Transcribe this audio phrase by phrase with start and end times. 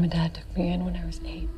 [0.00, 1.50] mom and dad took me in when I was eight.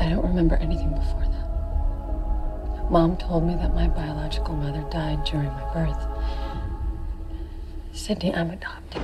[0.00, 2.90] I don't remember anything before that.
[2.90, 6.06] Mom told me that my biological mother died during my birth.
[7.92, 9.02] Sydney, I'm adopted.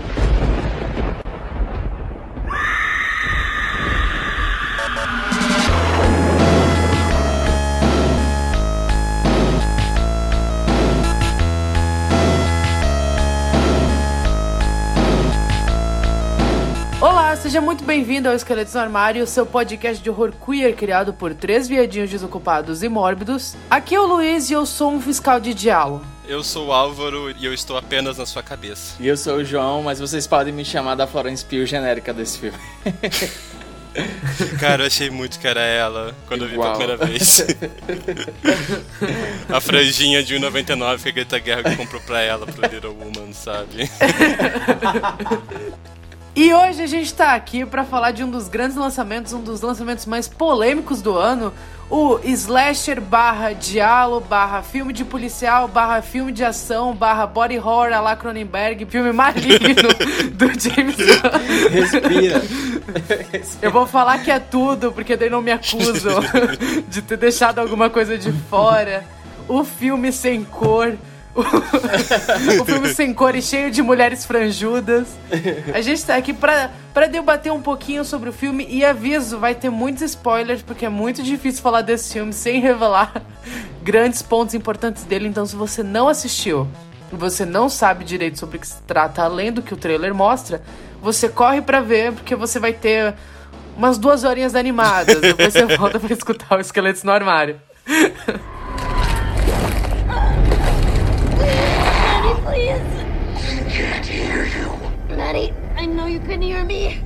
[17.51, 21.67] Seja muito bem-vindo ao Esqueletos no Armário, seu podcast de horror queer criado por três
[21.67, 23.57] viadinhos desocupados e mórbidos.
[23.69, 26.05] Aqui é o Luiz e eu sou um fiscal de diálogo.
[26.29, 28.95] Eu sou o Álvaro e eu estou apenas na sua cabeça.
[29.01, 32.39] E eu sou o João, mas vocês podem me chamar da Florence Pugh genérica desse
[32.39, 32.57] filme.
[34.61, 36.75] Cara, eu achei muito que era ela quando Igual.
[36.75, 37.47] eu vi pela primeira vez.
[39.53, 43.91] A franjinha de 1,99 que a Greta Gerwig comprou pra ela, pro Little Woman, sabe?
[46.35, 49.61] E hoje a gente tá aqui pra falar de um dos grandes lançamentos, um dos
[49.61, 51.53] lançamentos mais polêmicos do ano,
[51.91, 57.93] o slasher barra diálogo barra filme de policial barra filme de ação barra body horror
[57.93, 59.89] a la Cronenberg, filme maligno
[60.33, 60.97] do James.
[61.69, 62.43] Respira.
[63.61, 66.21] Eu vou falar que é tudo, porque daí não me acusam
[66.89, 69.05] de ter deixado alguma coisa de fora.
[69.49, 70.97] O filme sem cor.
[71.35, 75.09] O, filme sem cor e cheio de mulheres franjudas.
[75.73, 78.67] A gente tá aqui pra, pra debater um pouquinho sobre o filme.
[78.69, 83.23] E aviso, vai ter muitos spoilers, porque é muito difícil falar desse filme sem revelar
[83.83, 85.29] grandes pontos importantes dele.
[85.29, 86.67] Então, se você não assistiu
[87.13, 90.15] e você não sabe direito sobre o que se trata, além do que o trailer
[90.15, 90.63] mostra,
[91.01, 93.15] você corre pra ver, porque você vai ter
[93.77, 95.21] umas duas horinhas animadas.
[95.21, 97.61] Depois você volta pra escutar o Esqueletos no Armário.
[105.31, 107.01] Maddie, I know you can hear me.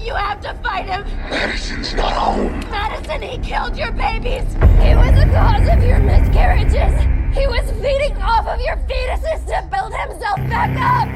[0.00, 1.04] You have to fight him.
[1.28, 2.58] Madison's not home.
[2.70, 4.48] Madison, he killed your babies.
[4.80, 6.94] He was the cause of your miscarriages.
[7.36, 11.06] He was feeding off of your fetuses to build himself back up.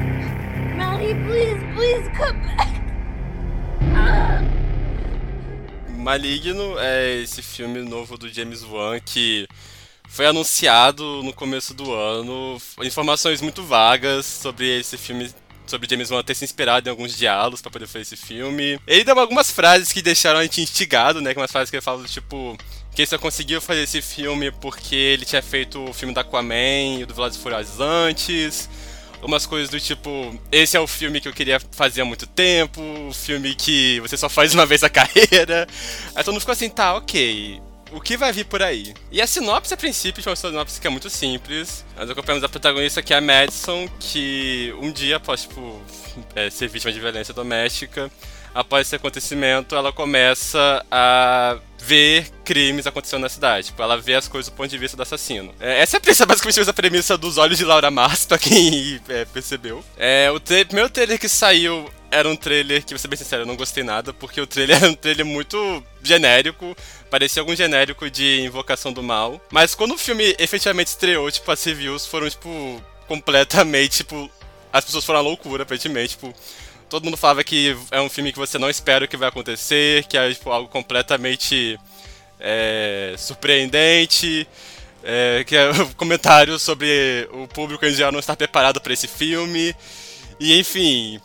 [0.77, 2.69] Maddie, please, please come back.
[3.95, 4.43] Ah.
[5.97, 9.47] Maligno é esse filme novo do James Wan que
[10.11, 12.61] foi anunciado no começo do ano.
[12.83, 15.33] Informações muito vagas sobre esse filme.
[15.71, 18.77] Sobre James Wan ter se inspirado em alguns diálogos pra poder fazer esse filme.
[18.85, 21.33] Ele deu algumas frases que deixaram a gente instigado, né?
[21.33, 22.57] Que umas frases que ele fala tipo.
[22.93, 26.99] Que ele só conseguiu fazer esse filme porque ele tinha feito o filme da Aquaman
[26.99, 28.69] e o do Velozes Furiosos antes
[29.23, 32.81] umas coisas do tipo, esse é o filme que eu queria fazer há muito tempo,
[33.07, 35.67] o filme que você só faz uma vez a carreira.
[36.15, 37.61] Aí todo mundo ficou assim, tá, ok.
[37.91, 38.93] O que vai vir por aí?
[39.11, 41.85] E a sinopse, a princípio, foi uma sinopse que é muito simples.
[41.97, 45.81] Nós acompanhamos a protagonista, que é a Madison, que um dia após, tipo,
[46.35, 48.09] é, ser vítima de violência doméstica,
[48.53, 53.67] após esse acontecimento, ela começa a ver crimes acontecendo na cidade.
[53.67, 55.53] Tipo, ela vê as coisas do ponto de vista do assassino.
[55.59, 59.83] É, essa é basicamente a premissa dos olhos de Laura Mars, pra quem é, percebeu.
[59.97, 63.47] É, o primeiro trailer que saiu era um trailer que, vou ser bem sincero, eu
[63.47, 66.75] não gostei nada, porque o trailer era um trailer muito genérico,
[67.11, 69.39] parecia algum genérico de Invocação do Mal.
[69.51, 74.31] Mas quando o filme efetivamente estreou, tipo, as reviews foram, tipo, completamente, tipo,
[74.71, 76.33] as pessoas foram à loucura, aparentemente, tipo,
[76.89, 80.05] todo mundo falava que é um filme que você não espera o que vai acontecer,
[80.05, 81.77] que é, tipo, algo completamente
[82.39, 84.47] é, surpreendente,
[85.03, 89.07] é, que é um comentário sobre o público em geral não estar preparado para esse
[89.07, 89.75] filme,
[90.39, 91.19] e enfim,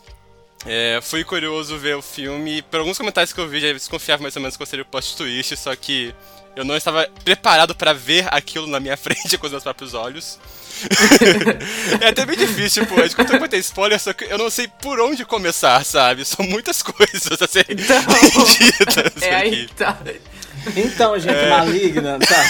[0.67, 2.63] é, fui curioso ver o filme.
[2.63, 5.17] Por alguns comentários que eu vi, já desconfiava mais ou menos qual seria o plot
[5.17, 6.15] twist, só que
[6.57, 10.39] eu não estava preparado para ver aquilo na minha frente com os meus próprios olhos.
[12.01, 14.69] é até bem difícil, tipo, a gente conta muito spoiler, só que eu não sei
[14.69, 16.25] por onde começar, sabe?
[16.25, 18.03] São muitas coisas a serem Então,
[18.59, 19.67] ditas É aí aqui.
[19.67, 19.99] que tá.
[20.75, 22.45] Então, gente maligna, tá?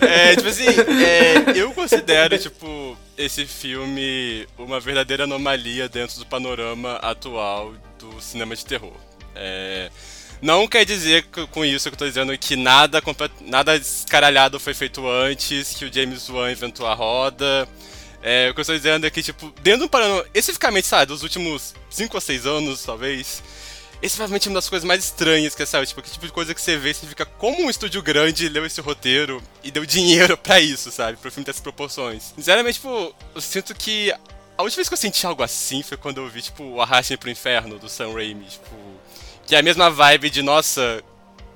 [0.06, 6.96] É, tipo assim, é, eu considero, tipo, esse filme uma verdadeira anomalia dentro do panorama
[6.96, 8.92] atual do cinema de terror.
[9.34, 9.90] É,
[10.40, 13.00] não quer dizer que- com isso que eu tô dizendo que nada,
[13.40, 17.66] nada escaralhado foi feito antes, que o James Wan inventou a roda.
[18.22, 21.22] É, o que eu estou dizendo é que, tipo, dentro do panorama, especificamente, sabe, dos
[21.22, 23.42] últimos 5 ou 6 anos, talvez,
[24.02, 25.86] esse provavelmente é uma das coisas mais estranhas que é, sabe?
[25.86, 28.66] Tipo, que tipo de coisa que você vê, você fica como um estúdio grande leu
[28.66, 31.16] esse roteiro e deu dinheiro pra isso, sabe?
[31.16, 32.32] Pro filme ter essas proporções.
[32.34, 34.12] Sinceramente, tipo, eu sinto que
[34.58, 37.16] a última vez que eu senti algo assim foi quando eu vi, tipo, o Arraste-me
[37.16, 38.74] pro Inferno, do Sam Raimi, tipo...
[39.46, 41.02] Que é a mesma vibe de, nossa,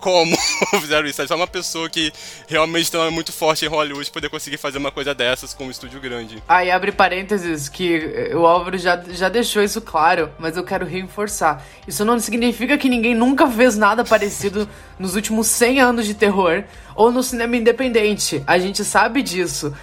[0.07, 0.37] como
[0.81, 1.21] fizeram isso.
[1.21, 2.13] É só uma pessoa que
[2.47, 5.71] realmente um nome muito forte em Hollywood poder conseguir fazer uma coisa dessas com um
[5.71, 6.41] estúdio grande.
[6.47, 11.67] Aí abre parênteses que o Álvaro já, já deixou isso claro, mas eu quero reforçar.
[11.89, 16.63] Isso não significa que ninguém nunca fez nada parecido nos últimos 100 anos de terror
[16.95, 18.45] ou no cinema independente.
[18.47, 19.75] A gente sabe disso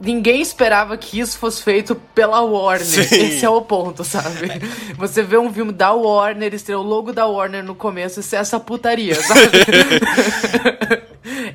[0.00, 2.86] ninguém esperava que isso fosse feito pela Warner.
[2.86, 3.00] Sim.
[3.00, 4.48] Esse é o ponto, sabe?
[4.96, 8.38] Você vê um filme da Warner, estreia o logo da Warner no começo, isso é
[8.38, 9.40] essa putaria, sabe?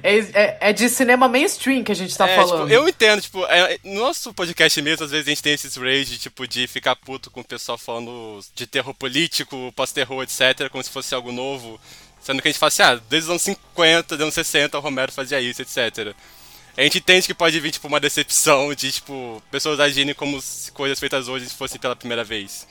[0.03, 2.63] é, é, é, de cinema mainstream que a gente tá é, falando.
[2.63, 5.75] Tipo, eu entendo, tipo, é, no nosso podcast mesmo, às vezes a gente tem esses
[5.75, 10.83] rage, tipo, de ficar puto com o pessoal falando de terror político, pós-terror, etc., como
[10.83, 11.79] se fosse algo novo.
[12.21, 14.81] Sendo que a gente fala assim, ah, desde os anos 50, dos anos 60, o
[14.81, 16.13] Romero fazia isso, etc.
[16.79, 20.71] A gente entende que pode vir, tipo, uma decepção de, tipo, pessoas agindo como se
[20.71, 22.65] coisas feitas hoje fossem pela primeira vez.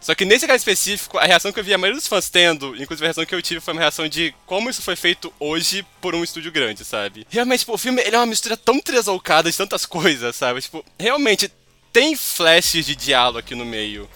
[0.00, 2.74] Só que nesse caso específico, a reação que eu vi a maioria dos fãs tendo,
[2.74, 5.86] inclusive a reação que eu tive foi uma reação de como isso foi feito hoje
[6.00, 7.24] por um estúdio grande, sabe?
[7.30, 10.60] Realmente, tipo, o filme ele é uma mistura tão tresalcada de tantas coisas, sabe?
[10.60, 11.48] Tipo, realmente
[11.92, 14.10] tem flashes de diálogo aqui no meio.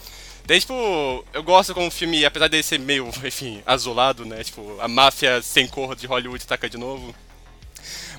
[0.45, 4.43] Daí, tipo, eu gosto como o filme, apesar de ser meio, enfim, azulado, né?
[4.43, 7.15] Tipo, a máfia sem cor de Hollywood taca de novo.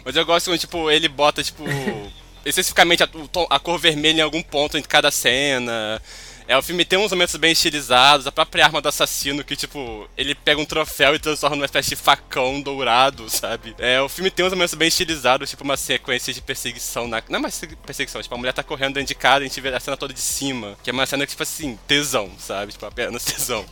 [0.05, 1.65] Mas eu gosto quando, tipo, ele bota, tipo,
[2.45, 3.09] especificamente a,
[3.51, 6.01] a, cor vermelha em algum ponto em cada cena.
[6.47, 10.09] É, o filme tem uns momentos bem estilizados, a própria arma do assassino que, tipo,
[10.17, 13.75] ele pega um troféu e transforma numa espécie de facão dourado, sabe?
[13.79, 17.23] É, o filme tem uns momentos bem estilizados, tipo uma sequência de perseguição na...
[17.29, 19.61] Não é mais perseguição, tipo, a mulher tá correndo dentro de casa e a gente
[19.61, 22.73] vê a cena toda de cima, que é uma cena que, tipo assim, tesão, sabe?
[22.73, 23.65] Tipo, apenas tesão.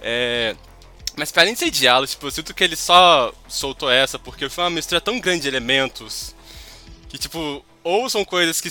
[0.00, 0.54] É...
[1.16, 4.48] Mas pra além de ser diálogo, tipo, eu sinto que ele só soltou essa porque
[4.48, 6.34] foi uma mistura tão grande de elementos
[7.08, 8.70] que, tipo, ou são coisas que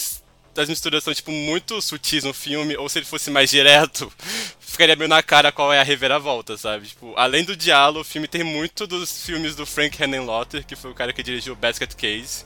[0.59, 4.11] as misturas são, tipo, muito sutis no filme, ou se ele fosse mais direto,
[4.59, 6.87] ficaria meio na cara qual é a reviravolta, sabe?
[6.87, 10.91] Tipo, além do diálogo, o filme tem muito dos filmes do Frank Henenlotter, que foi
[10.91, 12.45] o cara que dirigiu Basket Case.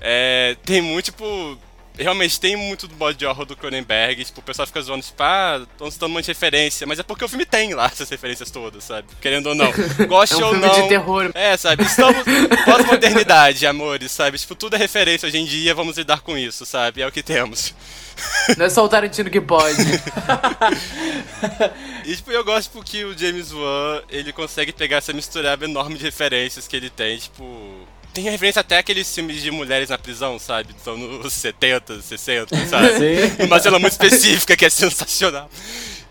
[0.00, 1.58] É, tem muito, tipo,
[1.98, 4.24] realmente tem muito do bode de horror do Cronenberg.
[4.24, 6.86] Tipo, o pessoal fica zoando, tipo, ah, estão citando um monte de referência.
[6.86, 9.08] Mas é porque o filme tem lá essas referências todas, sabe?
[9.20, 9.70] Querendo ou não.
[10.08, 10.82] Goste é um ou filme não.
[10.82, 11.30] de terror.
[11.34, 11.84] É, sabe?
[11.84, 12.22] Estamos
[12.64, 14.38] pós-modernidade, amores, sabe?
[14.38, 17.02] Tipo, tudo é referência hoje em dia, vamos lidar com isso, sabe?
[17.02, 17.74] É o que temos.
[18.56, 19.82] Não é só o Tarantino que pode.
[22.04, 26.04] e tipo, eu gosto porque o James Wan, ele consegue pegar essa misturada enorme de
[26.04, 30.74] referências que ele tem, tipo tem referência até aqueles filmes de mulheres na prisão, sabe?
[30.82, 32.88] São nos 70, 60, sabe?
[32.98, 33.44] Sim.
[33.44, 35.50] Uma cena muito específica que é sensacional.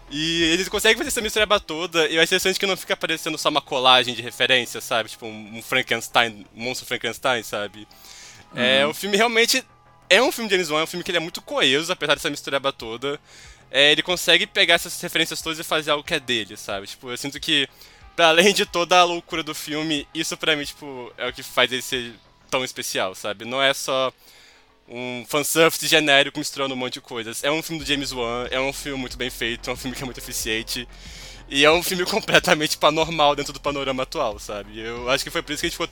[0.09, 3.47] E eles conseguem fazer essa mistura toda, e é interessante que não fica parecendo só
[3.47, 5.09] uma colagem de referência, sabe?
[5.09, 7.87] Tipo um Frankenstein, um monstro Frankenstein, sabe?
[8.53, 8.61] É, uhum.
[8.61, 9.63] É, o filme realmente
[10.09, 12.15] é um filme de James Wan, é um filme que ele é muito coeso, apesar
[12.15, 13.17] dessa mistura toda.
[13.71, 16.87] É, ele consegue pegar essas referências todas e fazer algo que é dele, sabe?
[16.87, 17.69] Tipo, eu sinto que
[18.21, 21.71] além de toda a loucura do filme, isso pra mim, tipo, é o que faz
[21.71, 22.13] ele ser
[22.49, 23.45] tão especial, sabe?
[23.45, 24.11] Não é só
[24.87, 27.43] um fanservice genérico misturando um monte de coisas.
[27.43, 29.95] É um filme do James Wan, é um filme muito bem feito, é um filme
[29.95, 30.87] que é muito eficiente.
[31.49, 34.79] E é um filme completamente panormal dentro do panorama atual, sabe?
[34.79, 35.89] Eu acho que foi por isso que a gente ficou,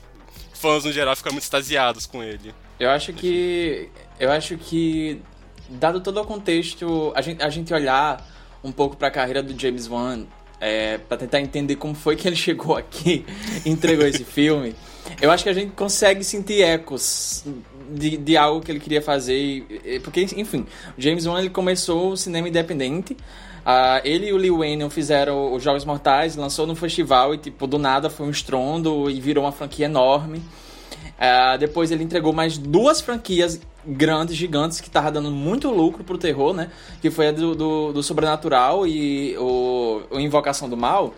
[0.54, 2.54] fãs no geral, ficaram muito extasiados com ele.
[2.78, 3.88] Eu acho que.
[4.18, 5.20] Eu acho que.
[5.68, 8.26] Dado todo o contexto, a gente, a gente olhar
[8.62, 10.26] um pouco para a carreira do James Wan
[10.60, 13.24] é, para tentar entender como foi que ele chegou aqui
[13.64, 14.74] e entregou esse filme,
[15.20, 17.44] eu acho que a gente consegue sentir ecos
[17.90, 19.64] de, de algo que ele queria fazer.
[20.04, 20.66] Porque, enfim,
[20.96, 23.16] James Wan ele começou o cinema independente.
[23.60, 27.66] Uh, ele e o Lee Wayne fizeram os Jogos Mortais, lançou no festival e, tipo,
[27.66, 30.38] do nada foi um estrondo e virou uma franquia enorme.
[30.38, 36.18] Uh, depois ele entregou mais duas franquias grandes, gigantes, que tava dando muito lucro pro
[36.18, 36.70] terror, né?
[37.00, 41.14] Que foi a do, do, do Sobrenatural e o, o Invocação do Mal.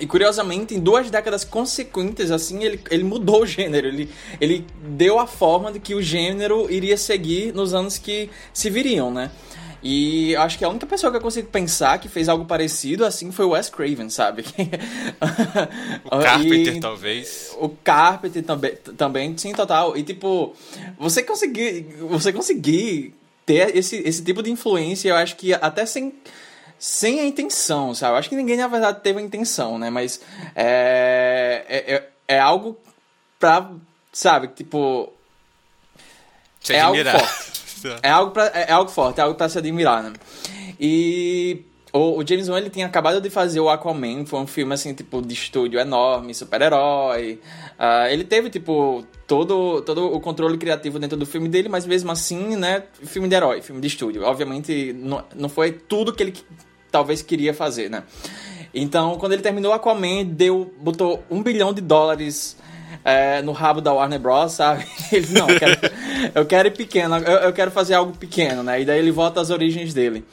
[0.00, 3.86] E curiosamente, em duas décadas consequentes, assim, ele, ele mudou o gênero.
[3.86, 4.10] Ele,
[4.40, 9.10] ele deu a forma de que o gênero iria seguir nos anos que se viriam,
[9.10, 9.30] né?
[9.82, 13.32] E acho que a única pessoa que eu consigo pensar que fez algo parecido assim
[13.32, 14.44] foi o Wes Craven, sabe?
[16.04, 17.56] o Carpenter, e, talvez.
[17.58, 19.96] O Carpenter também, também, sim, total.
[19.96, 20.54] E tipo,
[20.98, 23.12] você conseguir, você conseguir
[23.44, 26.12] ter esse, esse tipo de influência, eu acho que até sem
[26.82, 28.14] sem a intenção, sabe?
[28.14, 29.88] Eu acho que ninguém, na verdade, teve a intenção, né?
[29.88, 30.20] Mas
[30.56, 32.76] é, é, é, é algo
[33.38, 33.70] pra,
[34.12, 35.12] sabe, tipo...
[36.60, 37.14] Se é admirar.
[37.14, 37.51] algo forte.
[38.02, 40.12] É algo, pra, é, é algo forte, é algo pra se admirar, né?
[40.78, 44.72] E o, o, James Wan ele tinha acabado de fazer o Aquaman, foi um filme
[44.72, 47.38] assim, tipo, de estúdio enorme, super-herói.
[47.78, 52.10] Uh, ele teve, tipo, todo, todo o controle criativo dentro do filme dele, mas mesmo
[52.10, 54.22] assim, né, filme de herói, filme de estúdio.
[54.22, 56.34] Obviamente, não, não foi tudo que ele
[56.90, 58.04] talvez queria fazer, né?
[58.74, 62.56] Então, quando ele terminou Aquaman, deu, botou um bilhão de dólares
[63.04, 64.86] é, no rabo da Warner Bros, sabe?
[65.12, 65.78] Ele, não, quero,
[66.34, 68.80] eu quero ir pequeno, eu, eu, quero fazer algo pequeno, né?
[68.80, 70.24] E daí ele volta às origens dele.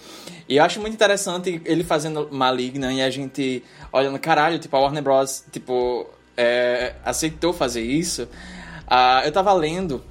[0.47, 4.79] E eu acho muito interessante ele fazendo Maligna e a gente olhando, caralho, tipo, a
[4.79, 8.23] Warner Bros, tipo, é, aceitou fazer isso.
[8.23, 10.03] Uh, eu tava lendo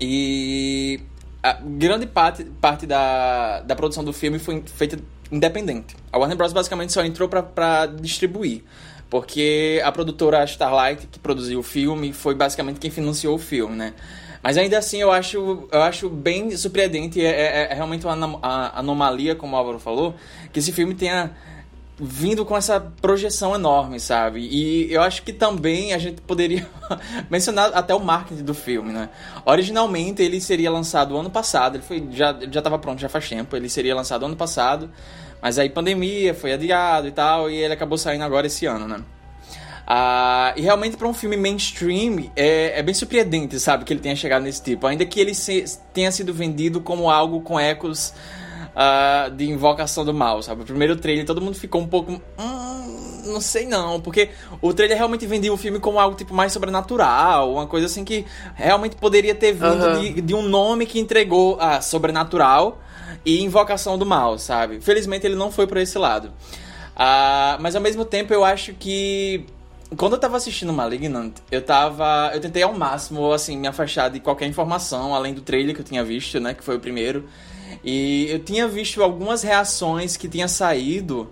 [0.00, 1.00] e
[1.42, 4.98] a grande parte, parte da, da produção do filme foi feita
[5.30, 5.96] independente.
[6.12, 6.52] A Warner Bros.
[6.52, 8.62] basicamente só entrou para distribuir.
[9.08, 13.94] Porque a produtora Starlight, que produziu o filme, foi basicamente quem financiou o filme, né?
[14.42, 18.40] Mas ainda assim eu acho, eu acho bem surpreendente, é, é, é realmente uma
[18.74, 20.14] anomalia, como o Álvaro falou,
[20.52, 21.34] que esse filme tenha
[21.98, 24.40] vindo com essa projeção enorme, sabe?
[24.40, 26.66] E eu acho que também a gente poderia
[27.30, 29.08] mencionar até o marketing do filme, né?
[29.46, 33.68] Originalmente ele seria lançado ano passado, ele foi já estava pronto já faz tempo, ele
[33.68, 34.90] seria lançado ano passado,
[35.40, 39.02] mas aí pandemia foi adiado e tal e ele acabou saindo agora esse ano, né?
[39.86, 44.16] Ah, e realmente para um filme mainstream é, é, bem surpreendente, sabe, que ele tenha
[44.16, 45.64] chegado nesse tipo, ainda que ele se,
[45.94, 48.12] tenha sido vendido como algo com ecos
[48.74, 50.62] uh, de Invocação do Mal, sabe?
[50.62, 52.20] O primeiro trailer todo mundo ficou um pouco.
[52.36, 56.52] Hum, não sei não, porque o trailer realmente vendia o filme como algo tipo mais
[56.52, 58.26] sobrenatural, uma coisa assim que
[58.56, 60.00] realmente poderia ter vindo uhum.
[60.00, 62.80] de, de, um nome que entregou a sobrenatural
[63.24, 64.80] e Invocação do Mal, sabe?
[64.80, 66.32] Felizmente ele não foi por esse lado.
[67.60, 69.44] Mas ao mesmo tempo eu acho que
[69.96, 72.30] quando eu tava assistindo Malignant, eu tava.
[72.34, 75.84] Eu tentei ao máximo, assim, me afastar de qualquer informação, além do trailer que eu
[75.84, 76.54] tinha visto, né?
[76.54, 77.28] Que foi o primeiro.
[77.84, 81.30] E eu tinha visto algumas reações que tinha saído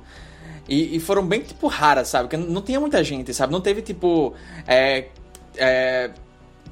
[0.68, 2.28] e, e foram bem, tipo, raras, sabe?
[2.28, 3.52] Porque não tinha muita gente, sabe?
[3.52, 4.34] Não teve, tipo,
[4.66, 5.08] é,
[5.56, 6.10] é,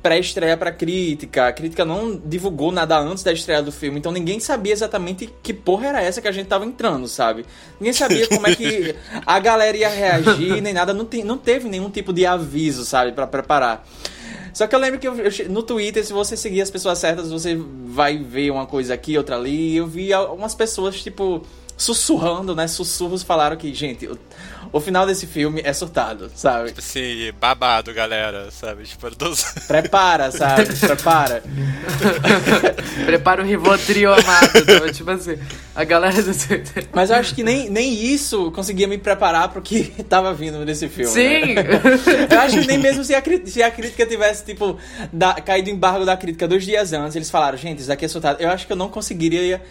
[0.03, 1.47] pré-estreia pra crítica.
[1.47, 5.55] A crítica não divulgou nada antes da estreia do filme, então ninguém sabia exatamente que
[5.55, 7.47] porra era essa que a gente tava entrando, sabe?
[7.79, 8.95] Ninguém sabia como é que
[9.25, 10.93] a galera ia reagir, nem nada.
[10.93, 13.87] Não, te, não teve nenhum tipo de aviso, sabe, para preparar.
[14.53, 17.31] Só que eu lembro que eu, eu, no Twitter, se você seguir as pessoas certas,
[17.31, 19.77] você vai ver uma coisa aqui, outra ali.
[19.77, 21.43] Eu vi algumas pessoas, tipo,
[21.77, 22.69] sussurrando, né?
[22.69, 24.09] Sussurros falaram que, gente,
[24.73, 26.69] o, final desse filme é surtado, sabe?
[26.69, 28.85] Tipo assim, babado, galera, sabe?
[28.85, 29.43] Tipo, dos...
[29.69, 30.67] Prepara, sabe?
[30.77, 31.43] Prepara.
[33.05, 35.39] Prepara o Rivotril amado, então, tipo assim,
[35.75, 36.33] a galera do.
[36.93, 40.89] Mas eu acho que nem, nem isso conseguia me preparar pro que tava vindo nesse
[40.89, 41.11] filme.
[41.11, 41.55] Sim!
[41.55, 41.65] Né?
[42.31, 44.79] Eu acho que nem mesmo se a, se a crítica tivesse, tipo,
[45.13, 48.09] da, caído o embargo da crítica dois dias antes, eles falaram, gente, isso daqui é
[48.09, 48.41] surtado.
[48.41, 49.63] Eu acho que eu não conseguiria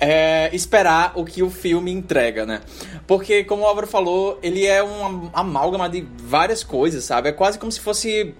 [0.00, 2.62] é, esperar o que o filme entrega, né?
[3.06, 7.28] Porque, como o Álvaro falou, ele é um amálgama de várias coisas, sabe?
[7.28, 8.34] É quase como se fosse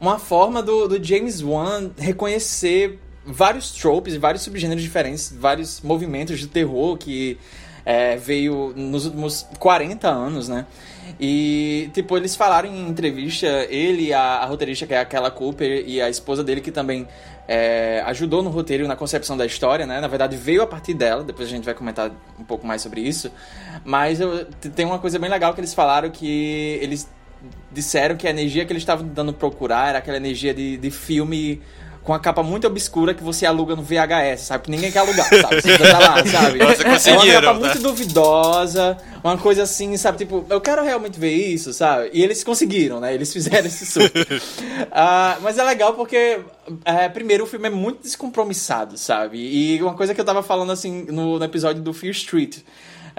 [0.00, 6.48] uma forma do, do James Wan reconhecer vários tropes, vários subgêneros diferentes, vários movimentos de
[6.48, 7.38] terror que
[7.84, 10.66] é, veio nos últimos 40 anos, né?
[11.18, 16.00] E, tipo, eles falaram em entrevista, ele, a, a roteirista, que é aquela Cooper, e
[16.00, 17.06] a esposa dele, que também
[17.52, 20.00] é, ajudou no roteiro, na concepção da história, né?
[20.00, 23.00] Na verdade, veio a partir dela, depois a gente vai comentar um pouco mais sobre
[23.00, 23.28] isso.
[23.84, 24.44] Mas eu,
[24.76, 27.10] tem uma coisa bem legal que eles falaram que eles
[27.72, 31.60] disseram que a energia que eles estavam tentando procurar era aquela energia de, de filme
[32.02, 34.64] com a capa muito obscura que você aluga no VHS, sabe?
[34.64, 35.60] Que ninguém quer alugar, sabe?
[35.60, 36.58] Você tá lá, sabe?
[36.58, 40.18] Nossa, é uma capa muito duvidosa, uma coisa assim, sabe?
[40.18, 42.10] Tipo, eu quero realmente ver isso, sabe?
[42.12, 43.14] E eles conseguiram, né?
[43.14, 44.18] Eles fizeram esse surto.
[44.18, 46.40] uh, mas é legal porque,
[46.84, 49.38] é, primeiro, o filme é muito descompromissado, sabe?
[49.38, 52.58] E uma coisa que eu tava falando, assim, no, no episódio do Fear Street,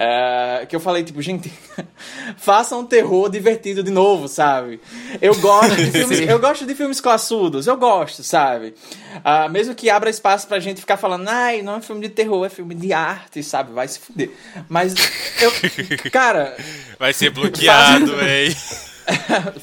[0.03, 1.53] é, que eu falei, tipo, gente,
[2.35, 4.81] faça um terror divertido de novo, sabe?
[5.21, 8.73] Eu gosto de filmes, eu gosto de filmes classudos, eu gosto, sabe?
[9.17, 12.43] Uh, mesmo que abra espaço pra gente ficar falando, ai, não é filme de terror,
[12.43, 13.73] é filme de arte, sabe?
[13.73, 14.31] Vai se fuder.
[14.67, 14.95] Mas
[15.39, 15.51] eu.
[16.09, 16.57] Cara.
[16.97, 18.55] Vai ser bloqueado, hein?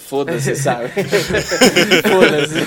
[0.07, 0.89] Foda-se, sabe?
[2.09, 2.59] Foda-se.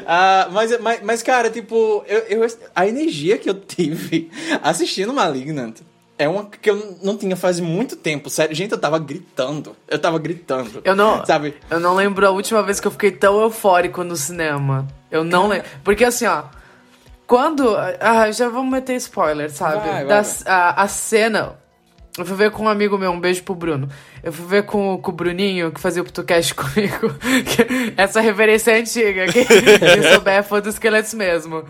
[0.00, 4.30] uh, mas, mas, mas, cara, tipo, eu, eu, a energia que eu tive
[4.62, 5.80] assistindo Malignant
[6.18, 8.54] é uma que eu não tinha faz muito tempo, sério.
[8.54, 9.76] Gente, eu tava gritando.
[9.86, 10.82] Eu tava gritando.
[10.84, 11.24] Eu não.
[11.24, 11.54] Sabe?
[11.70, 14.86] Eu não lembro a última vez que eu fiquei tão eufórico no cinema.
[15.10, 15.66] Eu não lembro.
[15.84, 16.42] Porque assim, ó.
[17.26, 17.76] Quando.
[18.00, 19.76] Ah, já vamos meter spoiler, sabe?
[19.76, 20.32] Vai, vai, da, vai.
[20.46, 21.56] A, a cena.
[22.16, 23.88] Eu fui ver com um amigo meu, um beijo pro Bruno.
[24.24, 27.14] Eu fui ver com, com o Bruninho, que fazia o podcast comigo.
[27.96, 29.26] Essa referência é antiga.
[29.26, 31.64] Quem, quem souber é fã dos esqueletos mesmo.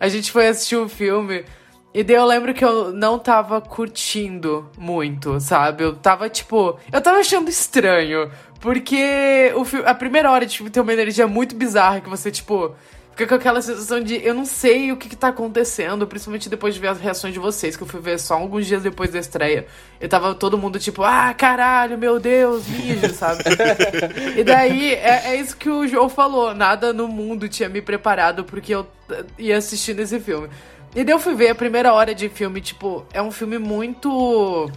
[0.00, 1.44] a gente foi assistir um filme.
[1.94, 5.84] E daí eu lembro que eu não tava curtindo muito, sabe?
[5.84, 6.78] Eu tava, tipo.
[6.90, 8.30] Eu tava achando estranho.
[8.60, 12.74] Porque o a primeira hora tipo, tem uma energia muito bizarra que você, tipo.
[13.14, 16.72] Fica com aquela sensação de eu não sei o que, que tá acontecendo, principalmente depois
[16.74, 19.18] de ver as reações de vocês, que eu fui ver só alguns dias depois da
[19.18, 19.66] estreia.
[20.00, 23.44] Eu tava todo mundo tipo, ah, caralho, meu Deus, mijo, sabe?
[24.34, 26.54] e daí é, é isso que o João falou.
[26.54, 28.86] Nada no mundo tinha me preparado porque eu
[29.38, 30.48] ia assistindo esse filme.
[30.94, 34.70] E daí eu fui ver a primeira hora de filme, tipo, é um filme muito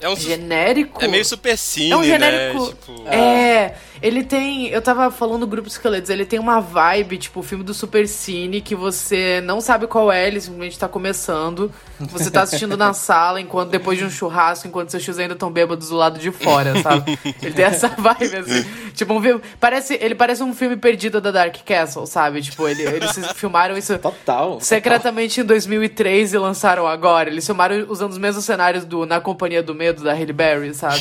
[0.00, 1.04] É um genérico.
[1.04, 2.64] É meio super cine, É um genérico.
[2.66, 2.68] né?
[2.70, 4.68] Tipo, É, ele tem.
[4.68, 8.08] Eu tava falando no grupo Esqueletos, ele tem uma vibe, tipo, o filme do Super
[8.08, 11.70] Cine, que você não sabe qual é, ele simplesmente tá começando.
[11.98, 15.50] Você tá assistindo na sala, enquanto depois de um churrasco, enquanto seus tios ainda estão
[15.50, 17.18] bêbados do lado de fora, sabe?
[17.42, 18.64] Ele tem essa vibe, assim.
[18.94, 19.42] Tipo, um filme.
[19.60, 22.40] Parece, ele parece um filme perdido da Dark Castle, sabe?
[22.40, 23.98] Tipo, ele, eles filmaram isso.
[23.98, 24.58] Total.
[24.62, 27.28] Secretamente em 2003 e lançaram agora.
[27.28, 31.00] Eles filmaram usando os mesmos cenários do Na Companhia do Medo, da Halle Berry, sabe?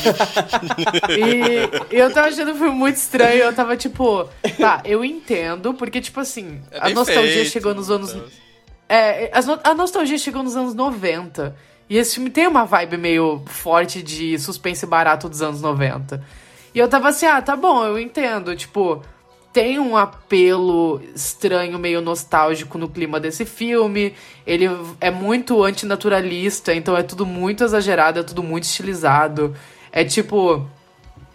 [1.09, 3.43] e, e eu tava achando o filme muito estranho.
[3.43, 4.27] Eu tava tipo,
[4.57, 8.11] tá, eu entendo, porque, tipo assim, é a nostalgia feito, chegou nos anos.
[8.11, 8.27] então.
[8.87, 9.31] É,
[9.63, 11.55] a nostalgia chegou nos anos 90.
[11.89, 16.23] E esse filme tem uma vibe meio forte de suspense barato dos anos 90.
[16.73, 18.55] E eu tava assim, ah, tá bom, eu entendo.
[18.55, 19.03] Tipo,
[19.59, 24.13] tem um apelo estranho, meio nostálgico no clima desse filme.
[24.47, 24.69] Ele
[25.01, 29.53] é muito antinaturalista, então é tudo muito exagerado, é tudo muito estilizado.
[29.91, 30.65] É tipo.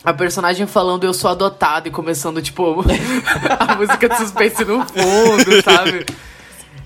[0.03, 2.83] A personagem falando eu sou adotado e começando, tipo,
[3.59, 6.05] a música de suspense no fundo, sabe?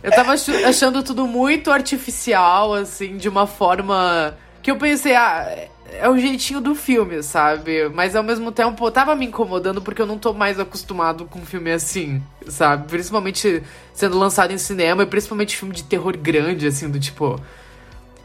[0.02, 5.52] Eu tava ach- achando tudo muito artificial, assim, de uma forma que eu pensei, ah,
[5.92, 7.88] é- o jeitinho do filme, sabe?
[7.90, 11.70] Mas ao mesmo tempo tava me incomodando porque eu não tô mais acostumado com filme
[11.72, 12.88] assim, sabe?
[12.88, 17.40] Principalmente sendo lançado em cinema e principalmente filme de terror grande, assim, do tipo.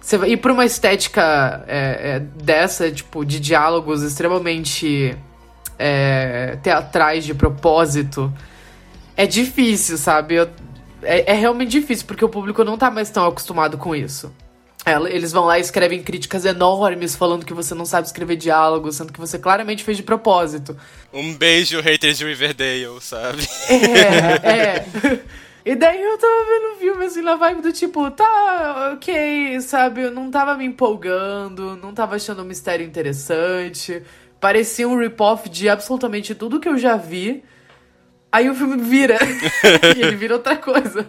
[0.02, 5.18] Você vai ir pra uma estética é, é, dessa, tipo, de diálogos extremamente
[5.80, 8.32] é, teatrais de propósito,
[9.16, 10.36] é difícil, sabe?
[10.36, 10.50] Eu-
[11.02, 14.32] é, é realmente difícil, porque o público não tá mais tão acostumado com isso.
[14.86, 19.14] Eles vão lá e escrevem críticas enormes falando que você não sabe escrever diálogo, sendo
[19.14, 20.76] que você claramente fez de propósito.
[21.14, 23.48] Um beijo, haters de Riverdale, sabe?
[23.70, 24.86] É, é.
[25.66, 30.02] E daí eu tava vendo o filme assim na vibe do tipo, tá, ok, sabe?
[30.02, 34.04] Eu não tava me empolgando, não tava achando o mistério interessante.
[34.42, 37.42] Parecia um rip-off de absolutamente tudo que eu já vi.
[38.34, 39.20] Aí o filme vira.
[39.96, 41.06] e ele vira outra coisa.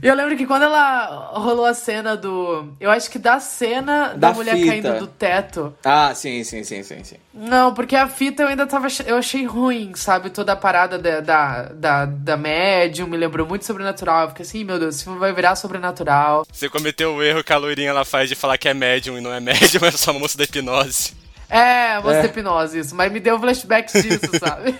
[0.00, 2.72] E eu lembro que quando ela rolou a cena do.
[2.78, 4.68] Eu acho que da cena da, Da mulher fita.
[4.68, 5.74] caindo do teto.
[5.84, 7.16] Ah, sim, sim, sim, sim, sim.
[7.34, 8.86] Não, porque a fita eu ainda tava.
[9.04, 10.30] Eu achei ruim, sabe?
[10.30, 14.22] Toda a parada da, da, da, da médium me lembrou muito sobrenatural.
[14.22, 16.46] Eu fiquei assim, meu Deus, esse filme vai virar sobrenatural.
[16.52, 19.20] Você cometeu o erro que a loirinha ela faz de falar que é médium e
[19.20, 21.18] não é médium, é só uma moça da hipnose.
[21.50, 22.24] É, você É.
[22.26, 22.94] hipnose, isso.
[22.94, 24.72] Mas me deu flashbacks disso, sabe?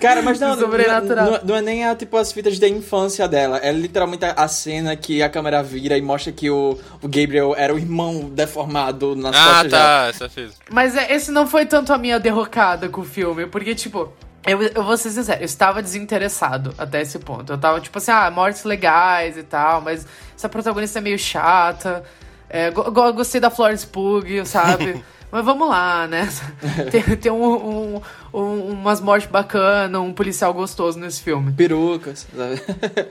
[0.00, 1.30] Cara, mas não, não, Sobrenatural.
[1.32, 3.58] não, não é nem a, tipo, as fitas da infância dela.
[3.58, 7.54] É literalmente a, a cena que a câmera vira e mostra que o, o Gabriel
[7.56, 10.52] era o irmão deformado nas Ah, tá, essa fez.
[10.70, 14.12] Mas é, esse não foi tanto a minha derrocada com o filme, porque, tipo,
[14.46, 17.52] eu, eu vou ser sincero, eu estava desinteressado até esse ponto.
[17.52, 20.06] Eu tava, tipo assim, ah, mortes legais e tal, mas
[20.36, 22.04] essa protagonista é meio chata.
[22.48, 25.02] É, go- go- gostei da Florence Pugh, sabe?
[25.32, 26.28] mas vamos lá, né?
[26.92, 27.42] Tem, tem um,
[27.96, 28.02] um-
[28.34, 31.50] um- umas mortes bacanas, um policial gostoso nesse filme.
[31.52, 32.60] Perucas, sabe?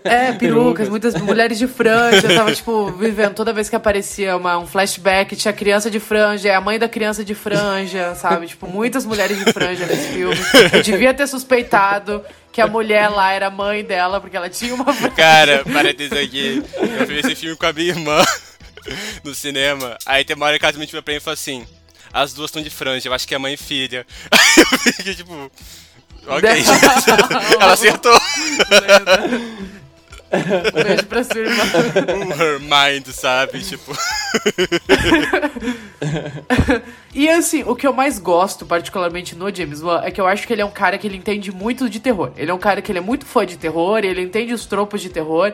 [0.04, 2.28] É, perucas, muitas mulheres de franja.
[2.32, 6.50] Eu tava, tipo, vivendo toda vez que aparecia uma, um flashback, tinha criança de franja,
[6.50, 8.48] é a mãe da criança de franja, sabe?
[8.48, 10.38] Tipo, muitas mulheres de franja nesse filme.
[10.74, 14.76] Eu devia ter suspeitado que a mulher lá era a mãe dela, porque ela tinha
[14.76, 15.16] uma franja.
[15.16, 16.64] Cara, parênteses aqui.
[17.00, 18.24] Eu vi esse filme com a minha irmã
[19.24, 19.98] no cinema.
[20.06, 21.66] Aí tem uma hora que ela me pra mim e fala assim:
[22.14, 24.06] As duas estão de franja, eu acho que é mãe e filha.
[24.32, 25.52] Aí eu fiquei tipo.
[26.28, 26.50] Ok,
[27.60, 28.14] ela acertou.
[30.32, 31.64] Um beijo pra sua irmã.
[32.40, 33.62] Her mind, sabe?
[33.62, 33.96] Tipo.
[37.14, 40.48] E assim, o que eu mais gosto, particularmente no James Wan, é que eu acho
[40.48, 42.32] que ele é um cara que ele entende muito de terror.
[42.38, 45.02] Ele é um cara que ele é muito fã de terror, ele entende os tropos
[45.02, 45.52] de terror.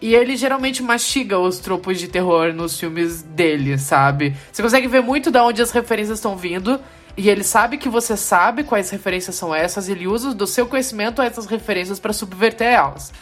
[0.00, 4.34] E ele geralmente mastiga os tropos de terror nos filmes dele, sabe?
[4.50, 6.80] Você consegue ver muito da onde as referências estão vindo.
[7.16, 10.66] E ele sabe que você sabe quais referências são essas, e ele usa do seu
[10.66, 13.12] conhecimento essas referências pra subverter elas.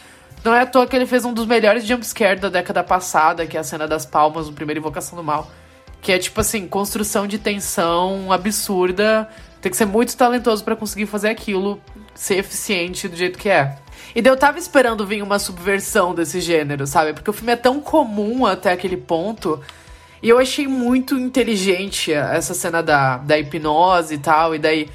[0.45, 3.57] Não é à toa que ele fez um dos melhores jumpscares da década passada, que
[3.57, 5.51] é a cena das palmas no primeiro Invocação do Mal.
[6.01, 9.29] Que é tipo assim, construção de tensão absurda.
[9.61, 11.81] Tem que ser muito talentoso pra conseguir fazer aquilo
[12.15, 13.77] ser eficiente do jeito que é.
[14.19, 17.13] E daí eu tava esperando vir uma subversão desse gênero, sabe?
[17.13, 19.63] Porque o filme é tão comum até aquele ponto.
[20.21, 24.57] E eu achei muito inteligente essa cena da, da hipnose e tal.
[24.57, 24.89] E daí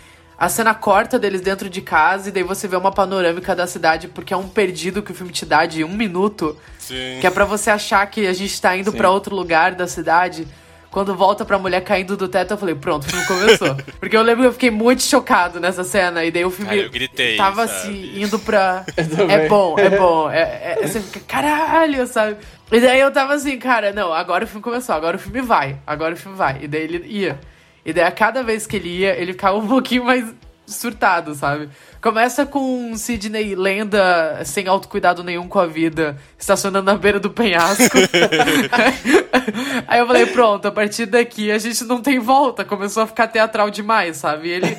[0.44, 4.10] A cena corta deles dentro de casa e daí você vê uma panorâmica da cidade,
[4.10, 6.58] porque é um perdido que o filme te dá de um minuto.
[6.80, 7.20] Sim.
[7.22, 10.46] Que é pra você achar que a gente tá indo pra outro lugar da cidade.
[10.94, 13.76] Quando volta pra mulher caindo do teto, eu falei, pronto, o filme começou.
[14.00, 16.24] Porque eu lembro que eu fiquei muito chocado nessa cena.
[16.24, 17.80] E daí o filme Cara, eu gritei, tava sabe?
[17.80, 18.86] assim, indo pra.
[19.28, 20.30] É bom, é bom.
[20.30, 22.38] É, é- você fica, caralho, sabe?
[22.72, 25.78] E daí eu tava assim, cara, não, agora o filme começou, agora o filme vai,
[25.88, 26.60] agora o filme vai.
[26.62, 27.40] E daí ele ia.
[27.84, 30.32] E daí a cada vez que ele ia, ele ficava um pouquinho mais
[30.66, 31.70] surtado, sabe?
[32.02, 37.30] Começa com um Sidney lenda sem autocuidado nenhum com a vida, estacionando na beira do
[37.30, 37.98] penhasco.
[39.88, 42.66] Aí eu falei, pronto, a partir daqui a gente não tem volta.
[42.66, 44.50] Começou a ficar teatral demais, sabe?
[44.50, 44.78] E ele,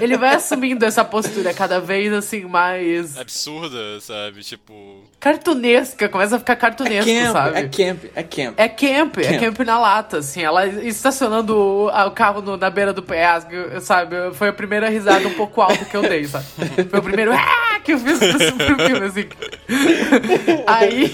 [0.00, 4.42] ele vai assumindo essa postura cada vez assim, mais Absurda, sabe?
[4.42, 5.04] Tipo.
[5.20, 7.58] cartunesca, começa a ficar É cartunesco, camp, sabe?
[7.58, 8.54] é camp, é camp.
[8.58, 9.40] É camp, é Camp.
[9.56, 10.42] camp na lata, assim.
[10.42, 14.16] Ela estacionando o, o carro no- na beira do penhasco, sabe?
[14.34, 16.44] Foi a primeira risada um pouco alta que eu dei, sabe?
[16.90, 17.80] Foi o primeiro ah!
[17.82, 19.28] que eu fiz nesse filme, assim.
[20.66, 21.12] Aí.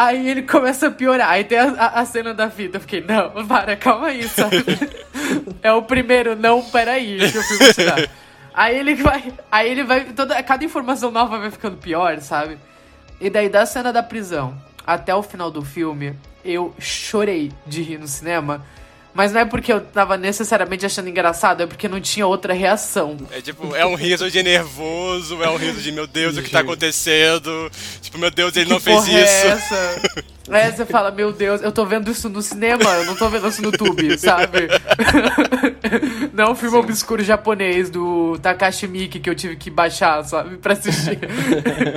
[0.00, 1.28] Aí ele começa a piorar.
[1.30, 2.76] Aí tem a, a- a cena da fita.
[2.76, 4.64] Eu fiquei, não, para, calma aí, sabe?
[5.60, 8.10] É o primeiro, não, peraí, que o filme te.
[8.54, 9.32] Aí ele vai.
[9.50, 10.04] Aí ele vai.
[10.04, 12.56] Toda, cada informação nova vai ficando pior, sabe?
[13.20, 14.56] E daí, da cena da prisão
[14.86, 18.64] até o final do filme, eu chorei de rir no cinema.
[19.14, 23.16] Mas não é porque eu tava necessariamente achando engraçado, é porque não tinha outra reação.
[23.32, 26.50] É tipo, é um riso de nervoso, é um riso de meu Deus, o que
[26.50, 27.70] tá acontecendo?
[28.00, 29.46] Tipo, meu Deus, ele não Que fez porra é isso.
[29.46, 30.02] essa?
[30.50, 33.48] Aí você fala, meu Deus, eu tô vendo isso no cinema, eu não tô vendo
[33.48, 34.68] isso no YouTube, sabe?
[36.38, 40.56] Não é um filme obscuro japonês do Takashi Miike que eu tive que baixar, sabe?
[40.58, 41.18] Pra assistir.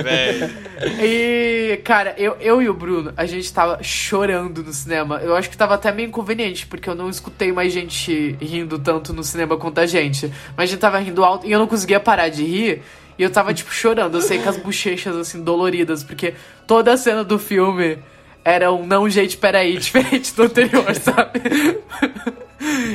[0.02, 0.50] Véi.
[1.00, 5.20] E, cara, eu, eu e o Bruno, a gente tava chorando no cinema.
[5.22, 9.12] Eu acho que tava até meio inconveniente, porque eu não escutei mais gente rindo tanto
[9.12, 10.26] no cinema quanto a gente.
[10.56, 12.82] Mas a gente tava rindo alto e eu não conseguia parar de rir.
[13.16, 14.16] E eu tava, tipo, chorando.
[14.16, 16.34] Eu sei com as bochechas, assim, doloridas, porque
[16.66, 17.98] toda a cena do filme
[18.44, 21.40] era um não, gente, peraí, diferente do anterior, sabe?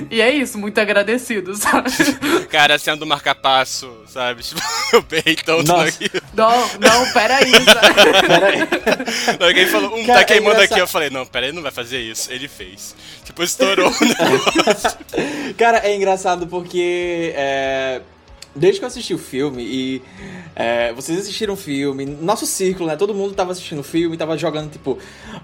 [0.10, 1.92] E é isso, muito agradecido, sabe?
[2.50, 4.42] Cara, a cena do marca-passo, sabe?
[4.42, 4.62] Tipo,
[4.94, 5.04] eu
[5.44, 5.86] tanto Nossa.
[5.86, 6.24] naquilo.
[6.34, 9.38] Não, não, peraí, sabe?
[9.60, 11.72] Ele falou, um Cara, tá queimando é aqui, eu falei, não, pera aí, não vai
[11.72, 12.32] fazer isso.
[12.32, 12.96] Ele fez.
[13.26, 14.98] Tipo, estourou o negócio.
[15.58, 18.02] Cara, é engraçado porque é,
[18.58, 20.02] desde que eu assisti o filme e
[20.56, 22.96] é, vocês assistiram o filme, nosso círculo, né?
[22.96, 24.98] Todo mundo tava assistindo o filme, tava jogando tipo,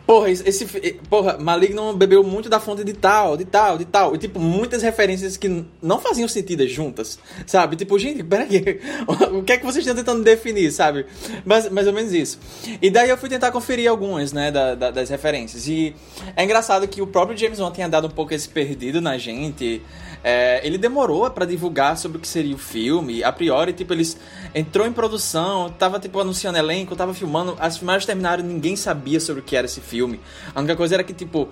[0.06, 0.66] porra, esse,
[1.10, 4.82] porra, Maligno bebeu muito da fonte de tal, de tal, de tal, e tipo muitas
[4.82, 7.76] referências que não faziam sentido juntas, sabe?
[7.76, 8.80] Tipo, gente, peraí,
[9.32, 11.06] o que é que vocês estão tentando definir, sabe?
[11.46, 12.40] Mas, mais ou menos isso.
[12.82, 15.68] E daí eu fui tentar conferir algumas, né, da- da- das referências.
[15.68, 15.96] E
[16.36, 19.82] é engraçado que o próprio James Wan tenha dado um pouco esse perdido na gente.
[20.24, 23.24] É, ele demorou pra divulgar sobre o que seria o filme.
[23.24, 24.18] A priori, tipo, eles
[24.56, 29.42] entrou em produção, tava tipo anunciando elenco, tava filmando, as filmagens terminaram, ninguém sabia sobre
[29.42, 30.20] o que era esse filme.
[30.56, 31.50] A única coisa era que tipo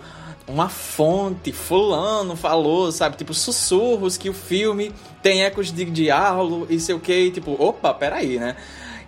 [0.47, 6.79] uma fonte, fulano falou, sabe, tipo sussurros que o filme tem ecos de diálogo e
[6.79, 8.55] sei o que, tipo, opa, peraí, né?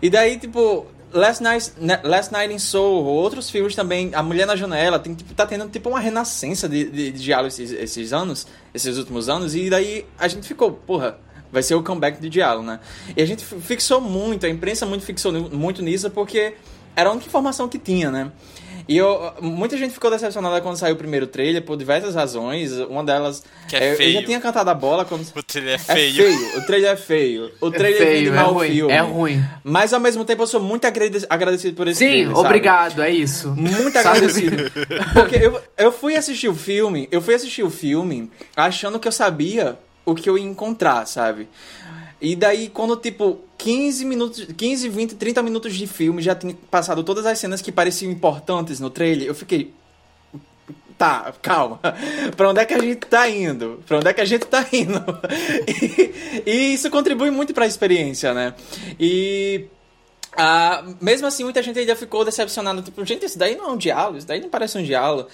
[0.01, 4.45] E daí, tipo, Last Night, Ne- Last Night in Soho, outros filmes também, A Mulher
[4.47, 8.47] na Janela, tem, tipo, tá tendo tipo uma renascença de, de, de esses, esses anos,
[8.73, 11.17] esses últimos anos, e daí a gente ficou, porra,
[11.51, 12.79] vai ser o comeback de diálogo, né?
[13.15, 16.55] E a gente fi- fixou muito, a imprensa muito fixou muito nisso, porque
[16.95, 18.31] era a única informação que tinha, né?
[18.87, 23.03] E eu, muita gente ficou decepcionada quando saiu o primeiro trailer, por diversas razões, uma
[23.03, 23.43] delas...
[23.69, 24.13] Que é eu- Eu feio.
[24.19, 25.25] já tinha cantado a bola quando...
[25.35, 26.15] O trailer é É feio.
[26.25, 27.51] feio, o trailer é feio.
[27.61, 28.91] O trailer feio, vende é mal o ruim, filme.
[28.93, 29.43] é ruim.
[29.63, 32.45] Mas ao mesmo tempo eu sou muito agrade- agradecido por esse Sim, trailer, sabe?
[32.47, 33.49] obrigado, é isso.
[33.55, 34.57] Muito agradecido.
[35.13, 39.11] Porque eu, eu fui assistir o filme, eu fui assistir o filme achando que eu
[39.13, 41.47] sabia o que eu ia encontrar, sabe?
[42.23, 47.03] E daí, quando, tipo, 15 minutos, 15, 20, 30 minutos de filme já tinha passado
[47.03, 49.73] todas as cenas que pareciam importantes no trailer, eu fiquei.
[50.97, 51.81] Tá, calma.
[52.37, 53.83] pra onde é que a gente tá indo?
[53.85, 55.03] Pra onde é que a gente tá indo?
[56.45, 58.53] e, e isso contribui muito pra experiência, né?
[58.97, 59.65] E.
[61.01, 62.81] mesmo assim, muita gente ainda ficou decepcionada.
[62.81, 65.27] Tipo, gente, isso daí não é um diálogo, isso daí não parece um diálogo.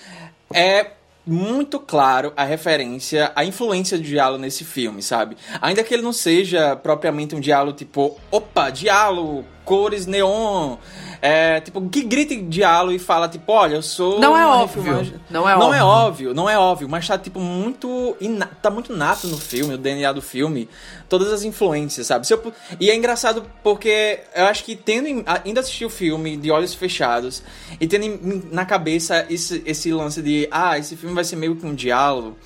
[0.52, 0.90] É
[1.26, 5.38] muito claro a referência, a influência do diálogo nesse filme, sabe?
[5.62, 10.78] Ainda que ele não seja propriamente um diálogo tipo, opa, diálogo, cores neon.
[11.22, 14.20] É, tipo, que grita diálogo e fala, tipo, olha, eu sou.
[14.20, 14.84] Não é óbvio.
[15.30, 15.86] Não é não é óbvio.
[15.88, 18.16] óbvio, não é óbvio, mas tá tipo muito.
[18.62, 20.70] Tá muito nato no filme, o DNA do filme,
[21.10, 22.26] todas as influências, sabe?
[22.30, 26.52] Eu e é engraçado porque eu acho que tendo em- ainda assisti o filme de
[26.52, 27.44] olhos fechados
[27.80, 31.56] e tendo em- na cabeça esse, esse lance de ah, esse filme vai ser meio
[31.56, 32.38] que um diálogo.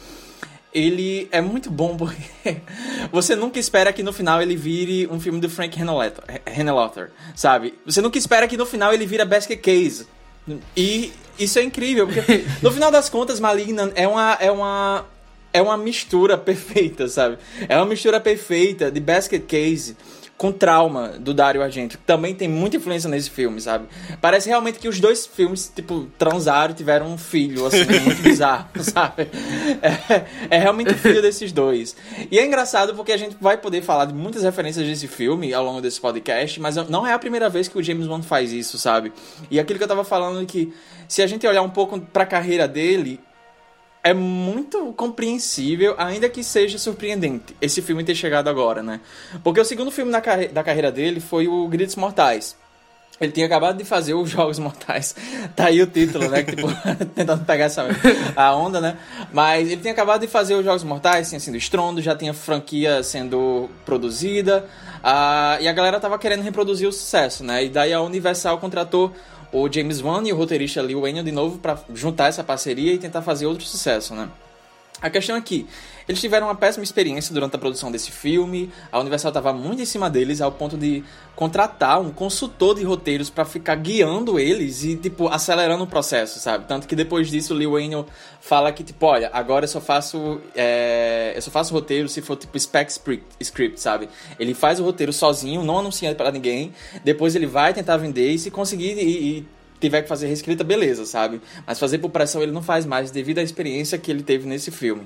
[0.73, 2.17] Ele é muito bom porque
[3.11, 7.75] você nunca espera que no final ele vire um filme do Frank Hennelotter, sabe?
[7.85, 10.07] Você nunca espera que no final ele vira Basket Case.
[10.75, 15.05] E isso é incrível, porque no final das contas, Malignant é uma, é uma,
[15.53, 17.37] é uma mistura perfeita, sabe?
[17.69, 19.95] É uma mistura perfeita de Basket Case
[20.43, 23.87] com trauma do Dario Argento, que também tem muita influência nesse filme, sabe?
[24.19, 28.67] Parece realmente que os dois filmes, tipo, transaram e tiveram um filho, assim, muito bizarro,
[28.83, 29.29] sabe?
[29.81, 31.95] É, é realmente o filho desses dois.
[32.29, 35.63] E é engraçado porque a gente vai poder falar de muitas referências desse filme ao
[35.63, 38.77] longo desse podcast, mas não é a primeira vez que o James Wan faz isso,
[38.77, 39.13] sabe?
[39.49, 40.73] E aquilo que eu tava falando é que
[41.07, 43.17] se a gente olhar um pouco pra carreira dele,
[44.03, 48.99] é muito compreensível, ainda que seja surpreendente, esse filme ter chegado agora, né?
[49.41, 52.57] Porque o segundo filme da, carre da carreira dele foi o Gritos Mortais.
[53.21, 55.15] Ele tinha acabado de fazer os Jogos Mortais.
[55.55, 56.43] Tá aí o título, né?
[56.43, 56.67] tipo,
[57.15, 57.85] tentando pegar essa
[58.35, 58.97] a onda, né?
[59.31, 63.01] Mas ele tinha acabado de fazer os Jogos Mortais, tinha sido estrondo, já tinha franquia
[63.03, 64.67] sendo produzida.
[64.97, 67.63] Uh, e a galera tava querendo reproduzir o sucesso, né?
[67.63, 69.13] E daí a Universal contratou
[69.53, 72.97] o James Wan e o roteirista Lee Wayne de novo para juntar essa parceria e
[72.97, 74.27] tentar fazer outro sucesso, né?
[74.99, 75.67] A questão é que
[76.07, 78.71] eles tiveram uma péssima experiência durante a produção desse filme.
[78.91, 81.03] A Universal estava muito em cima deles ao ponto de
[81.35, 86.65] contratar um consultor de roteiros para ficar guiando eles e tipo acelerando o processo, sabe?
[86.67, 88.05] Tanto que depois disso o Lee Wayne
[88.41, 91.33] fala que tipo, olha, agora eu só faço é...
[91.35, 92.91] eu só faço roteiro se for tipo spec
[93.39, 94.09] script, sabe?
[94.39, 96.73] Ele faz o roteiro sozinho, não anuncia para ninguém.
[97.03, 99.47] Depois ele vai tentar vender e se conseguir e, e
[99.83, 101.41] tiver que fazer reescrita, beleza, sabe?
[101.67, 104.71] Mas fazer por pressão ele não faz mais devido à experiência que ele teve nesse
[104.71, 105.05] filme.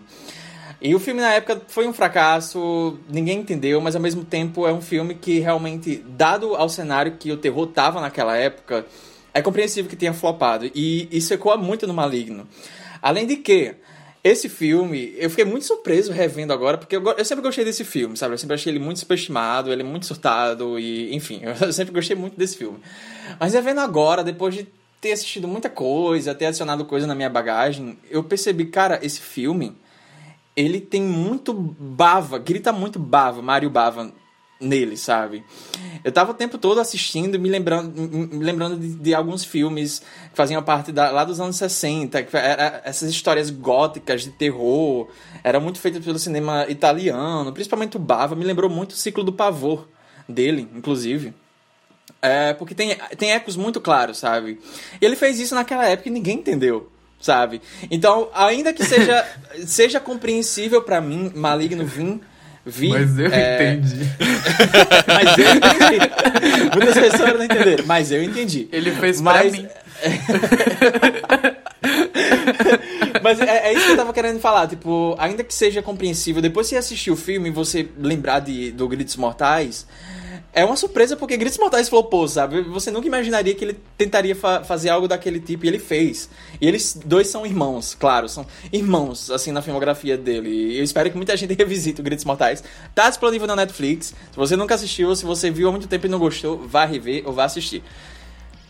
[0.79, 4.71] E o filme na época foi um fracasso, ninguém entendeu, mas ao mesmo tempo é
[4.71, 8.85] um filme que realmente, dado ao cenário que o terror tava naquela época,
[9.33, 10.69] é compreensível que tenha flopado.
[10.75, 12.47] E isso ecoa muito no Maligno.
[13.01, 13.73] Além de que,
[14.23, 18.15] esse filme, eu fiquei muito surpreso revendo agora, porque eu, eu, sempre gostei desse filme,
[18.15, 18.35] sabe?
[18.35, 22.15] Eu sempre achei ele muito superestimado, ele é muito surtado, e enfim, eu sempre gostei
[22.15, 22.79] muito desse filme.
[23.39, 24.67] Mas revendo agora, depois de
[25.01, 29.75] ter assistido muita coisa, ter adicionado coisa na minha bagagem, eu percebi, cara, esse filme
[30.57, 34.11] ele tem muito bava, grita muito bava, Mario Bava
[34.59, 35.43] nele, sabe?
[36.03, 39.99] Eu tava o tempo todo assistindo, me lembrando, me lembrando de, de alguns filmes
[40.31, 45.07] que faziam parte da, lá dos anos 60, que era, essas histórias góticas de terror,
[45.43, 49.31] era muito feito pelo cinema italiano, principalmente o Bava, me lembrou muito o ciclo do
[49.31, 49.87] pavor
[50.27, 51.35] dele, inclusive.
[52.19, 54.59] É, porque tem, tem ecos muito claros, sabe?
[54.99, 56.89] E ele fez isso naquela época e ninguém entendeu
[57.19, 57.61] sabe?
[57.89, 59.25] Então, ainda que seja,
[59.65, 62.19] seja compreensível para mim, Maligno vir.
[62.65, 63.73] vir mas eu é...
[63.73, 64.05] entendi.
[65.07, 65.99] mas eu entendi.
[66.75, 68.67] Muitas pessoas não entenderam, mas eu entendi.
[68.71, 69.41] Ele fez mas...
[69.41, 69.67] pra mim.
[73.23, 74.67] Mas é, é, isso que eu tava querendo falar.
[74.67, 78.71] Tipo, ainda que seja compreensível, depois que você assistir o filme e você lembrar de,
[78.71, 79.85] do Gritos Mortais,
[80.53, 82.61] é uma surpresa porque Gritos Mortais flopou, sabe?
[82.63, 86.29] Você nunca imaginaria que ele tentaria fa fazer algo daquele tipo e ele fez.
[86.59, 90.49] E eles dois são irmãos, claro, são irmãos, assim, na filmografia dele.
[90.49, 92.63] E eu espero que muita gente revisite o Gritos Mortais.
[92.95, 94.07] Tá disponível na Netflix.
[94.31, 97.23] Se você nunca assistiu, se você viu há muito tempo e não gostou, vá rever
[97.25, 97.83] ou vá assistir.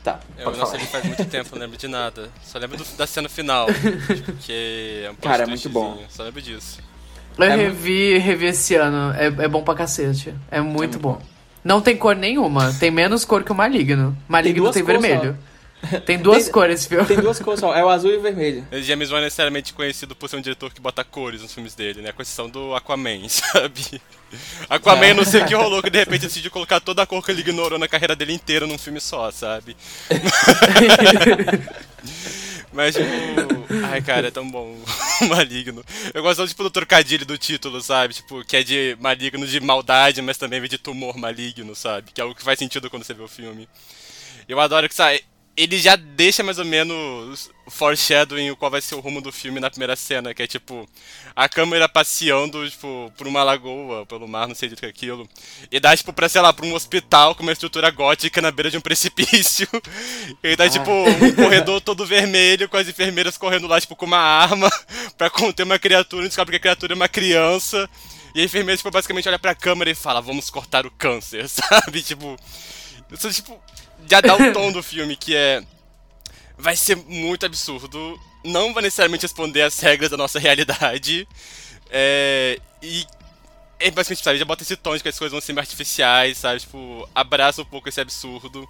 [0.03, 2.29] Tá, eu não sei faz muito tempo, não lembro de nada.
[2.43, 3.67] Só lembro do, da cena final.
[4.25, 6.01] porque é um Cara, é muito bom.
[6.09, 6.79] Só lembro disso.
[7.37, 9.13] Eu é revi, revi esse ano.
[9.13, 10.33] É, é bom pra cacete.
[10.49, 11.13] É muito, é muito bom.
[11.13, 11.36] bom.
[11.67, 12.73] Não tem cor nenhuma.
[12.79, 14.17] Tem menos cor que o Maligno.
[14.25, 15.37] Maligno tem, tem vermelho.
[15.91, 15.99] Só.
[15.99, 17.05] Tem duas tem, cores esse filme.
[17.05, 18.65] Tem duas cores só, é o azul e o vermelho.
[18.71, 21.75] O James Wan é necessariamente conhecido por ser um diretor que bota cores nos filmes
[21.75, 22.13] dele, né?
[22.13, 24.01] Com exceção do Aquaman, sabe?
[24.69, 25.13] Aquaman, é.
[25.13, 27.41] não sei o que rolou, que de repente decidiu colocar toda a cor que ele
[27.41, 29.75] ignorou na carreira dele inteira num filme só, sabe?
[32.71, 33.56] Mas, tipo.
[33.85, 34.77] Ai, cara, é tão bom.
[35.29, 35.83] maligno.
[36.13, 38.13] Eu gosto, tipo, do trocadilho do título, sabe?
[38.13, 42.11] Tipo, que é de maligno de maldade, mas também vem de tumor maligno, sabe?
[42.11, 43.67] Que é algo que faz sentido quando você vê o filme.
[44.47, 45.23] Eu adoro que, sabe?
[45.57, 49.59] Ele já deixa mais ou menos foreshadowing o qual vai ser o rumo do filme
[49.59, 50.87] na primeira cena, que é tipo
[51.35, 55.29] a câmera passeando, tipo, por uma lagoa, pelo mar, não sei direito que é aquilo.
[55.71, 58.71] E dá, tipo, pra, sei lá, pra um hospital com uma estrutura gótica na beira
[58.71, 59.67] de um precipício.
[60.43, 60.69] E dá, ah.
[60.69, 64.69] tipo, um corredor todo vermelho, com as enfermeiras correndo lá, tipo, com uma arma
[65.17, 67.89] pra conter uma criatura, e descobre que a criatura é uma criança.
[68.33, 72.01] E a enfermeira, tipo, basicamente olha pra câmera e fala, vamos cortar o câncer, sabe?
[72.01, 72.35] Tipo.
[73.11, 73.59] Isso, tipo,
[74.09, 75.63] já dá o tom do filme, que é.
[76.57, 78.19] Vai ser muito absurdo.
[78.43, 81.27] Não vai necessariamente responder às regras da nossa realidade.
[81.89, 83.05] É, e
[83.79, 86.59] é basicamente, sabe, já bota esse tom de que as coisas vão ser artificiais, sabe?
[86.59, 88.67] Tipo, abraça um pouco esse absurdo.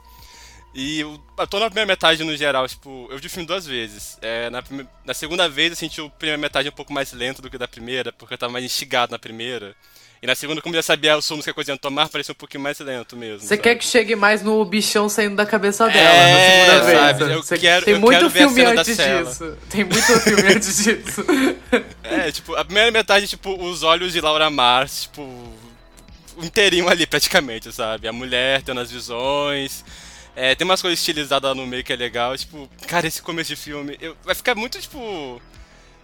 [0.73, 3.65] E eu, eu tô na primeira metade no geral, tipo, eu vi o filme duas
[3.65, 4.17] vezes.
[4.21, 4.63] É, na,
[5.06, 7.67] na segunda vez eu senti a primeira metade um pouco mais lento do que da
[7.67, 9.76] primeira, porque eu tava mais instigado na primeira.
[10.21, 12.36] E na segunda, como já sabia os rumos que a coisa ia tomar, parecia um
[12.36, 13.39] pouquinho mais lento mesmo.
[13.41, 13.62] Você sabe?
[13.62, 16.39] quer que chegue mais no bichão saindo da cabeça dela É, na
[16.73, 16.99] segunda vez.
[17.19, 19.58] sabe, eu Você- quero- Tem eu muito quero ver a filme antes disso.
[19.69, 21.25] Tem muito filme antes disso.
[22.03, 25.53] É, tipo, a primeira metade, tipo, os olhos de Laura Mars, tipo,
[26.39, 28.08] inteirinho ali praticamente, sabe?
[28.08, 29.86] A mulher tendo as visões.
[30.36, 32.36] É, tem umas coisas estilizadas lá no meio que é legal.
[32.38, 35.39] Tipo, cara, esse começo de filme eu, vai ficar muito, tipo.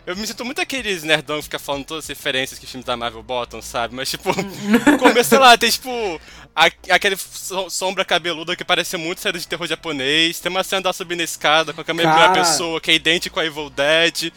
[0.05, 2.85] Eu me sinto muito aqueles nerdão que fica falando todas as referências que os filmes
[2.85, 3.95] da Marvel botam, sabe?
[3.95, 6.19] Mas, tipo, no começo, sei lá, tem, tipo,
[6.53, 10.41] a- aquele so- sombra cabeluda que parece muito saída de terror japonês.
[10.41, 12.45] Tem uma cena da subindo a escada com a câmera em primeira Cara.
[12.45, 14.33] pessoa, que é idêntico a Evil Dead.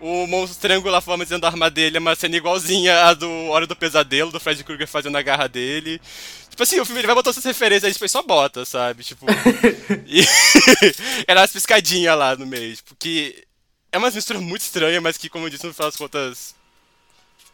[0.00, 3.66] O monstro triangular forma dentro da arma dele é uma cena igualzinha a do Hora
[3.66, 6.00] do Pesadelo, do Fred Krueger fazendo a garra dele.
[6.48, 9.04] Tipo assim, o filme ele vai botar essas referências, aí tipo, ele só bota, sabe?
[9.04, 9.26] Tipo.
[10.08, 10.24] e
[11.28, 12.74] era umas piscadinhas lá no meio.
[12.74, 13.44] Tipo, que
[13.92, 16.54] é uma mistura muito estranha, mas que, como eu disse, no final das contas,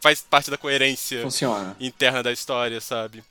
[0.01, 1.75] faz parte da coerência Funciona.
[1.79, 3.23] interna da história, sabe?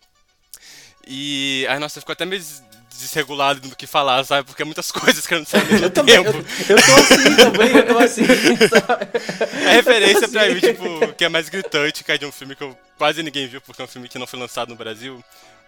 [1.07, 1.67] E.
[1.69, 2.63] Ai, nossa, ficou até meio des-
[2.99, 4.47] desregulado do que falar, sabe?
[4.47, 6.39] Porque é muitas coisas que eu não sei ao mesmo Eu também, eu, tempo.
[6.69, 8.25] eu tô assim também, eu tô assim.
[8.69, 9.67] sabe?
[9.69, 12.63] A referência pra mim, tipo, que é mais gritante, que é de um filme que
[12.65, 15.23] eu quase ninguém viu, porque é um filme que não foi lançado no Brasil.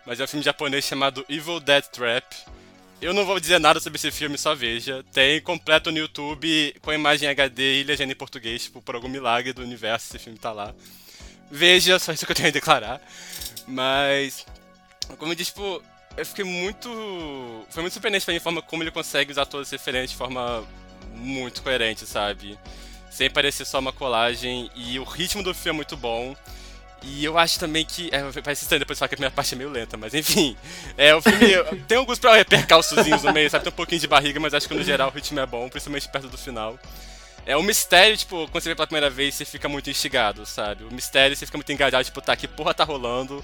[0.06, 2.24] Mas é um filme japonês chamado Evil Dead Trap.
[3.00, 5.04] Eu não vou dizer nada sobre esse filme, só veja.
[5.12, 9.52] Tem completo no YouTube, com imagem HD e legenda em português, tipo, por algum milagre
[9.52, 10.74] do universo, esse filme tá lá.
[11.50, 13.00] Veja, só isso que eu tenho a declarar.
[13.68, 14.44] Mas,
[15.16, 15.80] como eu disse, tipo,
[16.16, 17.64] eu fiquei muito.
[17.70, 20.16] Foi muito surpreendente pra mim a forma como ele consegue usar todas as referências de
[20.16, 20.66] forma
[21.14, 22.58] muito coerente, sabe?
[23.10, 24.68] Sem parecer só uma colagem.
[24.74, 26.34] E o ritmo do filme é muito bom.
[27.02, 28.08] E eu acho também que.
[28.12, 30.56] É, parece estranho depois falar que a primeira parte é meio lenta, mas enfim.
[30.96, 33.64] É, o filme tem alguns pra percalçozinhos no meio, sabe?
[33.64, 36.08] Tem um pouquinho de barriga, mas acho que no geral o ritmo é bom, principalmente
[36.08, 36.78] perto do final.
[37.46, 40.84] É o mistério, tipo, quando você vê pela primeira vez, você fica muito instigado, sabe?
[40.84, 43.42] O mistério, você fica muito engajado, tipo, tá, que porra tá rolando?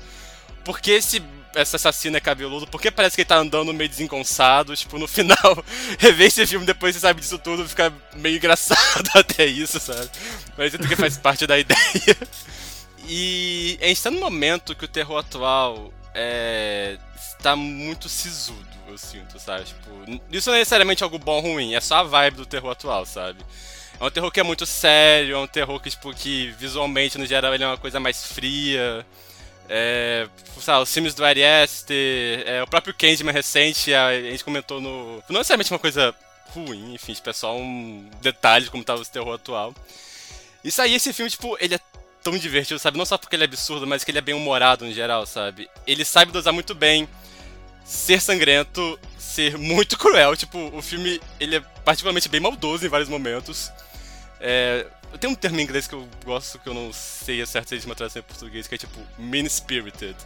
[0.62, 1.22] Por que esse,
[1.54, 2.66] esse assassino é cabeludo?
[2.66, 4.76] Por que parece que ele tá andando meio desengonçado?
[4.76, 5.64] Tipo, no final,
[5.98, 10.10] rever esse filme depois você sabe disso tudo, fica meio engraçado até isso, sabe?
[10.56, 12.16] Mas isso que faz parte da ideia.
[13.06, 18.96] E a gente tá num momento que o terror atual é, está muito sisudo, eu
[18.96, 19.64] sinto, sabe?
[19.64, 19.90] Tipo,
[20.30, 23.04] isso não é necessariamente algo bom ou ruim, é só a vibe do terror atual,
[23.04, 23.40] sabe?
[24.00, 27.26] É um terror que é muito sério, é um terror que, tipo, que visualmente, no
[27.26, 29.06] geral, ele é uma coisa mais fria.
[29.68, 30.28] É,
[30.60, 34.80] sabe, os filmes do Ari Aster, é, o próprio Candyman recente, a, a gente comentou
[34.80, 35.22] no...
[35.28, 36.14] Não necessariamente uma coisa
[36.48, 39.74] ruim, enfim, tipo, é só um detalhe de como tava o terror atual.
[40.62, 41.80] Isso aí, esse filme, tipo, ele é
[42.24, 42.96] tão divertido, sabe?
[42.96, 45.68] Não só porque ele é absurdo, mas que ele é bem humorado no geral, sabe?
[45.86, 47.06] Ele sabe dosar muito bem
[47.84, 50.34] ser sangrento, ser muito cruel.
[50.34, 53.70] Tipo, o filme, ele é particularmente bem maldoso em vários momentos.
[54.40, 54.86] É,
[55.20, 57.94] tem um termo em inglês que eu gosto, que eu não sei a existe uma
[57.94, 60.16] tradução em português, que é tipo mean-spirited.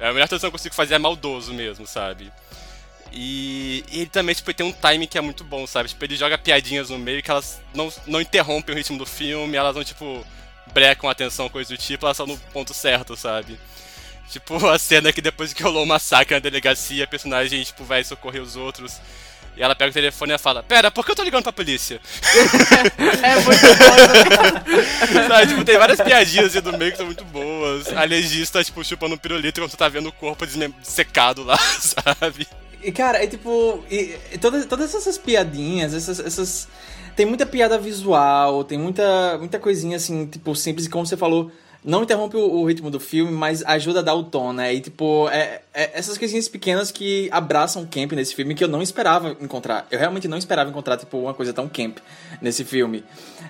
[0.00, 2.32] É, a melhor tradução que eu consigo fazer é maldoso mesmo, sabe?
[3.12, 5.88] E, e ele também, tipo, tem um timing que é muito bom, sabe?
[5.88, 9.56] Tipo, ele joga piadinhas no meio que elas não, não interrompem o ritmo do filme,
[9.56, 10.26] elas não, tipo,
[11.08, 13.58] a atenção, coisa do tipo, elas são no ponto certo, sabe?
[14.30, 18.02] Tipo, a cena que depois que rolou um massacre na delegacia, a personagem, tipo, vai
[18.04, 19.00] socorrer os outros.
[19.56, 21.52] E ela pega o telefone e ela fala, pera, por que eu tô ligando pra
[21.52, 22.00] polícia?
[23.22, 23.60] É muito
[25.14, 25.28] bom.
[25.28, 27.88] Sabe, tipo, tem várias piadinhas aí do meio que são muito boas.
[27.96, 30.44] A legista, tipo, chupando um pirulito enquanto tu tá vendo o corpo
[30.82, 32.48] secado lá, sabe?
[32.84, 33.82] E, cara, é tipo.
[33.90, 36.68] E, e todas, todas essas piadinhas, essas, essas.
[37.16, 41.50] Tem muita piada visual, tem muita, muita coisinha assim, tipo, simples, e como você falou,
[41.84, 44.74] não interrompe o, o ritmo do filme, mas ajuda a dar o tom, né?
[44.74, 48.68] E, tipo, é, é essas coisinhas pequenas que abraçam o camp nesse filme que eu
[48.68, 49.86] não esperava encontrar.
[49.90, 51.98] Eu realmente não esperava encontrar, tipo, uma coisa tão camp
[52.40, 53.04] nesse filme.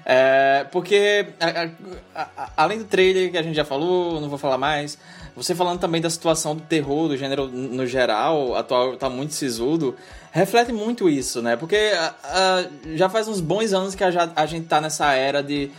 [0.05, 1.70] É, porque, a-
[2.14, 4.98] a- a- além do trailer que a gente já falou, não vou falar mais,
[5.37, 9.96] você falando também da situação do terror, do gênero no geral, atual tá muito sisudo,
[10.35, 11.57] reflete muito isso, né?
[11.57, 11.77] Porque
[12.23, 15.70] a- já faz uns bons anos que a, já- a gente tá nessa era de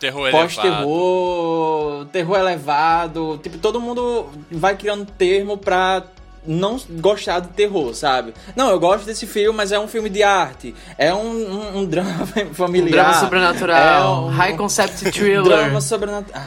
[0.00, 0.42] Terror elevado.
[0.42, 3.40] pós-terror, terror elevado.
[3.42, 6.02] Tipo, todo mundo vai criando termo pra
[6.46, 8.32] não gostar do terror, sabe?
[8.54, 10.74] Não, eu gosto desse filme, mas é um filme de arte.
[10.98, 12.90] É um, um, um drama familiar.
[12.90, 15.42] Drama sobrenatural, É um- high concept thriller.
[15.44, 16.42] Drama sobrenatural.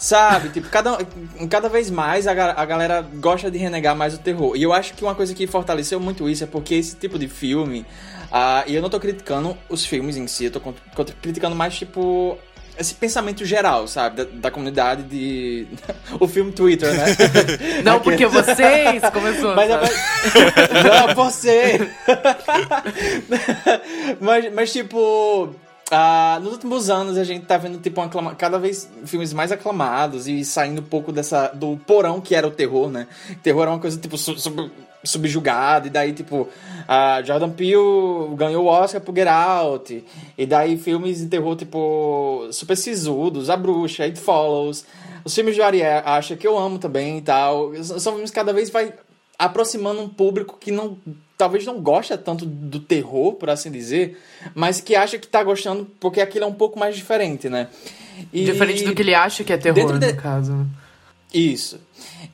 [0.00, 0.96] Sabe, tipo, cada,
[1.50, 4.56] cada vez mais a, a galera gosta de renegar mais o terror.
[4.56, 7.28] E eu acho que uma coisa que fortaleceu muito isso é porque esse tipo de
[7.28, 7.84] filme.
[8.32, 10.62] ah, e eu não tô criticando os filmes em si, eu tô
[11.20, 12.38] criticando mais, tipo.
[12.78, 14.24] esse pensamento geral, sabe?
[14.24, 15.66] Da, da comunidade de.
[16.18, 17.04] o filme Twitter, né?
[17.84, 19.54] Não, porque vocês começou.
[19.54, 19.90] Mas, mas,
[20.82, 21.90] não, você!
[24.18, 25.54] mas, mas, tipo.
[25.90, 30.28] Ah, nos últimos anos a gente tá vendo tipo uma cada vez filmes mais aclamados
[30.28, 33.06] e saindo um pouco dessa do porão que era o terror, né?
[33.42, 34.70] Terror era uma coisa tipo su- sub-
[35.02, 36.48] subjugada e daí tipo
[37.24, 40.04] Jordan Peele ganhou o Oscar por Get Out
[40.36, 44.84] e daí filmes de terror tipo super sisudos, A Bruxa, It Follows,
[45.24, 47.72] os filmes de Ari Acha que eu amo também e tal.
[47.82, 48.92] São filmes que cada vez vai
[49.38, 50.98] aproximando um público que não
[51.40, 54.20] talvez não gosta tanto do terror, por assim dizer,
[54.54, 57.68] mas que acha que tá gostando porque aquilo é um pouco mais diferente, né?
[58.32, 60.66] E- Diferente do que ele acha que é terror, Dentro no de- caso.
[61.32, 61.80] Isso.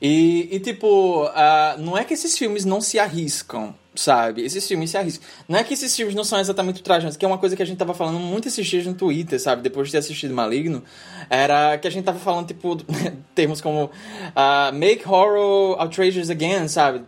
[0.01, 4.43] E, e, tipo, ah, não é que esses filmes não se arriscam, sabe?
[4.43, 5.27] Esses filmes se arriscam.
[5.47, 7.65] Não é que esses filmes não são exatamente ultrajantes, que é uma coisa que a
[7.65, 9.61] gente tava falando muito esses dias no Twitter, sabe?
[9.61, 10.83] Depois de ter assistido Maligno,
[11.29, 12.77] era que a gente tava falando, tipo,
[13.35, 13.89] termos como
[14.35, 17.03] ah, make horror outrageous again, sabe?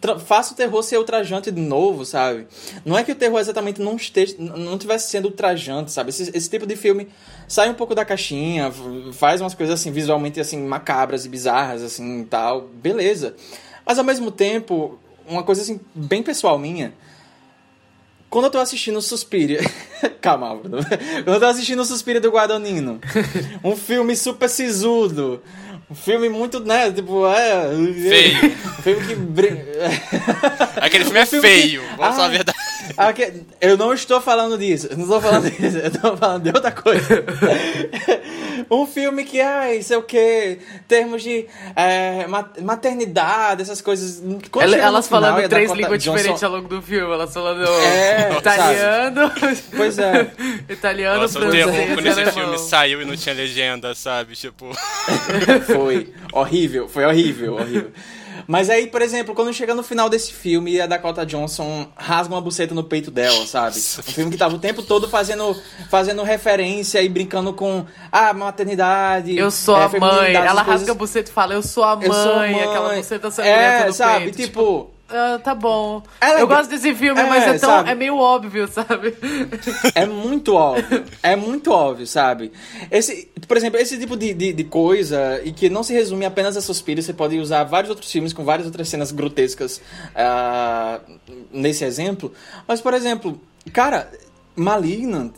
[0.00, 2.46] Tra- Faça o terror ser ultrajante de novo, sabe?
[2.84, 6.10] Não é que o terror exatamente não, esteja, não tivesse sendo ultrajante, sabe?
[6.10, 7.08] Esse, esse tipo de filme
[7.46, 8.72] sai um pouco da caixinha,
[9.12, 13.34] faz umas coisas assim, visualmente assim, macabras e bizarras, assim, e tal, beleza.
[13.86, 16.92] Mas ao mesmo tempo, uma coisa assim, bem pessoal minha,
[18.30, 19.60] quando eu tô assistindo Suspiria.
[20.20, 20.84] Calma, Bruno.
[21.24, 23.00] Quando eu tô assistindo Suspiria do Guadagnino,
[23.62, 25.42] um filme super sisudo.
[25.90, 26.90] Um filme muito, né?
[26.90, 27.68] Tipo, é.
[28.08, 28.46] Feio.
[28.78, 29.54] Um filme que.
[30.80, 32.58] Aquele filme é Um filme que- feio, vamos falar Ah, a verdade.
[32.96, 34.88] Aque- Eu não estou falando disso.
[34.90, 35.78] Eu não estou falando disso.
[35.78, 37.24] Eu estou falando de outra coisa.
[38.70, 40.58] um filme que, ai, sei o que,
[40.88, 44.22] termos de é, ma- maternidade, essas coisas.
[44.60, 47.12] Ela- elas final falando a três línguas Johnson- diferentes ao longo do filme.
[47.12, 49.32] Elas falando É, italiano,
[49.76, 50.30] Pois é.
[50.68, 52.32] italiano, Nossa, o francês terror e quando esse alemão.
[52.34, 54.34] filme saiu e não tinha legenda, sabe?
[54.34, 54.70] Tipo.
[55.66, 57.90] Foi horrível, foi horrível, horrível.
[58.46, 62.40] Mas aí, por exemplo, quando chega no final desse filme, a Dakota Johnson rasga uma
[62.40, 63.76] buceta no peito dela, sabe?
[63.76, 65.56] Um filme que tava o tempo todo fazendo,
[65.90, 69.36] fazendo referência e brincando com a maternidade.
[69.36, 70.34] Eu sou é, a mãe.
[70.34, 70.66] Ela coisas.
[70.66, 72.10] rasga a buceta e fala, eu sou a mãe.
[72.10, 72.60] Sou a mãe.
[72.62, 74.24] Aquela buceta sangrenta É, no sabe?
[74.24, 74.36] peito.
[74.38, 76.02] Tipo, ah, tá bom.
[76.20, 77.90] É eu gosto desse filme, É, mas é, tão, sabe?
[77.90, 79.14] é meio óbvio, sabe?
[79.94, 81.04] É muito óbvio.
[81.22, 82.52] É muito óbvio, sabe?
[82.90, 86.56] Esse, por exemplo, esse tipo de, de, de coisa, e que não se resume apenas
[86.56, 89.80] a Suspiro, você pode usar vários outros filmes com várias outras cenas grotescas
[90.14, 91.00] ah,
[91.52, 92.32] nesse exemplo.
[92.66, 93.40] Mas, por exemplo,
[93.72, 94.10] cara,
[94.56, 95.32] Malignant.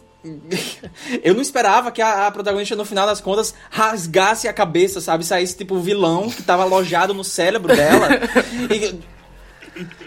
[1.23, 5.25] Eu não esperava que a, a protagonista, no final das contas, rasgasse a cabeça, sabe?
[5.25, 8.09] Saísse tipo o vilão que tava alojado no cérebro dela.
[8.69, 8.99] E-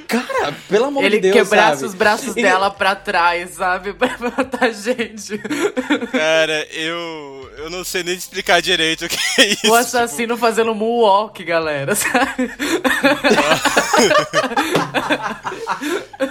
[0.07, 1.85] Cara, pelo amor Ele de Deus, quebrasse sabe?
[1.85, 3.93] os braços E- dela pra trás, sabe?
[3.99, 5.37] Pra matar gente.
[6.11, 7.37] Cara, eu.
[7.59, 9.69] Eu não sei nem explicar direito o que é isso.
[9.69, 12.49] O assassino fazendo moonwalk, galera, sabe?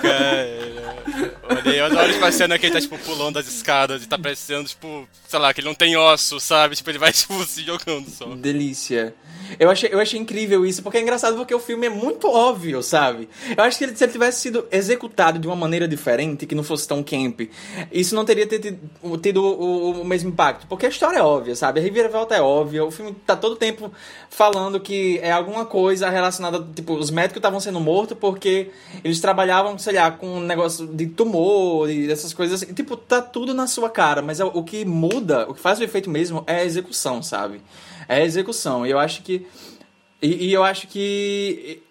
[0.02, 0.48] Cara,
[1.48, 4.18] olha, eu adoro tipo, a cena que ele tá, tipo, pulando as escadas e tá
[4.18, 6.76] parecendo, tipo, sei lá, que ele não tem osso, sabe?
[6.76, 8.26] Tipo, ele vai, tipo, se jogando só.
[8.34, 9.14] Delícia.
[9.58, 12.82] Eu achei, eu achei incrível isso, porque é engraçado porque o filme é muito óbvio,
[12.82, 13.30] sabe?
[13.56, 16.62] Eu acho que ele- se ele tivesse sido executado de uma maneira diferente, que não
[16.62, 17.40] fosse tão camp,
[17.90, 18.78] isso não teria ter tido,
[19.22, 20.66] tido o, o mesmo impacto.
[20.66, 21.80] Porque a história é óbvia, sabe?
[21.80, 23.90] A reviravolta é óbvia, o filme tá todo tempo
[24.28, 28.68] falando que é alguma coisa relacionada, tipo, os médicos estavam sendo mortos porque
[29.02, 31.37] eles trabalhavam, sei lá, com um negócio de tumor
[31.88, 32.62] e dessas coisas.
[32.62, 32.72] assim.
[32.72, 35.78] Tipo, tá tudo na sua cara, mas é o o que muda, o que faz
[35.78, 37.60] o efeito mesmo é a execução, sabe?
[38.08, 38.86] É a execução.
[38.86, 39.46] E eu acho que.
[40.20, 41.82] E, e eu acho que.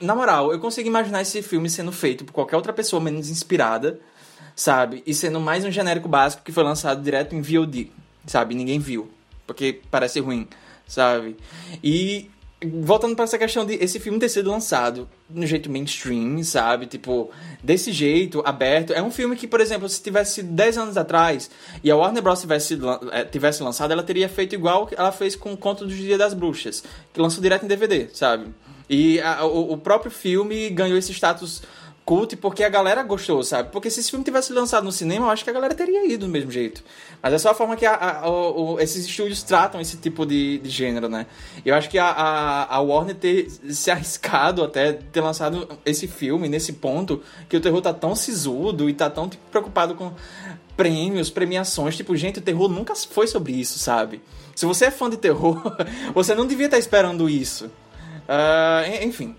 [0.00, 4.00] Na moral, eu consigo imaginar esse filme sendo feito por qualquer outra pessoa menos inspirada,
[4.54, 5.02] sabe?
[5.04, 7.90] E sendo mais um genérico básico que foi lançado direto em VOD,
[8.26, 8.54] sabe?
[8.54, 9.10] Ninguém viu.
[9.46, 10.46] Porque parece ruim,
[10.86, 11.36] sabe?
[11.82, 12.30] E.
[12.60, 16.86] Voltando para essa questão de esse filme ter sido lançado no jeito mainstream, sabe?
[16.86, 17.30] Tipo,
[17.62, 18.92] desse jeito, aberto.
[18.92, 21.48] É um filme que, por exemplo, se tivesse sido 10 anos atrás
[21.84, 22.40] e a Warner Bros.
[22.40, 25.86] tivesse, sido eh, tivesse lançado, ela teria feito igual que ela fez com o Conto
[25.86, 26.82] do Dia das Bruxas,
[27.14, 28.46] que lançou direto em DVD, sabe?
[28.90, 31.62] E a- o, o próprio filme ganhou esse status
[32.08, 33.70] cult porque a galera gostou, sabe?
[33.70, 36.24] Porque se esse filme tivesse lançado no cinema, eu acho que a galera teria ido
[36.26, 36.82] do mesmo jeito.
[37.22, 40.58] Mas é só a forma que a- a- o- esses estúdios tratam esse tipo de,
[40.58, 41.26] de gênero, né?
[41.66, 46.72] Eu acho que a, a, Warner ter se arriscado até ter lançado esse filme nesse
[46.72, 50.10] ponto, que o terror tá tão sisudo e tá tão tipo, preocupado com
[50.76, 51.94] prêmios, premiações.
[51.96, 54.22] Tipo, gente, o terror nunca foi sobre isso, sabe?
[54.56, 55.60] Se você é fã de terror,
[56.14, 57.70] você não devia estar esperando isso.
[58.86, 59.36] En- enfim.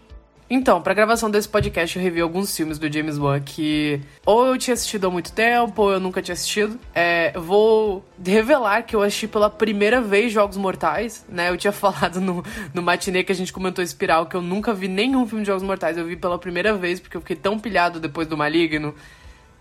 [0.50, 4.58] Então, pra gravação desse podcast, eu revi alguns filmes do James Wan que ou eu
[4.58, 6.80] tinha assistido há muito tempo, ou eu nunca tinha assistido.
[6.93, 11.50] É, vou revelar que eu assisti pela primeira vez Jogos Mortais, né?
[11.50, 12.43] Eu tinha falado no,
[12.74, 15.64] no matinê que a gente comentou Espiral que eu nunca vi nenhum filme de Jogos
[15.64, 15.97] Mortais.
[15.97, 18.95] Eu vi pela primeira vez porque eu fiquei tão pilhado depois do Maligno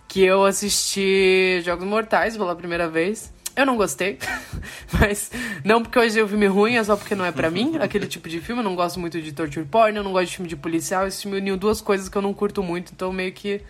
[0.08, 3.30] que eu assisti Jogos Mortais pela primeira vez.
[3.58, 4.20] Eu não gostei,
[5.00, 5.32] mas
[5.64, 8.06] não porque hoje é um filme ruim, é só porque não é pra mim, aquele
[8.06, 8.60] tipo de filme.
[8.60, 11.08] Eu não gosto muito de torture porn, eu não gosto de filme de policial.
[11.08, 13.60] Esse filme uniu duas coisas que eu não curto muito, então meio que,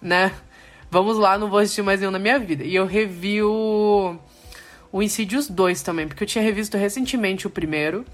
[0.00, 0.30] né?
[0.92, 2.62] Vamos lá, não vou assistir mais nenhum na minha vida.
[2.62, 4.16] E eu revi o,
[4.92, 8.06] o Insidious 2 também, porque eu tinha revisto recentemente o primeiro.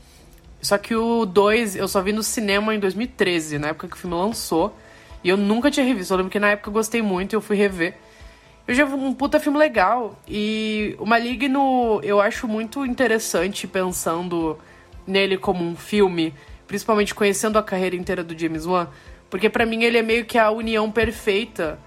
[0.63, 3.99] Só que o 2 eu só vi no cinema em 2013, na época que o
[3.99, 4.75] filme lançou.
[5.23, 6.15] E eu nunca tinha revisto.
[6.15, 7.99] Eu lembro que na época eu gostei muito e eu fui rever.
[8.67, 10.19] Eu já vi um puta filme legal.
[10.29, 14.59] E o Maligno eu acho muito interessante pensando
[15.07, 16.33] nele como um filme,
[16.67, 18.89] principalmente conhecendo a carreira inteira do James Wan,
[19.29, 21.79] porque para mim ele é meio que a união perfeita.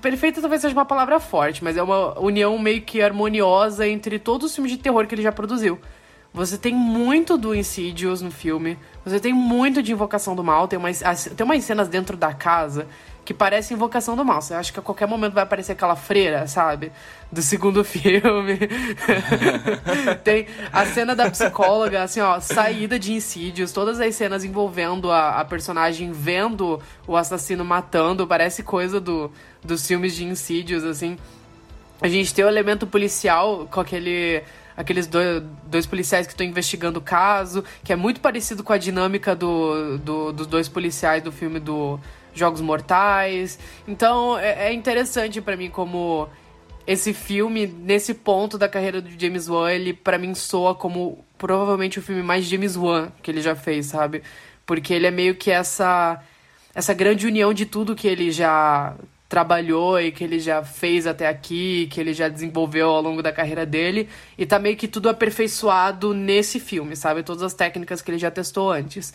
[0.00, 4.48] Perfeita talvez seja uma palavra forte, mas é uma união meio que harmoniosa entre todos
[4.48, 5.78] os filmes de terror que ele já produziu.
[6.32, 10.78] Você tem muito do Insidious no filme, você tem muito de Invocação do Mal, tem
[10.78, 11.00] umas,
[11.36, 12.86] tem umas cenas dentro da casa
[13.28, 14.40] que parece Invocação do Mal.
[14.40, 16.90] Você acha que a qualquer momento vai aparecer aquela freira, sabe?
[17.30, 18.58] Do segundo filme.
[20.24, 25.40] Tem a cena da psicóloga, assim, ó, saída de insídios, todas as cenas envolvendo a,
[25.40, 29.30] a personagem vendo o assassino matando, parece coisa do,
[29.62, 31.18] dos filmes de insídios, assim.
[32.00, 34.42] A gente tem o elemento policial com aquele
[34.78, 38.78] aqueles dois, dois policiais que estão investigando o caso, que é muito parecido com a
[38.78, 41.98] dinâmica do, do, dos dois policiais do filme do
[42.32, 43.58] Jogos Mortais.
[43.88, 46.28] Então é, é interessante para mim como
[46.86, 51.98] esse filme, nesse ponto da carreira do James Wan, ele para mim soa como provavelmente
[51.98, 54.22] o filme mais James Wan que ele já fez, sabe?
[54.64, 56.22] Porque ele é meio que essa
[56.72, 58.94] essa grande união de tudo que ele já
[59.28, 63.30] trabalhou e que ele já fez até aqui, que ele já desenvolveu ao longo da
[63.30, 64.08] carreira dele,
[64.38, 67.22] e tá meio que tudo aperfeiçoado nesse filme, sabe?
[67.22, 69.12] Todas as técnicas que ele já testou antes.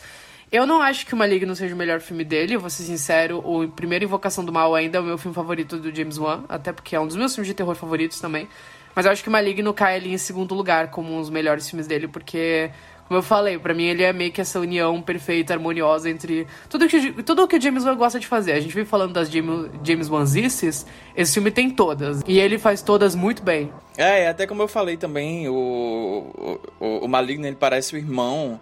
[0.52, 3.38] Eu não acho que o Maligno seja o melhor filme dele, vou ser sincero.
[3.44, 6.72] O primeiro Invocação do Mal ainda é o meu filme favorito do James Wan, até
[6.72, 8.46] porque é um dos meus filmes de terror favoritos também.
[8.94, 11.68] Mas eu acho que o Maligno cai ali em segundo lugar como um dos melhores
[11.68, 12.70] filmes dele, porque
[13.14, 16.88] como eu falei, para mim ele é meio que essa união perfeita, harmoniosa entre tudo
[16.88, 18.52] que, tudo que o James Wan gosta de fazer.
[18.52, 20.84] A gente vem falando das James, James Wanzices,
[21.14, 22.22] esse filme tem todas.
[22.26, 23.72] E ele faz todas muito bem.
[23.96, 28.60] É, até como eu falei também, o, o, o Maligno ele parece o irmão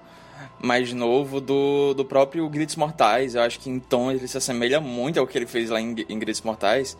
[0.63, 3.35] mais novo do, do próprio Gritos Mortais.
[3.35, 5.97] Eu acho que em tom ele se assemelha muito ao que ele fez lá em,
[6.11, 6.95] em Gritos Mortais.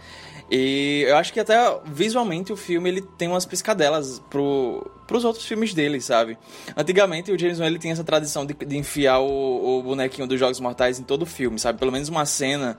[0.55, 5.47] E eu acho que até visualmente o filme ele tem umas piscadelas pro, pros outros
[5.47, 6.37] filmes dele, sabe?
[6.77, 10.39] Antigamente o James Wan ele tinha essa tradição de, de enfiar o, o bonequinho dos
[10.39, 11.79] Jogos Mortais em todo o filme, sabe?
[11.79, 12.79] Pelo menos uma cena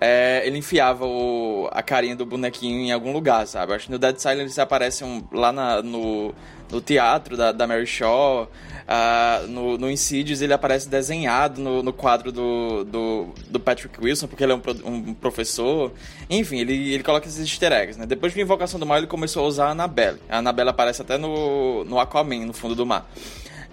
[0.00, 3.74] é, ele enfiava o, a carinha do bonequinho em algum lugar, sabe?
[3.74, 6.32] Acho que no Dead Silence aparece um, lá na, no,
[6.70, 8.48] no teatro da, da Mary Shaw.
[8.86, 14.26] Uh, no, no Insidious ele aparece desenhado no, no quadro do, do, do, Patrick Wilson,
[14.26, 15.92] porque ele é um, um, professor.
[16.28, 18.06] Enfim, ele, ele coloca esses easter eggs, né?
[18.06, 20.18] Depois de Invocação do Mal, ele começou a usar a Annabelle.
[20.28, 23.08] A Annabelle aparece até no, no Aquaman, no fundo do mar.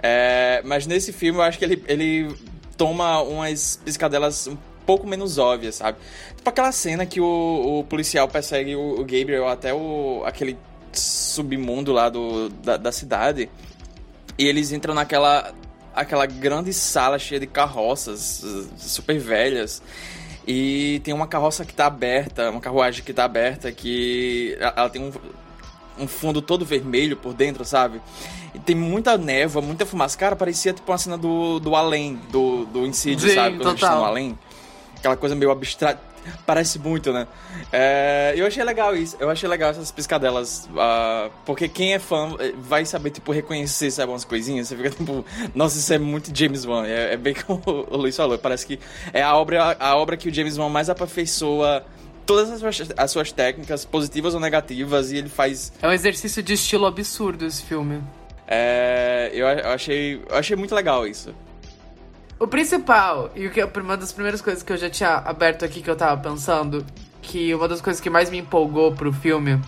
[0.01, 2.36] É, mas nesse filme eu acho que ele, ele
[2.78, 5.97] toma umas piscadelas um pouco menos óbvias, sabe?
[6.36, 10.58] Tipo aquela cena que o, o policial persegue o, o Gabriel até o, aquele
[10.93, 13.49] submundo lá do, da, da cidade.
[14.38, 15.53] E eles entram naquela
[15.95, 18.43] aquela grande sala cheia de carroças
[18.77, 19.81] super velhas.
[20.47, 25.01] E tem uma carroça que tá aberta, uma carruagem que tá aberta, que ela tem
[25.01, 25.11] um,
[25.99, 27.99] um fundo todo vermelho por dentro, sabe?
[28.53, 30.17] E tem muita névoa, muita fumaça.
[30.17, 33.57] Cara, parecia tipo uma cena do, do Além, do, do Incídio, sabe?
[33.57, 33.71] Quando total.
[33.71, 34.39] a gente tá no Além.
[34.97, 35.99] Aquela coisa meio abstrata
[36.45, 37.28] Parece muito, né?
[37.71, 39.17] É, eu achei legal isso.
[39.19, 40.69] Eu achei legal essas piscadelas.
[40.71, 44.67] Uh, porque quem é fã eh, vai saber, tipo, reconhecer, sabe, umas coisinhas.
[44.67, 46.86] Você fica, tipo, nossa, isso é muito James Wan.
[46.86, 48.38] É, é bem como o Luiz falou.
[48.38, 48.80] Parece que
[49.13, 51.86] é a obra, a obra que o James Wan mais aperfeiçoa
[52.25, 55.71] todas as suas, as suas técnicas, positivas ou negativas, e ele faz.
[55.82, 58.03] É um exercício de estilo absurdo esse filme.
[58.47, 61.34] É, eu, eu, achei, eu achei muito legal isso.
[62.39, 65.81] O principal, e o que uma das primeiras coisas que eu já tinha aberto aqui
[65.81, 66.85] que eu tava pensando,
[67.21, 69.59] que uma das coisas que mais me empolgou pro filme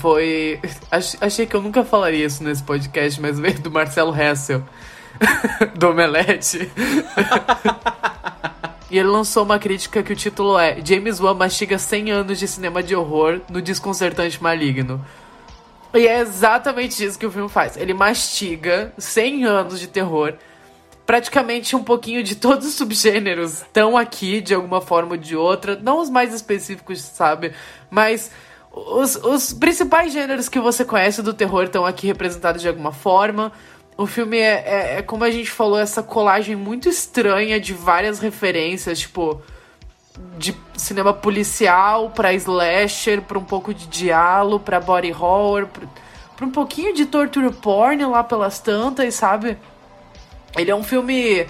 [0.00, 0.60] foi.
[1.20, 4.62] Achei que eu nunca falaria isso nesse podcast, mas veio do Marcelo Hessel,
[5.74, 6.70] do Omelete.
[8.88, 12.46] e ele lançou uma crítica que o título é James Wan mastiga 100 anos de
[12.46, 15.04] cinema de horror no desconcertante maligno.
[15.92, 17.76] E é exatamente isso que o filme faz.
[17.76, 20.34] Ele mastiga 100 anos de terror
[21.12, 25.76] praticamente um pouquinho de todos os subgêneros estão aqui de alguma forma ou de outra.
[25.76, 27.52] Não os mais específicos, sabe?
[27.90, 28.30] Mas
[28.72, 33.52] os, os principais gêneros que você conhece do terror estão aqui representados de alguma forma.
[33.94, 38.18] O filme é, é, é, como a gente falou, essa colagem muito estranha de várias
[38.18, 39.42] referências, tipo,
[40.38, 45.86] de cinema policial pra slasher, pra um pouco de diálogo, pra body horror, pra,
[46.38, 49.58] pra um pouquinho de torture porn lá pelas tantas, sabe?
[50.56, 51.46] Ele é um filme.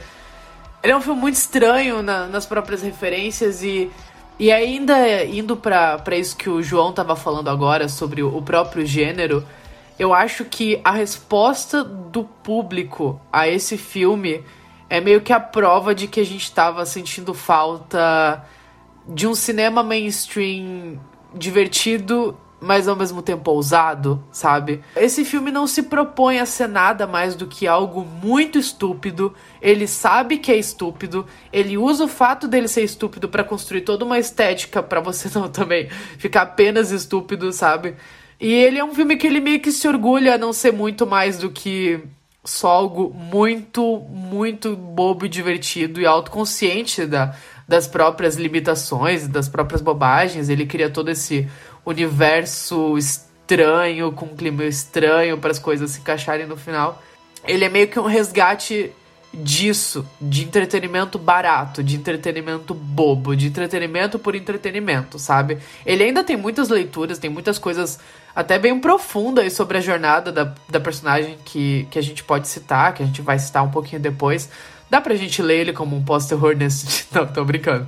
[0.82, 3.90] Ele é um filme muito estranho na, nas próprias referências e.
[4.38, 9.46] E ainda indo para isso que o João tava falando agora sobre o, próprio gênero,
[9.98, 14.42] eu acho que a resposta do público a esse filme
[14.88, 18.44] é meio que a prova de que a gente tava sentindo falta
[19.06, 20.98] de um cinema mainstream
[21.34, 24.82] divertido mas ao mesmo tempo ousado, sabe?
[24.96, 29.34] Esse filme não se propõe a ser nada mais do que algo muito estúpido.
[29.60, 34.04] Ele sabe que é estúpido, ele usa o fato dele ser estúpido para construir toda
[34.04, 35.88] uma estética para você não também
[36.18, 37.96] ficar apenas estúpido, sabe?
[38.40, 41.04] E ele é um filme que ele meio que se orgulha a não ser muito
[41.04, 42.00] mais do que
[42.44, 47.34] só algo muito, muito bobo e divertido e autoconsciente da,
[47.68, 50.48] das próprias limitações, das próprias bobagens.
[50.48, 51.48] Ele cria todo esse
[51.84, 57.02] universo estranho, com um clima estranho para as coisas se encaixarem no final.
[57.44, 58.92] Ele é meio que um resgate
[59.32, 65.58] disso, de entretenimento barato, de entretenimento bobo, de entretenimento por entretenimento, sabe?
[65.86, 67.98] Ele ainda tem muitas leituras, tem muitas coisas
[68.36, 72.92] até bem profundas sobre a jornada da, da personagem que, que a gente pode citar,
[72.92, 74.50] que a gente vai citar um pouquinho depois.
[74.92, 77.06] Dá pra gente ler ele como um pós-terror nesse.
[77.16, 77.86] Não, tô brincando.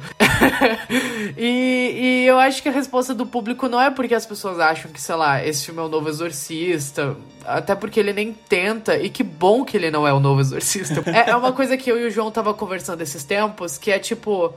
[1.37, 4.91] e, e eu acho que a resposta do público não é porque as pessoas acham
[4.91, 7.15] que, sei lá, esse filme é o novo exorcista.
[7.45, 11.03] Até porque ele nem tenta, e que bom que ele não é o novo exorcista.
[11.13, 13.99] é, é uma coisa que eu e o João tava conversando esses tempos, que é
[13.99, 14.55] tipo.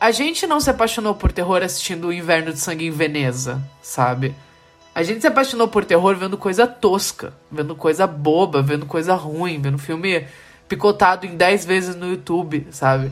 [0.00, 4.32] A gente não se apaixonou por terror assistindo O Inverno de Sangue em Veneza, sabe?
[4.94, 9.60] A gente se apaixonou por terror vendo coisa tosca, vendo coisa boba, vendo coisa ruim,
[9.60, 10.24] vendo filme
[10.68, 13.10] picotado em 10 vezes no YouTube, sabe?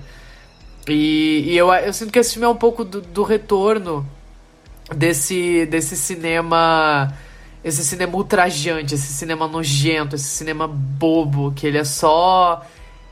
[0.87, 4.07] E, e eu, eu sinto que esse filme é um pouco do, do retorno
[4.95, 7.13] desse, desse cinema.
[7.65, 12.65] Esse cinema ultrajante, esse cinema nojento, esse cinema bobo, que ele é só.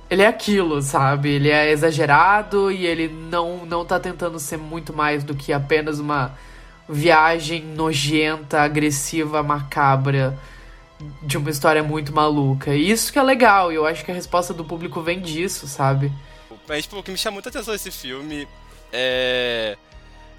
[0.09, 1.31] Ele é aquilo, sabe?
[1.31, 5.99] Ele é exagerado e ele não, não tá tentando ser muito mais do que apenas
[5.99, 6.37] uma
[6.89, 10.39] viagem nojenta, agressiva, macabra
[11.23, 12.75] de uma história muito maluca.
[12.75, 15.67] E isso que é legal, e eu acho que a resposta do público vem disso,
[15.67, 16.13] sabe?
[16.67, 18.49] Mas, tipo, o que me chama muita atenção nesse filme
[18.93, 19.77] é.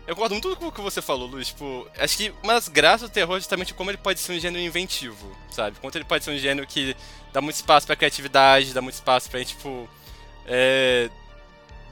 [0.08, 1.48] Eu concordo muito com o que você falou, Luiz.
[1.48, 4.40] Tipo, acho que uma das graças do terror é justamente como ele pode ser um
[4.40, 5.78] gênero inventivo, sabe?
[5.82, 6.96] Quanto ele pode ser um gênero que
[7.34, 9.90] dá muito espaço pra criatividade, dá muito espaço pra tipo.
[10.48, 11.10] É,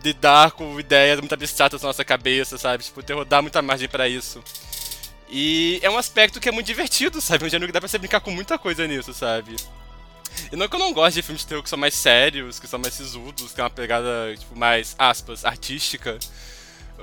[0.04, 2.84] lidar com ideias muito abstratas na nossa cabeça, sabe?
[2.84, 4.44] Tipo, o terror dá muita margem para isso.
[5.30, 7.46] E é um aspecto que é muito divertido, sabe?
[7.46, 9.56] Um gênero que dá pra você brincar com muita coisa nisso, sabe?
[10.52, 12.60] E não é que eu não gosto de filmes de terror que são mais sérios,
[12.60, 16.18] que são mais sisudos, que é uma pegada, tipo, mais, aspas, artística.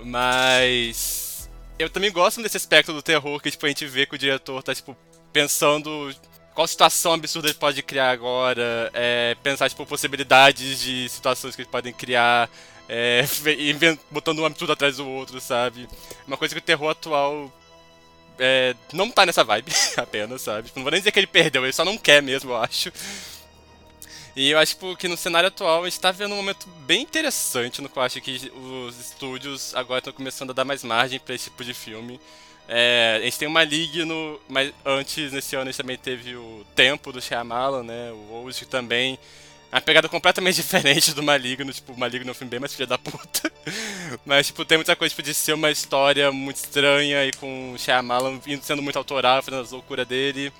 [0.04, 1.48] Mas.
[1.78, 4.62] Eu também gosto desse aspecto do terror que, tipo, a gente vê que o diretor
[4.62, 4.96] tá, tipo,
[5.32, 6.14] pensando
[6.54, 11.70] qual situação absurda ele pode criar agora, é, pensar, tipo, possibilidades de situações que eles
[11.70, 12.50] podem criar,
[12.88, 13.24] é,
[14.10, 15.88] botando um absurdo atrás do outro, sabe?
[16.26, 17.50] Uma coisa que o terror atual
[18.40, 20.72] é, não tá nessa vibe apenas, sabe?
[20.74, 22.90] Não vou nem dizer que ele perdeu, ele só não quer mesmo, eu acho.
[24.34, 27.02] E eu acho tipo, que no cenário atual a gente tá vendo um momento bem
[27.02, 31.34] interessante no qual acho que os estúdios agora estão começando a dar mais margem para
[31.34, 32.18] esse tipo de filme.
[32.66, 34.40] É, a gente tem uma League no.
[34.48, 38.12] Mas antes, nesse ano, a gente também teve o Tempo do Shyamalan, né?
[38.12, 39.18] O Old também
[39.72, 42.98] uma pegada completamente diferente do Maligno, tipo, Maligno é um filme bem mais filha da
[42.98, 43.52] puta.
[44.24, 47.78] Mas, tipo, tem muita coisa tipo, de ser uma história muito estranha e com o
[47.78, 50.52] Shyamalan sendo muito autoral, fazendo as loucuras dele.